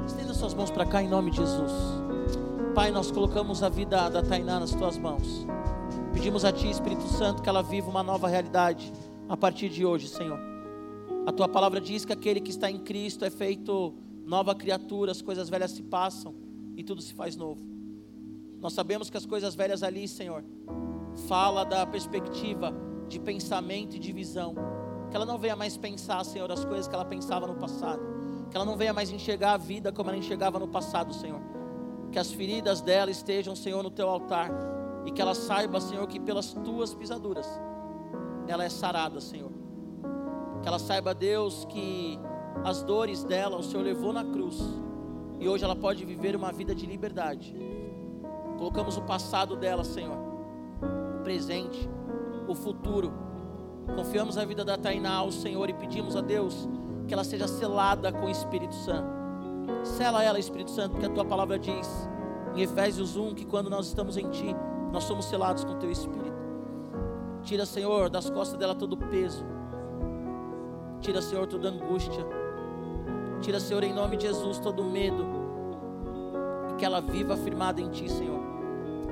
Estenda 0.07 0.35
suas 0.35 0.55
mãos 0.55 0.71
para 0.71 0.85
cá 0.85 1.03
em 1.03 1.09
nome 1.09 1.31
de 1.31 1.39
Jesus. 1.39 1.98
Pai, 2.79 2.93
nós 2.93 3.11
colocamos 3.11 3.65
a 3.65 3.69
vida 3.69 4.09
da 4.09 4.23
Tainá 4.23 4.61
nas 4.61 4.71
tuas 4.71 4.97
mãos. 4.97 5.45
Pedimos 6.13 6.45
a 6.45 6.53
Ti, 6.53 6.71
Espírito 6.71 7.03
Santo, 7.09 7.43
que 7.43 7.49
ela 7.49 7.61
viva 7.61 7.91
uma 7.91 8.05
nova 8.05 8.29
realidade 8.29 8.93
a 9.29 9.37
partir 9.37 9.69
de 9.69 9.85
hoje, 9.85 10.07
Senhor. 10.07 10.39
A 11.27 11.33
Tua 11.33 11.49
palavra 11.49 11.81
diz 11.81 12.05
que 12.05 12.13
aquele 12.13 12.41
que 12.41 12.53
está 12.53 12.71
em 12.71 12.79
Cristo 12.79 13.25
é 13.25 13.31
feito 13.31 13.93
nova 14.25 14.55
criatura, 14.55 15.11
as 15.11 15.21
coisas 15.21 15.49
velhas 15.49 15.73
se 15.73 15.83
passam 15.83 16.37
e 16.77 16.85
tudo 16.85 17.03
se 17.03 17.13
faz 17.15 17.35
novo. 17.35 17.61
Nós 18.61 18.75
sabemos 18.75 19.11
que 19.11 19.17
as 19.17 19.27
coisas 19.27 19.57
velhas 19.57 19.83
ali, 19.83 20.07
Senhor, 20.07 20.45
fala 21.27 21.65
da 21.65 21.85
perspectiva 21.85 22.73
de 23.09 23.19
pensamento 23.19 23.97
e 23.97 23.99
de 23.99 24.13
visão. 24.13 24.55
Que 25.11 25.17
ela 25.17 25.27
não 25.27 25.37
venha 25.37 25.57
mais 25.57 25.77
pensar, 25.77 26.25
Senhor, 26.25 26.49
as 26.53 26.65
coisas 26.65 26.87
que 26.87 26.95
ela 26.95 27.05
pensava 27.05 27.45
no 27.45 27.57
passado. 27.57 28.03
Que 28.49 28.57
ela 28.57 28.65
não 28.65 28.77
venha 28.77 28.93
mais 28.93 29.11
enxergar 29.11 29.55
a 29.55 29.57
vida 29.57 29.91
como 29.91 30.11
ela 30.11 30.17
enxergava 30.17 30.61
no 30.61 30.69
passado, 30.69 31.13
Senhor. 31.13 31.58
Que 32.11 32.19
as 32.19 32.33
feridas 32.33 32.81
dela 32.81 33.11
estejam, 33.11 33.55
Senhor, 33.55 33.83
no 33.83 33.91
teu 33.91 34.09
altar. 34.09 34.51
E 35.05 35.11
que 35.11 35.21
ela 35.21 35.35
saiba, 35.35 35.81
Senhor, 35.81 36.07
que 36.07 36.19
pelas 36.19 36.53
tuas 36.53 36.95
pisaduras 36.95 37.49
ela 38.47 38.65
é 38.65 38.69
sarada, 38.69 39.21
Senhor. 39.21 39.51
Que 40.63 40.69
ela 40.69 40.79
saiba, 40.79 41.15
Deus, 41.15 41.67
que 41.67 42.19
as 42.65 42.83
dores 42.83 43.23
dela 43.23 43.59
o 43.59 43.63
Senhor 43.63 43.83
levou 43.83 44.13
na 44.13 44.25
cruz. 44.25 44.59
E 45.39 45.47
hoje 45.47 45.65
ela 45.65 45.77
pode 45.77 46.05
viver 46.05 46.35
uma 46.35 46.51
vida 46.51 46.75
de 46.75 46.87
liberdade. 46.87 47.55
Colocamos 48.57 48.97
o 48.97 49.03
passado 49.03 49.55
dela, 49.55 49.85
Senhor 49.85 50.29
presente, 51.29 51.87
o 52.49 52.55
futuro. 52.55 53.13
Confiamos 53.95 54.39
a 54.39 54.47
vida 54.47 54.65
da 54.65 54.79
Tainá 54.79 55.17
ao 55.17 55.31
Senhor 55.31 55.69
e 55.69 55.75
pedimos 55.75 56.17
a 56.17 56.23
Deus 56.23 56.67
que 57.07 57.13
ela 57.13 57.23
seja 57.23 57.47
selada 57.47 58.11
com 58.11 58.25
o 58.25 58.31
Espírito 58.31 58.75
Santo. 58.75 59.18
Sela 59.89 60.23
ela, 60.23 60.39
Espírito 60.39 60.71
Santo, 60.71 60.93
porque 60.93 61.07
a 61.07 61.11
tua 61.11 61.25
palavra 61.25 61.59
diz 61.59 62.09
em 62.55 62.63
Efésios 62.63 63.17
1 63.17 63.35
que 63.35 63.45
quando 63.45 63.71
nós 63.71 63.87
estamos 63.87 64.17
em 64.17 64.29
ti, 64.31 64.55
nós 64.93 65.05
somos 65.05 65.25
selados 65.25 65.65
com 65.65 65.73
o 65.73 65.77
teu 65.77 65.91
Espírito. 65.91 66.37
Tira, 67.43 67.65
Senhor, 67.65 68.11
das 68.11 68.29
costas 68.29 68.59
dela 68.59 68.75
todo 68.75 68.93
o 68.93 68.97
peso. 68.97 69.45
Tira, 71.01 71.23
Senhor, 71.23 71.47
toda 71.47 71.69
angústia. 71.69 72.25
Tira, 73.41 73.59
Senhor, 73.59 73.83
em 73.83 73.93
nome 73.93 74.17
de 74.17 74.27
Jesus, 74.27 74.59
todo 74.59 74.85
medo. 74.85 75.25
E 76.71 76.75
que 76.75 76.85
ela 76.85 77.01
viva 77.01 77.35
afirmada 77.35 77.81
em 77.81 77.89
ti, 77.89 78.11
Senhor. 78.11 78.41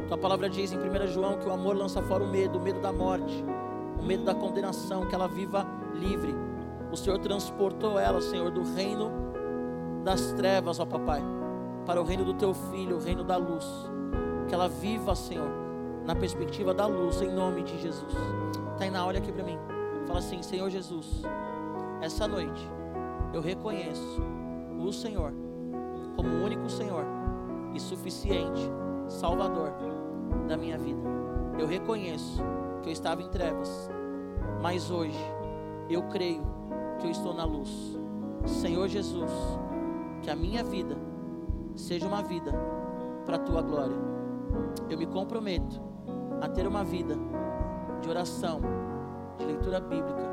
Tua 0.08 0.18
palavra 0.18 0.48
diz 0.48 0.72
em 0.72 0.78
1 0.78 1.06
João 1.08 1.38
que 1.38 1.48
o 1.48 1.52
amor 1.52 1.76
lança 1.76 2.02
fora 2.02 2.22
o 2.22 2.28
medo, 2.28 2.58
o 2.58 2.62
medo 2.62 2.80
da 2.80 2.92
morte, 2.92 3.44
o 3.98 4.04
medo 4.04 4.24
da 4.24 4.34
condenação, 4.34 5.06
que 5.06 5.14
ela 5.14 5.26
viva 5.26 5.66
livre. 5.94 6.34
O 6.92 6.96
Senhor 6.96 7.18
transportou 7.18 7.98
ela, 7.98 8.20
Senhor, 8.20 8.50
do 8.50 8.62
reino 8.62 9.35
das 10.06 10.30
trevas, 10.34 10.78
ó 10.78 10.86
papai, 10.86 11.20
para 11.84 12.00
o 12.00 12.04
reino 12.04 12.24
do 12.24 12.32
teu 12.32 12.54
filho, 12.54 12.96
o 12.96 13.00
reino 13.00 13.24
da 13.24 13.36
luz. 13.36 13.66
Que 14.46 14.54
ela 14.54 14.68
viva, 14.68 15.16
Senhor, 15.16 15.50
na 16.04 16.14
perspectiva 16.14 16.72
da 16.72 16.86
luz, 16.86 17.20
em 17.20 17.34
nome 17.34 17.64
de 17.64 17.76
Jesus. 17.82 18.14
Tainá, 18.78 19.04
olha 19.04 19.18
aqui 19.18 19.32
para 19.32 19.42
mim. 19.42 19.58
Fala 20.06 20.20
assim: 20.20 20.40
Senhor 20.44 20.70
Jesus, 20.70 21.22
essa 22.00 22.28
noite 22.28 22.70
eu 23.34 23.40
reconheço 23.40 24.22
o 24.78 24.92
Senhor 24.92 25.32
como 26.14 26.28
o 26.28 26.44
único 26.44 26.70
Senhor 26.70 27.04
e 27.74 27.80
suficiente 27.80 28.62
Salvador 29.08 29.72
da 30.46 30.56
minha 30.56 30.78
vida. 30.78 31.00
Eu 31.58 31.66
reconheço 31.66 32.40
que 32.84 32.90
eu 32.90 32.92
estava 32.92 33.22
em 33.22 33.28
trevas, 33.28 33.90
mas 34.62 34.88
hoje 34.88 35.18
eu 35.90 36.04
creio 36.04 36.42
que 37.00 37.08
eu 37.08 37.10
estou 37.10 37.34
na 37.34 37.44
luz. 37.44 37.98
Senhor 38.46 38.86
Jesus, 38.86 39.32
que 40.22 40.30
a 40.30 40.36
minha 40.36 40.62
vida 40.64 40.96
seja 41.74 42.06
uma 42.06 42.22
vida 42.22 42.52
para 43.24 43.36
a 43.36 43.40
tua 43.40 43.62
glória. 43.62 43.96
Eu 44.88 44.98
me 44.98 45.06
comprometo 45.06 45.80
a 46.40 46.48
ter 46.48 46.66
uma 46.66 46.84
vida 46.84 47.16
de 48.00 48.08
oração, 48.08 48.60
de 49.38 49.44
leitura 49.44 49.80
bíblica 49.80 50.24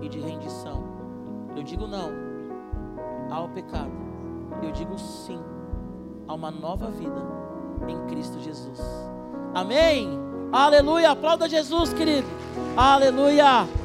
e 0.00 0.08
de 0.08 0.20
rendição. 0.20 0.82
Eu 1.56 1.62
digo 1.62 1.86
não 1.86 2.10
ao 3.30 3.48
pecado. 3.48 3.92
Eu 4.62 4.72
digo 4.72 4.98
sim 4.98 5.40
a 6.26 6.34
uma 6.34 6.50
nova 6.50 6.90
vida 6.90 7.22
em 7.88 8.06
Cristo 8.06 8.38
Jesus. 8.40 8.80
Amém. 9.54 10.18
Aleluia. 10.52 11.10
Aplauda 11.10 11.48
Jesus, 11.48 11.92
querido. 11.92 12.26
Aleluia. 12.76 13.79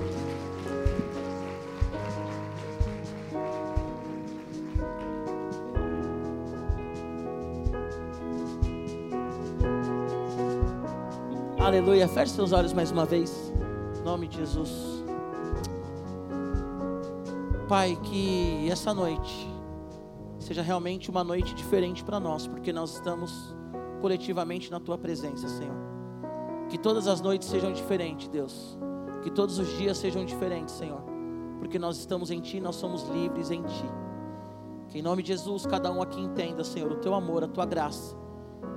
Aleluia. 11.76 12.08
Feche 12.08 12.32
seus 12.32 12.54
olhos 12.54 12.72
mais 12.72 12.90
uma 12.90 13.04
vez. 13.04 13.52
Em 14.00 14.06
nome 14.06 14.30
de 14.30 14.38
Jesus. 14.38 15.04
Pai, 17.68 18.00
que 18.02 18.70
essa 18.72 18.94
noite 18.94 19.46
seja 20.40 20.62
realmente 20.62 21.10
uma 21.10 21.22
noite 21.22 21.54
diferente 21.54 22.02
para 22.02 22.18
nós, 22.18 22.48
porque 22.48 22.72
nós 22.72 22.94
estamos 22.94 23.54
coletivamente 24.00 24.72
na 24.72 24.80
tua 24.80 24.98
presença, 24.98 25.50
Senhor. 25.50 25.76
Que 26.70 26.78
todas 26.78 27.10
as 27.10 27.20
noites 27.20 27.50
sejam 27.50 27.74
diferentes, 27.74 28.30
Deus. 28.30 28.80
Que 29.22 29.30
todos 29.30 29.60
os 29.60 29.68
dias 29.78 29.98
sejam 29.98 30.24
diferentes, 30.24 30.76
Senhor. 30.76 31.04
Porque 31.60 31.78
nós 31.78 31.98
estamos 31.98 32.32
em 32.32 32.40
Ti, 32.40 32.62
nós 32.62 32.78
somos 32.78 33.04
livres 33.10 33.52
em 33.52 33.62
Ti. 33.62 33.92
Que 34.88 35.00
em 35.00 35.02
nome 35.02 35.22
de 35.22 35.28
Jesus, 35.28 35.66
cada 35.66 35.92
um 35.92 36.02
aqui 36.02 36.22
entenda, 36.22 36.64
Senhor, 36.64 36.90
o 36.90 37.02
Teu 37.02 37.14
amor, 37.14 37.44
a 37.44 37.50
Tua 37.50 37.66
graça. 37.66 38.16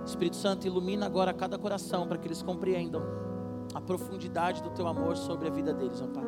Espírito 0.05 0.37
Santo, 0.37 0.67
ilumina 0.67 1.07
agora 1.07 1.33
cada 1.35 1.59
coração 1.59 2.07
para 2.07 2.19
que 2.19 2.27
eles 2.27 2.43
compreendam 2.43 3.03
a 3.75 3.81
profundidade 3.81 4.63
do 4.63 4.71
Teu 4.71 4.87
amor 4.87 5.17
sobre 5.17 5.49
a 5.49 5.51
vida 5.51 5.73
deles, 5.73 6.01
ó 6.01 6.07
Pai. 6.07 6.27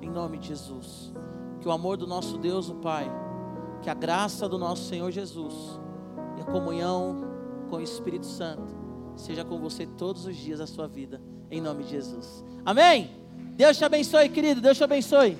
Em 0.00 0.10
nome 0.10 0.38
de 0.38 0.48
Jesus. 0.48 1.12
Que 1.60 1.68
o 1.68 1.72
amor 1.72 1.96
do 1.96 2.06
nosso 2.06 2.38
Deus, 2.38 2.70
o 2.70 2.76
Pai, 2.76 3.10
que 3.82 3.90
a 3.90 3.94
graça 3.94 4.48
do 4.48 4.58
nosso 4.58 4.84
Senhor 4.88 5.10
Jesus 5.10 5.80
e 6.38 6.40
a 6.40 6.44
comunhão 6.44 7.24
com 7.68 7.76
o 7.76 7.80
Espírito 7.80 8.26
Santo 8.26 8.80
seja 9.16 9.44
com 9.44 9.58
você 9.58 9.86
todos 9.86 10.24
os 10.26 10.36
dias 10.36 10.58
da 10.58 10.66
sua 10.66 10.86
vida, 10.86 11.20
em 11.50 11.60
nome 11.60 11.84
de 11.84 11.90
Jesus. 11.90 12.44
Amém? 12.64 13.10
Deus 13.56 13.76
te 13.76 13.84
abençoe, 13.84 14.28
querido. 14.28 14.60
Deus 14.60 14.78
te 14.78 14.84
abençoe. 14.84 15.36